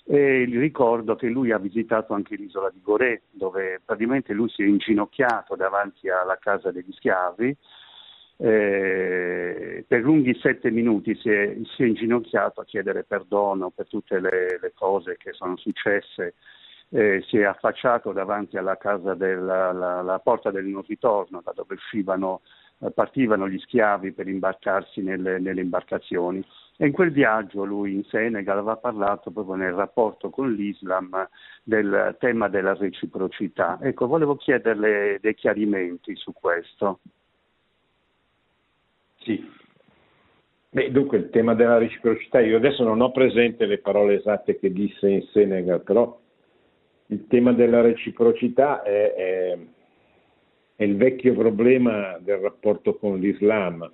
E 0.04 0.44
ricordo 0.44 1.16
che 1.16 1.28
lui 1.28 1.52
ha 1.52 1.58
visitato 1.58 2.12
anche 2.12 2.36
l'isola 2.36 2.68
di 2.68 2.82
Gorée, 2.82 3.22
dove 3.30 3.80
praticamente 3.82 4.34
lui 4.34 4.50
si 4.50 4.62
è 4.62 4.66
inginocchiato 4.66 5.56
davanti 5.56 6.10
alla 6.10 6.36
casa 6.38 6.70
degli 6.70 6.92
schiavi 6.92 7.56
eh, 8.44 9.84
per 9.86 10.00
lunghi 10.00 10.36
sette 10.40 10.72
minuti 10.72 11.14
si 11.14 11.30
è, 11.30 11.56
si 11.62 11.84
è, 11.84 11.86
inginocchiato 11.86 12.60
a 12.60 12.64
chiedere 12.64 13.04
perdono 13.04 13.70
per 13.70 13.86
tutte 13.86 14.18
le, 14.18 14.58
le 14.60 14.72
cose 14.74 15.16
che 15.16 15.32
sono 15.32 15.56
successe, 15.56 16.34
eh, 16.88 17.22
si 17.28 17.38
è 17.38 17.44
affacciato 17.44 18.10
davanti 18.10 18.56
alla 18.56 18.76
casa 18.76 19.14
della 19.14 19.70
la, 19.70 20.02
la 20.02 20.18
porta 20.18 20.50
del 20.50 20.64
non 20.64 20.82
ritorno, 20.84 21.40
da 21.40 21.52
dove 21.54 21.74
uscivano, 21.74 22.40
eh, 22.80 22.90
partivano 22.90 23.48
gli 23.48 23.60
schiavi 23.60 24.10
per 24.10 24.26
imbarcarsi 24.26 25.02
nelle, 25.02 25.38
nelle 25.38 25.60
imbarcazioni. 25.60 26.44
E 26.76 26.86
in 26.86 26.92
quel 26.92 27.12
viaggio 27.12 27.64
lui 27.64 27.94
in 27.94 28.02
Senegal 28.04 28.58
aveva 28.58 28.76
parlato 28.76 29.30
proprio 29.30 29.54
nel 29.54 29.72
rapporto 29.72 30.30
con 30.30 30.52
l'Islam 30.52 31.28
del 31.62 32.16
tema 32.18 32.48
della 32.48 32.74
reciprocità. 32.74 33.78
Ecco, 33.80 34.08
volevo 34.08 34.34
chiederle 34.34 35.18
dei 35.20 35.34
chiarimenti 35.36 36.16
su 36.16 36.32
questo. 36.32 36.98
Sì. 39.24 39.50
Beh, 40.70 40.90
dunque 40.90 41.18
il 41.18 41.30
tema 41.30 41.54
della 41.54 41.78
reciprocità, 41.78 42.40
io 42.40 42.56
adesso 42.56 42.82
non 42.82 43.00
ho 43.00 43.10
presente 43.10 43.66
le 43.66 43.78
parole 43.78 44.14
esatte 44.14 44.58
che 44.58 44.72
disse 44.72 45.08
in 45.08 45.22
Senegal, 45.32 45.82
però 45.82 46.18
il 47.06 47.26
tema 47.26 47.52
della 47.52 47.82
reciprocità 47.82 48.82
è, 48.82 49.12
è, 49.12 49.58
è 50.76 50.82
il 50.82 50.96
vecchio 50.96 51.34
problema 51.34 52.18
del 52.20 52.38
rapporto 52.38 52.96
con 52.96 53.18
l'Islam, 53.18 53.90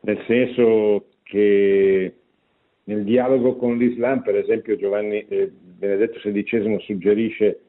nel 0.00 0.22
senso 0.26 1.06
che 1.24 2.14
nel 2.84 3.02
dialogo 3.02 3.56
con 3.56 3.76
l'Islam, 3.76 4.22
per 4.22 4.36
esempio, 4.36 4.76
Giovanni 4.76 5.26
eh, 5.26 5.50
Benedetto 5.50 6.20
XVI 6.20 6.78
suggerisce 6.82 7.60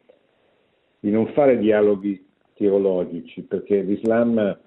di 1.00 1.10
non 1.10 1.28
fare 1.34 1.58
dialoghi 1.58 2.24
teologici, 2.54 3.42
perché 3.42 3.82
l'Islam 3.82 4.60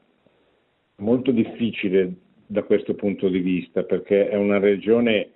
molto 0.99 1.30
difficile 1.30 2.12
da 2.46 2.62
questo 2.62 2.94
punto 2.94 3.28
di 3.28 3.40
vista 3.40 3.82
perché 3.82 4.28
è 4.28 4.36
una 4.36 4.59
regione 4.59 5.30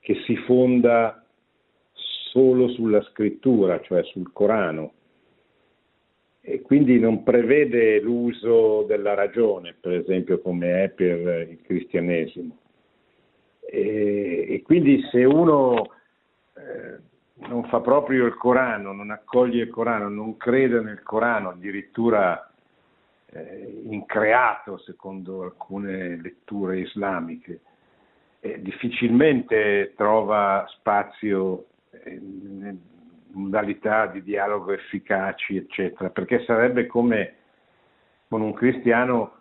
che 0.00 0.14
si 0.26 0.36
fonda 0.36 1.24
solo 1.92 2.68
sulla 2.68 3.02
scrittura, 3.02 3.80
cioè 3.82 4.02
sul 4.04 4.32
Corano, 4.32 4.92
e 6.40 6.62
quindi 6.62 6.98
non 6.98 7.22
prevede 7.22 8.00
l'uso 8.00 8.84
della 8.84 9.14
ragione, 9.14 9.74
per 9.78 9.92
esempio 9.92 10.40
come 10.40 10.84
è 10.84 10.88
per 10.88 11.48
il 11.48 11.60
cristianesimo. 11.62 12.56
E, 13.60 14.46
e 14.48 14.62
quindi 14.62 15.02
se 15.10 15.24
uno 15.24 15.90
eh, 16.54 16.98
non 17.48 17.64
fa 17.64 17.80
proprio 17.80 18.24
il 18.24 18.34
Corano, 18.34 18.92
non 18.92 19.10
accoglie 19.10 19.64
il 19.64 19.70
Corano, 19.70 20.08
non 20.08 20.38
crede 20.38 20.80
nel 20.80 21.02
Corano, 21.02 21.50
addirittura 21.50 22.50
eh, 23.32 23.82
increato 23.90 24.78
secondo 24.78 25.42
alcune 25.42 26.20
letture 26.20 26.80
islamiche, 26.80 27.60
eh, 28.40 28.60
difficilmente 28.62 29.92
trova 29.96 30.64
spazio 30.68 31.66
in 32.04 32.78
modalità 33.32 34.06
di 34.06 34.22
dialogo 34.22 34.72
efficaci, 34.72 35.56
eccetera, 35.56 36.10
perché 36.10 36.44
sarebbe 36.44 36.86
come 36.86 37.34
con 38.28 38.42
un 38.42 38.52
cristiano 38.52 39.36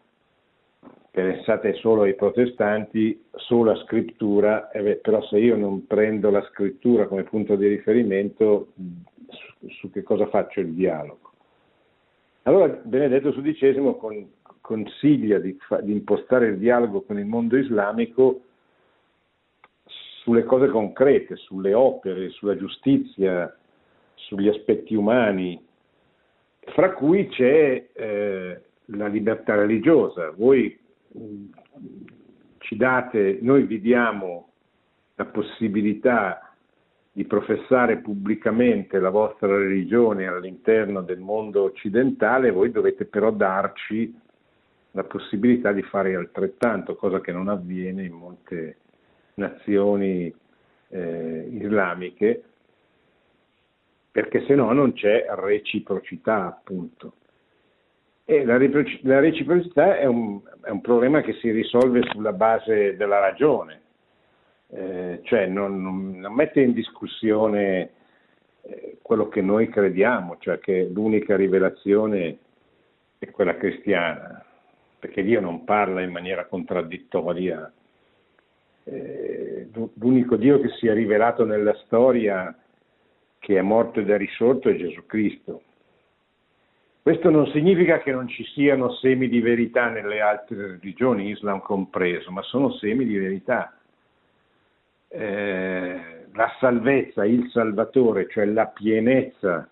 pensate 1.12 1.74
solo 1.74 2.04
ai 2.04 2.16
protestanti, 2.16 3.26
sola 3.32 3.76
scrittura, 3.84 4.70
eh 4.70 4.96
però 4.98 5.22
se 5.24 5.40
io 5.40 5.56
non 5.56 5.88
prendo 5.88 6.30
la 6.30 6.44
scrittura 6.52 7.08
come 7.08 7.24
punto 7.24 7.56
di 7.56 7.68
riferimento, 7.68 8.74
su, 9.28 9.68
su 9.70 9.92
che 9.92 10.04
cosa 10.04 10.28
faccio 10.28 10.60
il 10.60 10.74
dialogo? 10.74 11.27
Allora 12.48 12.68
Benedetto 12.82 13.34
XVI 13.34 13.98
con, 14.00 14.26
consiglia 14.62 15.38
di, 15.38 15.58
di 15.82 15.92
impostare 15.92 16.48
il 16.48 16.58
dialogo 16.58 17.02
con 17.02 17.20
il 17.20 17.26
mondo 17.26 17.58
islamico 17.58 18.44
sulle 19.84 20.46
cose 20.46 20.70
concrete, 20.70 21.36
sulle 21.36 21.74
opere, 21.74 22.30
sulla 22.30 22.56
giustizia, 22.56 23.54
sugli 24.14 24.48
aspetti 24.48 24.96
umani, 24.96 25.62
fra 26.68 26.94
cui 26.94 27.28
c'è 27.28 27.90
eh, 27.92 28.62
la 28.86 29.08
libertà 29.08 29.56
religiosa. 29.56 30.32
Voi 30.32 30.80
mh, 31.10 31.44
ci 32.60 32.78
date, 32.78 33.40
noi 33.42 33.64
vi 33.64 33.82
diamo 33.82 34.52
la 35.16 35.26
possibilità 35.26 36.47
di 37.18 37.26
professare 37.26 37.98
pubblicamente 37.98 39.00
la 39.00 39.10
vostra 39.10 39.48
religione 39.48 40.28
all'interno 40.28 41.02
del 41.02 41.18
mondo 41.18 41.64
occidentale, 41.64 42.52
voi 42.52 42.70
dovete 42.70 43.06
però 43.06 43.32
darci 43.32 44.16
la 44.92 45.04
possibilità 45.04 45.72
di 45.72 45.82
fare 45.82 46.14
altrettanto, 46.14 46.96
cosa 46.96 47.20
che 47.20 47.32
non 47.32 47.48
avviene 47.48 48.04
in 48.04 48.14
molte 48.14 48.78
nazioni 49.34 50.32
eh, 50.90 51.50
islamiche, 51.54 52.44
perché 54.12 54.46
se 54.46 54.54
no 54.54 54.72
non 54.72 54.94
c'è 54.94 55.26
reciprocità, 55.28 56.46
appunto. 56.46 57.14
E 58.26 58.46
la, 58.46 58.58
reciprocità 58.58 59.98
è 59.98 60.06
un, 60.06 60.40
è 60.62 60.70
un 60.70 60.82
problema 60.82 61.22
che 61.22 61.34
si 61.42 61.50
risolve 61.50 62.04
sulla 62.12 62.34
base 62.34 62.96
della 62.96 63.18
ragione, 63.18 63.82
eh, 64.70 65.22
cioè 65.24 65.46
non, 65.46 66.20
non, 66.20 66.34
mette 66.34 66.62
in 66.62 66.74
discussione 66.74 67.92
eh, 68.62 68.98
quello 69.02 69.30
che 69.30 69.42
noi 69.42 69.70
crediamo, 69.70 70.38
cioè 70.40 70.60
che 70.60 70.90
l'unica 70.92 71.36
rivelazione 71.36 72.38
è 73.18 73.30
quella 73.32 73.56
cristiana, 73.56 74.44
perché 75.00 75.24
Dio 75.24 75.40
non 75.40 75.64
parla 75.64 76.02
in 76.02 76.12
maniera 76.12 76.46
contraddittoria. 76.46 77.72
Eh, 78.84 79.70
l'unico 79.94 80.36
Dio 80.36 80.60
che 80.60 80.70
si 80.80 80.88
è 80.88 80.94
rivelato 80.94 81.46
nella 81.46 81.74
storia, 81.86 82.56
che 83.40 83.58
è 83.58 83.62
morto 83.62 84.00
ed 84.00 84.10
è 84.10 84.18
risorto, 84.18 84.70
è 84.70 84.76
Gesù 84.76 85.06
Cristo. 85.06 85.62
Questo 87.02 87.30
non 87.30 87.48
significa 87.48 88.00
che 88.00 88.12
non 88.12 88.28
ci 88.28 88.44
siano 88.44 88.92
semi 88.96 89.30
di 89.30 89.40
verità 89.40 89.88
nelle 89.88 90.20
altre 90.20 90.72
religioni, 90.72 91.30
Islam 91.30 91.62
compreso, 91.62 92.32
ma 92.32 92.42
sono 92.42 92.74
semi 92.74 93.06
di 93.06 93.18
verità 93.18 93.77
eh, 95.10 96.26
la 96.34 96.56
salvezza, 96.60 97.26
il 97.26 97.50
Salvatore, 97.50 98.28
cioè 98.30 98.46
la 98.46 98.68
pienezza 98.68 99.70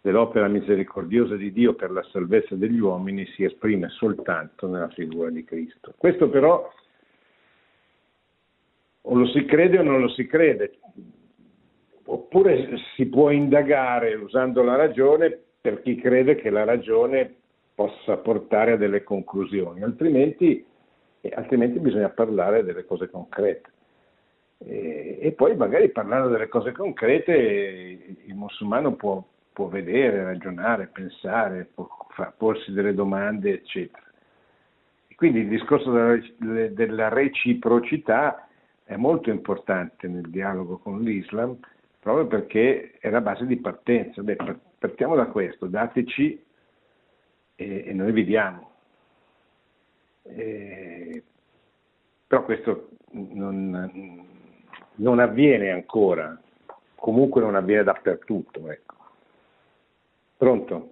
dell'opera 0.00 0.48
misericordiosa 0.48 1.36
di 1.36 1.52
Dio 1.52 1.74
per 1.74 1.90
la 1.90 2.02
salvezza 2.10 2.54
degli 2.54 2.78
uomini 2.78 3.26
si 3.26 3.44
esprime 3.44 3.88
soltanto 3.90 4.66
nella 4.66 4.88
figura 4.88 5.30
di 5.30 5.44
Cristo. 5.44 5.94
Questo 5.96 6.28
però 6.28 6.70
o 9.02 9.14
lo 9.14 9.26
si 9.28 9.44
crede 9.44 9.78
o 9.78 9.82
non 9.82 10.00
lo 10.00 10.08
si 10.08 10.26
crede, 10.26 10.78
oppure 12.04 12.68
si 12.94 13.06
può 13.06 13.30
indagare 13.30 14.14
usando 14.14 14.62
la 14.62 14.76
ragione 14.76 15.38
per 15.60 15.82
chi 15.82 15.96
crede 15.96 16.36
che 16.36 16.50
la 16.50 16.64
ragione 16.64 17.34
possa 17.74 18.18
portare 18.18 18.72
a 18.72 18.76
delle 18.76 19.02
conclusioni, 19.02 19.82
altrimenti, 19.82 20.64
altrimenti 21.34 21.78
bisogna 21.78 22.10
parlare 22.10 22.62
delle 22.62 22.84
cose 22.84 23.08
concrete. 23.08 23.70
E, 24.62 25.32
poi 25.36 25.56
magari 25.56 25.90
parlando 25.90 26.28
delle 26.28 26.48
cose 26.48 26.72
concrete 26.72 27.32
il 27.32 28.34
musulmano 28.34 28.94
può, 28.94 29.24
può 29.52 29.60
può 29.60 29.68
vedere, 29.68 30.24
ragionare, 30.24 30.86
pensare, 30.86 31.68
può 31.74 31.86
porsi 32.38 32.72
delle 32.72 32.94
domande, 32.94 33.52
eccetera. 33.52 34.06
E 35.06 35.14
quindi 35.16 35.40
il 35.40 35.48
discorso 35.48 35.92
della, 35.92 36.68
della 36.68 37.08
reciprocità 37.08 38.48
è 38.84 38.96
molto 38.96 39.28
importante 39.28 40.08
nel 40.08 40.30
dialogo 40.30 40.78
con 40.78 41.02
l'Islam, 41.02 41.58
proprio 42.00 42.26
perché 42.26 42.92
è 42.98 43.10
la 43.10 43.20
base 43.20 43.44
di 43.44 43.58
partenza. 43.58 44.22
Beh, 44.22 44.38
partiamo 44.78 45.14
da 45.14 45.26
questo, 45.26 45.66
dateci 45.66 46.42
e, 47.54 47.84
e 47.86 47.92
noi 47.92 48.12
vi 48.12 48.24
diamo. 48.24 48.70
E, 50.22 51.22
però 52.26 52.44
questo 52.44 52.88
non, 53.10 54.29
non, 55.00 55.18
avviene 55.18 55.70
ancora, 55.70 56.38
comunque 56.94 57.40
non 57.40 57.54
avviene 57.54 57.82
dappertutto. 57.82 58.70
Ecco. 58.70 58.94
Pronto? 60.36 60.90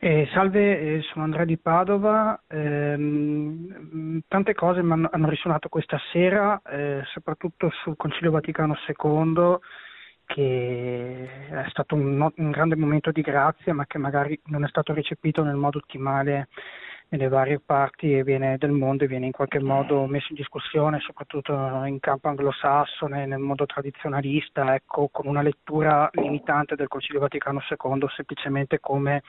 Eh, 0.00 0.28
salve, 0.32 0.78
eh, 0.80 1.02
sono 1.02 1.24
Andrea 1.24 1.44
di 1.44 1.58
Padova. 1.58 2.40
Eh, 2.46 4.22
tante 4.28 4.54
cose 4.54 4.80
hanno, 4.80 5.08
hanno 5.10 5.28
risuonato 5.28 5.68
questa 5.68 5.98
sera, 6.12 6.60
eh, 6.68 7.02
soprattutto 7.12 7.68
sul 7.82 7.96
Concilio 7.96 8.30
Vaticano 8.30 8.76
II, 8.86 9.58
che 10.24 11.28
è 11.50 11.68
stato 11.70 11.96
un, 11.96 12.30
un, 12.36 12.50
grande 12.50 12.76
momento 12.76 13.10
di 13.10 13.22
grazia, 13.22 13.74
ma 13.74 13.86
che 13.86 13.98
magari 13.98 14.40
non 14.46 14.62
è 14.62 14.68
stato 14.68 14.92
recepito 14.92 15.42
nel 15.42 15.56
modo 15.56 15.78
ottimale 15.78 16.48
nelle 17.10 17.28
varie 17.28 17.58
parti 17.58 18.22
del 18.22 18.70
mondo 18.70 19.04
e 19.04 19.06
viene 19.06 19.26
in 19.26 19.32
qualche 19.32 19.60
modo 19.60 20.06
messo 20.06 20.26
in 20.30 20.36
discussione, 20.36 21.00
soprattutto 21.00 21.52
in 21.84 22.00
campo 22.00 22.28
anglosassone, 22.28 23.24
nel 23.26 23.38
modo 23.38 23.64
tradizionalista, 23.64 24.74
ecco, 24.74 25.08
con 25.08 25.26
una 25.26 25.42
lettura 25.42 26.10
limitante 26.12 26.74
del 26.74 26.88
Concilio 26.88 27.20
Vaticano 27.20 27.60
II 27.60 28.06
semplicemente 28.14 28.78
come 28.80 29.22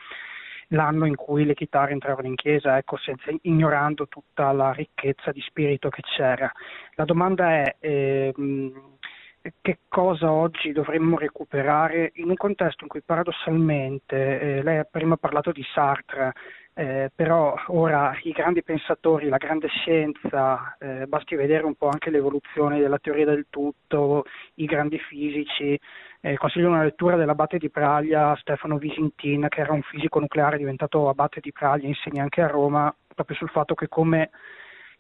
l'anno 0.70 1.06
in 1.06 1.16
cui 1.16 1.46
le 1.46 1.56
chitarre 1.56 1.94
entravano 1.94 2.28
in 2.28 2.36
chiesa, 2.36 2.78
ecco, 2.78 2.98
senza, 2.98 3.32
ignorando 3.44 4.08
tutta 4.08 4.52
la 4.52 4.72
ricchezza 4.72 5.32
di 5.32 5.42
spirito 5.42 5.90
che 5.90 6.02
c'era. 6.02 6.52
La 6.96 7.06
domanda 7.06 7.50
è 7.50 7.76
eh, 7.80 8.34
che 9.62 9.80
cosa 9.88 10.32
oggi 10.32 10.72
dovremmo 10.72 11.18
recuperare 11.18 12.12
in 12.16 12.30
un 12.30 12.36
contesto 12.36 12.84
in 12.84 12.90
cui 12.90 13.02
paradossalmente, 13.02 14.40
eh, 14.40 14.64
lei 14.64 14.78
ha 14.78 14.84
prima 14.84 15.16
parlato 15.18 15.52
di 15.52 15.64
Sartre, 15.74 16.34
eh, 16.80 17.12
però 17.14 17.56
ora 17.68 18.18
i 18.24 18.32
grandi 18.32 18.64
pensatori, 18.64 19.28
la 19.28 19.36
grande 19.36 19.68
scienza, 19.68 20.78
eh, 20.80 21.08
basti 21.08 21.36
vedere 21.36 21.66
un 21.66 21.76
po' 21.76 21.90
anche 21.90 22.10
l'evoluzione 22.10 22.80
della 22.80 23.00
teoria 23.00 23.26
del 23.26 23.48
tutto, 23.50 24.24
i 24.56 24.66
grandi 24.66 24.98
fisici, 24.98 25.78
eh, 26.22 26.38
consiglio 26.38 26.70
una 26.70 26.84
lettura 26.84 27.18
dell'abate 27.18 27.58
di 27.58 27.70
Praglia 27.70 28.34
Stefano 28.38 28.78
Visintin, 28.78 29.48
che 29.50 29.60
era 29.60 29.74
un 29.74 29.82
fisico 29.82 30.22
nucleare 30.22 30.58
diventato 30.58 31.10
abate 31.10 31.42
di 31.42 31.52
Praglia, 31.52 31.86
insegna 31.86 32.24
anche 32.24 32.42
a 32.42 32.48
Roma, 32.48 32.96
proprio 33.14 33.36
sul 33.36 33.50
fatto 33.50 33.76
che 33.76 33.90
come 33.90 34.30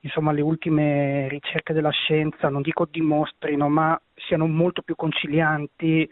insomma, 0.01 0.34
le 0.34 0.41
ultime 0.41 1.30
ricerche 1.30 1.71
della 1.71 1.91
scienza, 1.91 2.49
non 2.49 2.61
dico 2.61 2.88
dimostrino, 2.91 3.69
ma 3.69 3.97
siano 4.15 4.47
molto 4.47 4.82
più 4.82 4.95
concilianti 4.95 6.09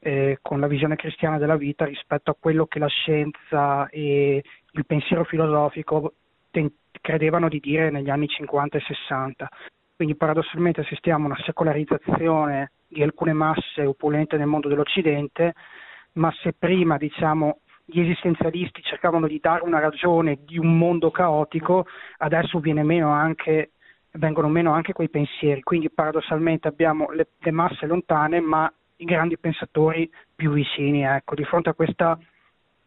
eh, 0.00 0.38
con 0.42 0.60
la 0.60 0.66
visione 0.66 0.96
cristiana 0.96 1.38
della 1.38 1.56
vita 1.56 1.84
rispetto 1.84 2.30
a 2.30 2.36
quello 2.38 2.66
che 2.66 2.78
la 2.78 2.88
scienza 2.88 3.88
e 3.88 4.42
il 4.74 4.86
pensiero 4.86 5.24
filosofico 5.24 6.14
ten- 6.50 6.72
credevano 7.00 7.48
di 7.48 7.60
dire 7.60 7.90
negli 7.90 8.10
anni 8.10 8.28
50 8.28 8.78
e 8.78 8.80
60. 8.80 9.48
Quindi 9.96 10.16
paradossalmente 10.16 10.80
assistiamo 10.80 11.24
a 11.24 11.26
una 11.32 11.42
secolarizzazione 11.44 12.72
di 12.88 13.02
alcune 13.02 13.32
masse 13.32 13.84
opulente 13.84 14.36
nel 14.36 14.46
mondo 14.46 14.68
dell'Occidente, 14.68 15.54
ma 16.14 16.32
se 16.42 16.52
prima 16.52 16.96
diciamo, 16.96 17.58
gli 17.84 18.00
esistenzialisti 18.00 18.82
cercavano 18.82 19.26
di 19.26 19.38
dare 19.40 19.62
una 19.62 19.78
ragione 19.78 20.38
di 20.44 20.58
un 20.58 20.76
mondo 20.78 21.10
caotico, 21.10 21.86
adesso 22.18 22.60
meno 22.60 23.10
anche, 23.10 23.72
vengono 24.12 24.48
meno 24.48 24.72
anche 24.72 24.92
quei 24.92 25.10
pensieri. 25.10 25.62
Quindi 25.62 25.90
paradossalmente 25.90 26.66
abbiamo 26.66 27.10
le, 27.10 27.28
le 27.38 27.50
masse 27.50 27.86
lontane, 27.86 28.40
ma 28.40 28.72
i 28.96 29.04
grandi 29.04 29.38
pensatori 29.38 30.10
più 30.34 30.52
vicini. 30.52 31.04
Ecco, 31.04 31.34
di 31.34 31.44
fronte 31.44 31.68
a 31.68 31.74
questa 31.74 32.18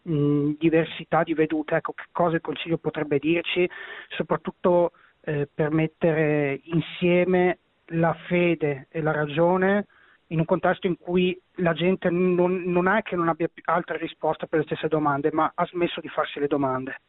mh, 0.07 0.57
diversità 0.57 1.23
di 1.23 1.33
vedute, 1.33 1.75
ecco, 1.75 1.93
che 1.93 2.05
cosa 2.11 2.35
il 2.35 2.41
Consiglio 2.41 2.77
potrebbe 2.77 3.19
dirci, 3.19 3.69
soprattutto 4.09 4.91
eh, 5.21 5.47
per 5.53 5.71
mettere 5.71 6.61
insieme 6.63 7.59
la 7.91 8.13
fede 8.27 8.87
e 8.89 9.01
la 9.01 9.11
ragione 9.11 9.85
in 10.27 10.39
un 10.39 10.45
contesto 10.45 10.87
in 10.87 10.97
cui 10.97 11.39
la 11.55 11.73
gente 11.73 12.09
non, 12.09 12.63
non 12.65 12.87
è 12.87 13.01
che 13.01 13.15
non 13.15 13.29
abbia 13.29 13.49
altre 13.65 13.97
risposte 13.97 14.47
per 14.47 14.59
le 14.59 14.65
stesse 14.65 14.87
domande, 14.87 15.29
ma 15.31 15.51
ha 15.53 15.65
smesso 15.65 16.01
di 16.01 16.09
farsi 16.09 16.39
le 16.39 16.47
domande. 16.47 16.99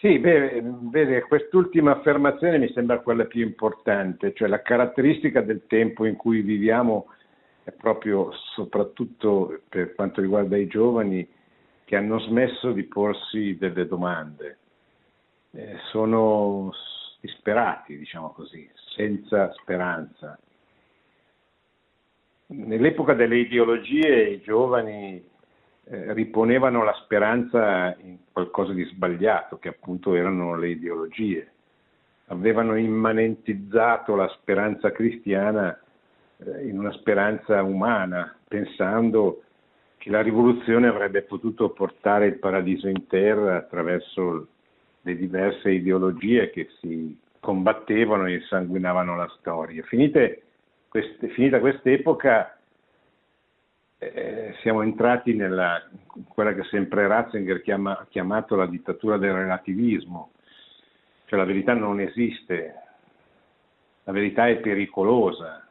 Sì, 0.00 0.18
beh, 0.18 0.60
vede, 0.90 1.22
quest'ultima 1.22 1.92
affermazione 1.92 2.58
mi 2.58 2.70
sembra 2.72 2.98
quella 2.98 3.24
più 3.26 3.42
importante, 3.42 4.34
cioè 4.34 4.48
la 4.48 4.60
caratteristica 4.60 5.40
del 5.40 5.66
tempo 5.68 6.04
in 6.04 6.16
cui 6.16 6.42
viviamo 6.42 7.06
è 7.62 7.70
proprio, 7.70 8.30
soprattutto 8.54 9.60
per 9.68 9.94
quanto 9.94 10.20
riguarda 10.20 10.56
i 10.56 10.66
giovani, 10.66 11.26
che 11.84 11.96
hanno 11.96 12.18
smesso 12.20 12.72
di 12.72 12.84
porsi 12.84 13.56
delle 13.58 13.86
domande. 13.86 14.58
Eh, 15.52 15.76
sono 15.90 16.72
disperati, 17.20 17.96
diciamo 17.96 18.30
così, 18.30 18.68
senza 18.94 19.52
speranza. 19.52 20.38
Nell'epoca 22.46 23.14
delle 23.14 23.38
ideologie 23.38 24.28
i 24.30 24.40
giovani 24.42 25.22
eh, 25.84 26.12
riponevano 26.12 26.82
la 26.82 26.94
speranza 27.04 27.96
in 28.00 28.18
qualcosa 28.32 28.72
di 28.72 28.84
sbagliato, 28.84 29.58
che 29.58 29.68
appunto 29.68 30.14
erano 30.14 30.56
le 30.56 30.70
ideologie. 30.70 31.52
Avevano 32.26 32.76
immanentizzato 32.76 34.14
la 34.14 34.28
speranza 34.28 34.90
cristiana 34.92 35.78
eh, 36.38 36.66
in 36.66 36.78
una 36.78 36.92
speranza 36.92 37.62
umana, 37.62 38.34
pensando 38.48 39.43
che 40.04 40.10
la 40.10 40.20
rivoluzione 40.20 40.86
avrebbe 40.86 41.22
potuto 41.22 41.70
portare 41.70 42.26
il 42.26 42.38
paradiso 42.38 42.88
in 42.88 43.06
terra 43.06 43.56
attraverso 43.56 44.48
le 45.00 45.16
diverse 45.16 45.70
ideologie 45.70 46.50
che 46.50 46.68
si 46.78 47.18
combattevano 47.40 48.26
e 48.26 48.34
insanguinavano 48.34 49.16
la 49.16 49.32
storia. 49.38 49.82
Finite 49.84 50.42
queste, 50.88 51.28
finita 51.28 51.58
quest'epoca 51.58 52.58
eh, 53.96 54.54
siamo 54.60 54.82
entrati 54.82 55.32
nella 55.32 55.82
quella 56.28 56.52
che 56.52 56.64
sempre 56.64 57.06
Ratzinger 57.06 57.62
ha 57.84 58.06
chiamato 58.10 58.56
la 58.56 58.66
dittatura 58.66 59.16
del 59.16 59.32
relativismo, 59.32 60.32
cioè 61.24 61.38
la 61.38 61.46
verità 61.46 61.72
non 61.72 61.98
esiste, 62.00 62.74
la 64.02 64.12
verità 64.12 64.48
è 64.48 64.56
pericolosa, 64.56 65.63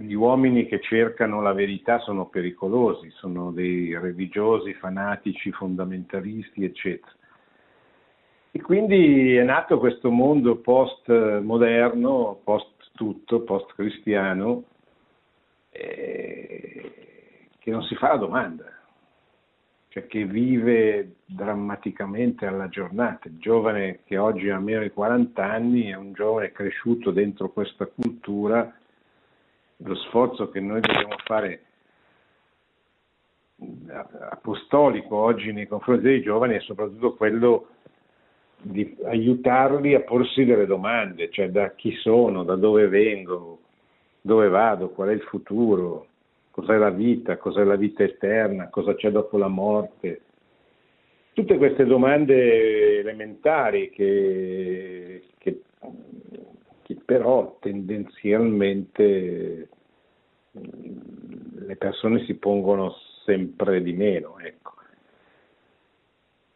gli 0.00 0.14
uomini 0.14 0.66
che 0.66 0.80
cercano 0.80 1.40
la 1.40 1.52
verità 1.52 1.98
sono 1.98 2.26
pericolosi, 2.26 3.10
sono 3.10 3.50
dei 3.50 3.98
religiosi, 3.98 4.72
fanatici, 4.74 5.50
fondamentalisti, 5.50 6.64
eccetera. 6.64 7.12
E 8.50 8.60
quindi 8.60 9.34
è 9.34 9.42
nato 9.42 9.78
questo 9.78 10.10
mondo 10.10 10.56
post-moderno, 10.56 12.40
post 12.44 12.90
tutto, 12.92 13.42
post-cristiano, 13.42 14.64
eh, 15.70 17.48
che 17.58 17.70
non 17.70 17.82
si 17.82 17.94
fa 17.96 18.08
la 18.08 18.16
domanda, 18.16 18.64
cioè 19.88 20.06
che 20.06 20.24
vive 20.24 21.16
drammaticamente 21.26 22.46
alla 22.46 22.68
giornata. 22.68 23.28
Il 23.28 23.38
giovane 23.38 24.00
che 24.04 24.16
oggi 24.16 24.48
ha 24.48 24.58
meno 24.58 24.82
di 24.82 24.90
40 24.90 25.44
anni 25.44 25.90
è 25.90 25.96
un 25.96 26.12
giovane 26.12 26.52
cresciuto 26.52 27.10
dentro 27.10 27.50
questa 27.50 27.86
cultura 27.86 28.72
lo 29.78 29.94
sforzo 29.94 30.48
che 30.50 30.60
noi 30.60 30.80
dobbiamo 30.80 31.16
fare 31.24 31.62
apostolico 34.30 35.16
oggi 35.16 35.52
nei 35.52 35.66
confronti 35.66 36.02
dei 36.02 36.22
giovani 36.22 36.54
è 36.54 36.60
soprattutto 36.60 37.14
quello 37.14 37.68
di 38.60 38.96
aiutarli 39.04 39.94
a 39.94 40.00
porsi 40.00 40.44
delle 40.44 40.66
domande, 40.66 41.30
cioè 41.30 41.50
da 41.50 41.72
chi 41.74 41.92
sono, 41.96 42.42
da 42.42 42.56
dove 42.56 42.88
vengo, 42.88 43.60
dove 44.20 44.48
vado, 44.48 44.90
qual 44.90 45.08
è 45.10 45.12
il 45.12 45.22
futuro, 45.22 46.06
cos'è 46.50 46.76
la 46.76 46.90
vita, 46.90 47.36
cos'è 47.36 47.62
la 47.62 47.76
vita 47.76 48.02
eterna, 48.02 48.68
cosa 48.68 48.94
c'è 48.94 49.10
dopo 49.10 49.38
la 49.38 49.48
morte. 49.48 50.22
Tutte 51.32 51.56
queste 51.56 51.84
domande 51.84 52.98
elementari 52.98 53.90
che, 53.90 55.22
che 55.38 55.62
che 56.88 56.96
però 57.04 57.58
tendenzialmente 57.60 59.68
le 60.52 61.76
persone 61.76 62.24
si 62.24 62.34
pongono 62.36 62.94
sempre 63.26 63.82
di 63.82 63.92
meno. 63.92 64.38
Ecco. 64.38 64.72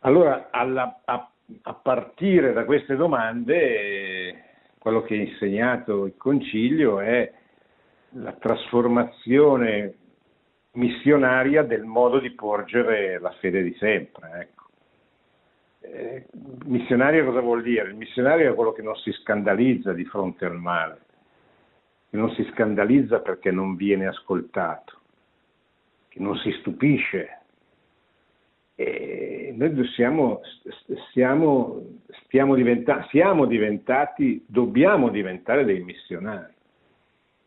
Allora, 0.01 0.49
alla, 0.51 1.03
a, 1.05 1.31
a, 1.61 1.75
partire 1.75 2.55
da 2.55 2.65
queste 2.65 2.97
domande, 2.97 4.43
quello 4.79 5.03
che 5.03 5.17
ha 5.17 5.19
insegnato 5.19 6.07
il 6.07 6.17
Concilio 6.17 7.01
è 7.01 7.31
la 8.15 8.33
trasformazione 8.33 9.97
missionaria 10.73 11.63
del 11.63 11.85
modo 11.85 12.19
di 12.19 12.31
porgere 12.31 13.21
la 13.21 13.33
fede 13.33 13.63
di 13.63 13.75
sempre. 13.75 14.31
Ecco. 14.41 14.62
Eh, 15.85 16.27
missionario 16.65 17.25
cosa 17.25 17.41
vuol 17.41 17.63
dire? 17.63 17.89
Il 17.89 17.97
missionario 17.97 18.51
è 18.51 18.55
quello 18.55 18.73
che 18.73 18.83
non 18.83 18.95
si 18.97 19.11
scandalizza 19.13 19.93
di 19.93 20.05
fronte 20.05 20.45
al 20.45 20.57
male, 20.57 21.01
che 22.09 22.17
non 22.17 22.31
si 22.35 22.45
scandalizza 22.53 23.21
perché 23.21 23.51
non 23.51 23.75
viene 23.75 24.07
ascoltato, 24.07 25.01
che 26.09 26.21
non 26.21 26.37
si 26.37 26.53
stupisce. 26.61 27.39
E 28.77 29.53
noi 29.57 29.87
siamo, 29.89 30.41
siamo, 31.11 32.55
diventa, 32.55 33.07
siamo 33.11 33.45
diventati, 33.45 34.45
dobbiamo 34.47 35.09
diventare 35.09 35.65
dei 35.65 35.83
missionari, 35.83 36.53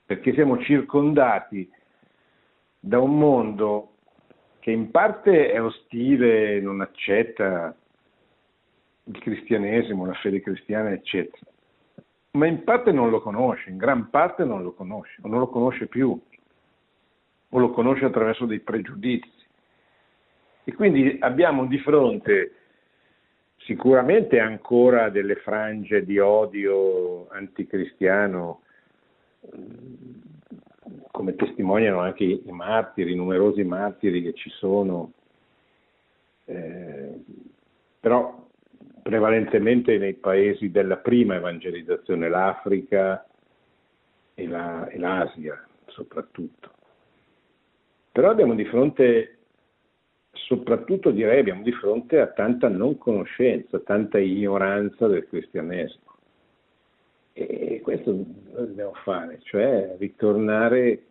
perché 0.06 0.34
siamo 0.34 0.62
circondati 0.62 1.70
da 2.80 3.00
un 3.00 3.18
mondo 3.18 3.94
che 4.60 4.72
in 4.72 4.92
parte 4.92 5.52
è 5.52 5.62
ostile, 5.62 6.60
non 6.60 6.82
accetta 6.82 7.76
il 9.06 9.20
cristianesimo, 9.20 10.06
la 10.06 10.14
fede 10.14 10.42
cristiana, 10.42 10.92
eccetera, 10.92 11.46
ma 12.32 12.48
in 12.48 12.64
parte 12.64 12.92
non 12.92 13.10
lo 13.10 13.22
conosce, 13.22 13.70
in 13.70 13.78
gran 13.78 14.10
parte 14.10 14.44
non 14.44 14.62
lo 14.64 14.74
conosce, 14.74 15.22
o 15.22 15.28
non 15.28 15.40
lo 15.40 15.48
conosce 15.48 15.88
più, 15.88 16.20
o 17.50 17.60
lo 17.60 17.72
conosce 17.72 18.06
attraverso 18.06 18.46
dei 18.46 18.60
pregiudizi. 18.60 19.44
E 20.64 20.74
quindi 20.74 21.18
abbiamo 21.20 21.66
di 21.66 21.78
fronte 21.80 22.54
sicuramente 23.58 24.40
ancora 24.40 25.10
delle 25.10 25.36
frange 25.36 26.04
di 26.04 26.18
odio 26.18 27.28
anticristiano 27.30 28.62
come 31.12 31.36
testimoniano 31.36 32.00
anche 32.00 32.24
i 32.24 32.52
martiri, 32.52 33.14
i 33.14 33.16
numerosi 33.16 33.64
martiri 33.64 34.22
che 34.22 34.34
ci 34.34 34.50
sono, 34.50 35.14
eh, 36.46 37.24
però 38.00 38.45
prevalentemente 39.06 40.00
nei 40.00 40.16
paesi 40.16 40.72
della 40.72 40.98
prima 40.98 41.36
evangelizzazione, 41.36 42.28
l'Africa 42.28 43.24
e, 44.34 44.48
la, 44.48 44.88
e 44.88 44.98
l'Asia 44.98 45.64
soprattutto. 45.86 46.72
Però 48.12 48.32
abbiamo 48.32 48.56
di 48.56 48.66
fronte, 48.66 49.38
soprattutto 50.32 51.12
direi, 51.12 51.38
abbiamo 51.38 51.62
di 51.62 51.72
fronte 51.74 52.20
a 52.20 52.26
tanta 52.32 52.68
non 52.68 52.98
conoscenza, 52.98 53.78
tanta 53.78 54.18
ignoranza 54.18 55.06
del 55.06 55.28
cristianesimo. 55.28 56.18
E 57.34 57.82
questo 57.84 58.12
dobbiamo 58.56 58.94
fare, 59.04 59.38
cioè 59.44 59.98
ritornare 60.00 61.04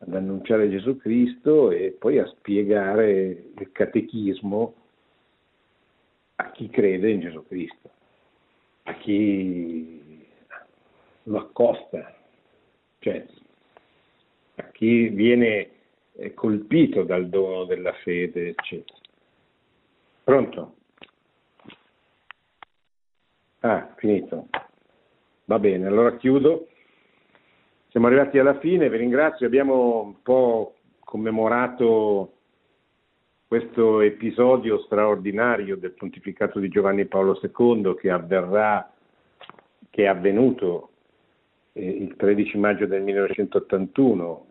ad 0.00 0.14
annunciare 0.14 0.68
Gesù 0.68 0.98
Cristo 0.98 1.70
e 1.70 1.96
poi 1.98 2.18
a 2.18 2.26
spiegare 2.26 3.44
il 3.56 3.72
catechismo 3.72 4.74
a 6.36 6.50
chi 6.50 6.68
crede 6.68 7.10
in 7.10 7.20
Gesù 7.20 7.46
Cristo, 7.46 7.90
a 8.84 8.94
chi 8.94 10.24
lo 11.24 11.38
accosta, 11.38 12.14
cioè 12.98 13.26
a 14.56 14.64
chi 14.70 15.08
viene 15.08 15.70
colpito 16.34 17.02
dal 17.02 17.28
dono 17.28 17.64
della 17.64 17.92
fede, 17.92 18.48
eccetera. 18.48 18.98
Pronto? 20.24 20.74
Ah, 23.60 23.94
finito. 23.96 24.48
Va 25.44 25.58
bene, 25.58 25.86
allora 25.86 26.16
chiudo. 26.16 26.68
Siamo 27.88 28.06
arrivati 28.06 28.38
alla 28.38 28.58
fine, 28.58 28.90
vi 28.90 28.96
ringrazio, 28.98 29.46
abbiamo 29.46 30.02
un 30.02 30.22
po' 30.22 30.74
commemorato 31.00 32.35
questo 33.48 34.00
episodio 34.00 34.80
straordinario 34.80 35.76
del 35.76 35.92
pontificato 35.92 36.58
di 36.58 36.68
Giovanni 36.68 37.06
Paolo 37.06 37.40
II 37.40 37.94
che 37.94 38.10
avverrà, 38.10 38.92
che 39.88 40.02
è 40.02 40.06
avvenuto 40.06 40.90
eh, 41.72 41.88
il 41.88 42.16
13 42.16 42.58
maggio 42.58 42.86
del 42.86 43.02
1981, 43.02 44.46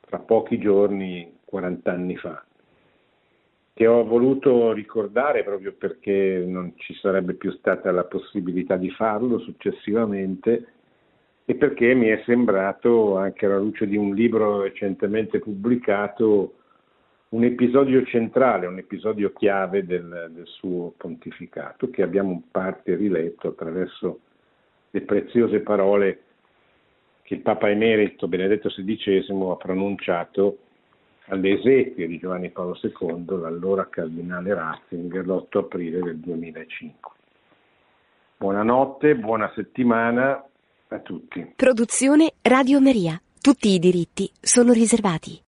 tra 0.00 0.18
pochi 0.18 0.58
giorni, 0.58 1.38
40 1.46 1.90
anni 1.90 2.16
fa. 2.16 2.44
Che 3.72 3.86
ho 3.86 4.04
voluto 4.04 4.72
ricordare 4.72 5.42
proprio 5.42 5.72
perché 5.72 6.44
non 6.46 6.74
ci 6.76 6.94
sarebbe 6.94 7.34
più 7.34 7.50
stata 7.52 7.90
la 7.90 8.04
possibilità 8.04 8.76
di 8.76 8.90
farlo 8.90 9.38
successivamente 9.38 10.66
e 11.46 11.54
perché 11.54 11.94
mi 11.94 12.08
è 12.08 12.22
sembrato, 12.26 13.16
anche 13.16 13.46
alla 13.46 13.58
luce 13.58 13.86
di 13.86 13.96
un 13.96 14.14
libro 14.14 14.60
recentemente 14.60 15.38
pubblicato, 15.38 16.56
un 17.34 17.42
episodio 17.42 18.04
centrale, 18.04 18.66
un 18.66 18.78
episodio 18.78 19.32
chiave 19.32 19.84
del, 19.84 20.30
del 20.32 20.46
suo 20.46 20.94
pontificato, 20.96 21.90
che 21.90 22.02
abbiamo 22.02 22.30
in 22.30 22.42
parte 22.50 22.94
riletto 22.94 23.48
attraverso 23.48 24.20
le 24.90 25.00
preziose 25.00 25.58
parole 25.58 26.20
che 27.22 27.34
il 27.34 27.40
Papa 27.40 27.68
Emerito 27.68 28.28
Benedetto 28.28 28.68
XVI 28.68 29.26
ha 29.50 29.56
pronunciato 29.56 30.58
alle 31.26 31.58
esequie 31.58 32.06
di 32.06 32.18
Giovanni 32.18 32.50
Paolo 32.50 32.78
II, 32.80 33.24
l'allora 33.40 33.88
cardinale 33.88 34.54
Ratzinger, 34.54 35.26
l'8 35.26 35.58
aprile 35.58 36.00
del 36.02 36.18
2005. 36.18 37.12
Buonanotte, 38.36 39.16
buona 39.16 39.50
settimana 39.56 40.44
a 40.88 40.98
tutti. 41.00 41.54
Produzione 41.56 42.34
Radio 42.42 42.80
Maria. 42.80 43.20
Tutti 43.40 43.70
i 43.70 43.78
diritti 43.80 44.30
sono 44.40 44.72
riservati. 44.72 45.42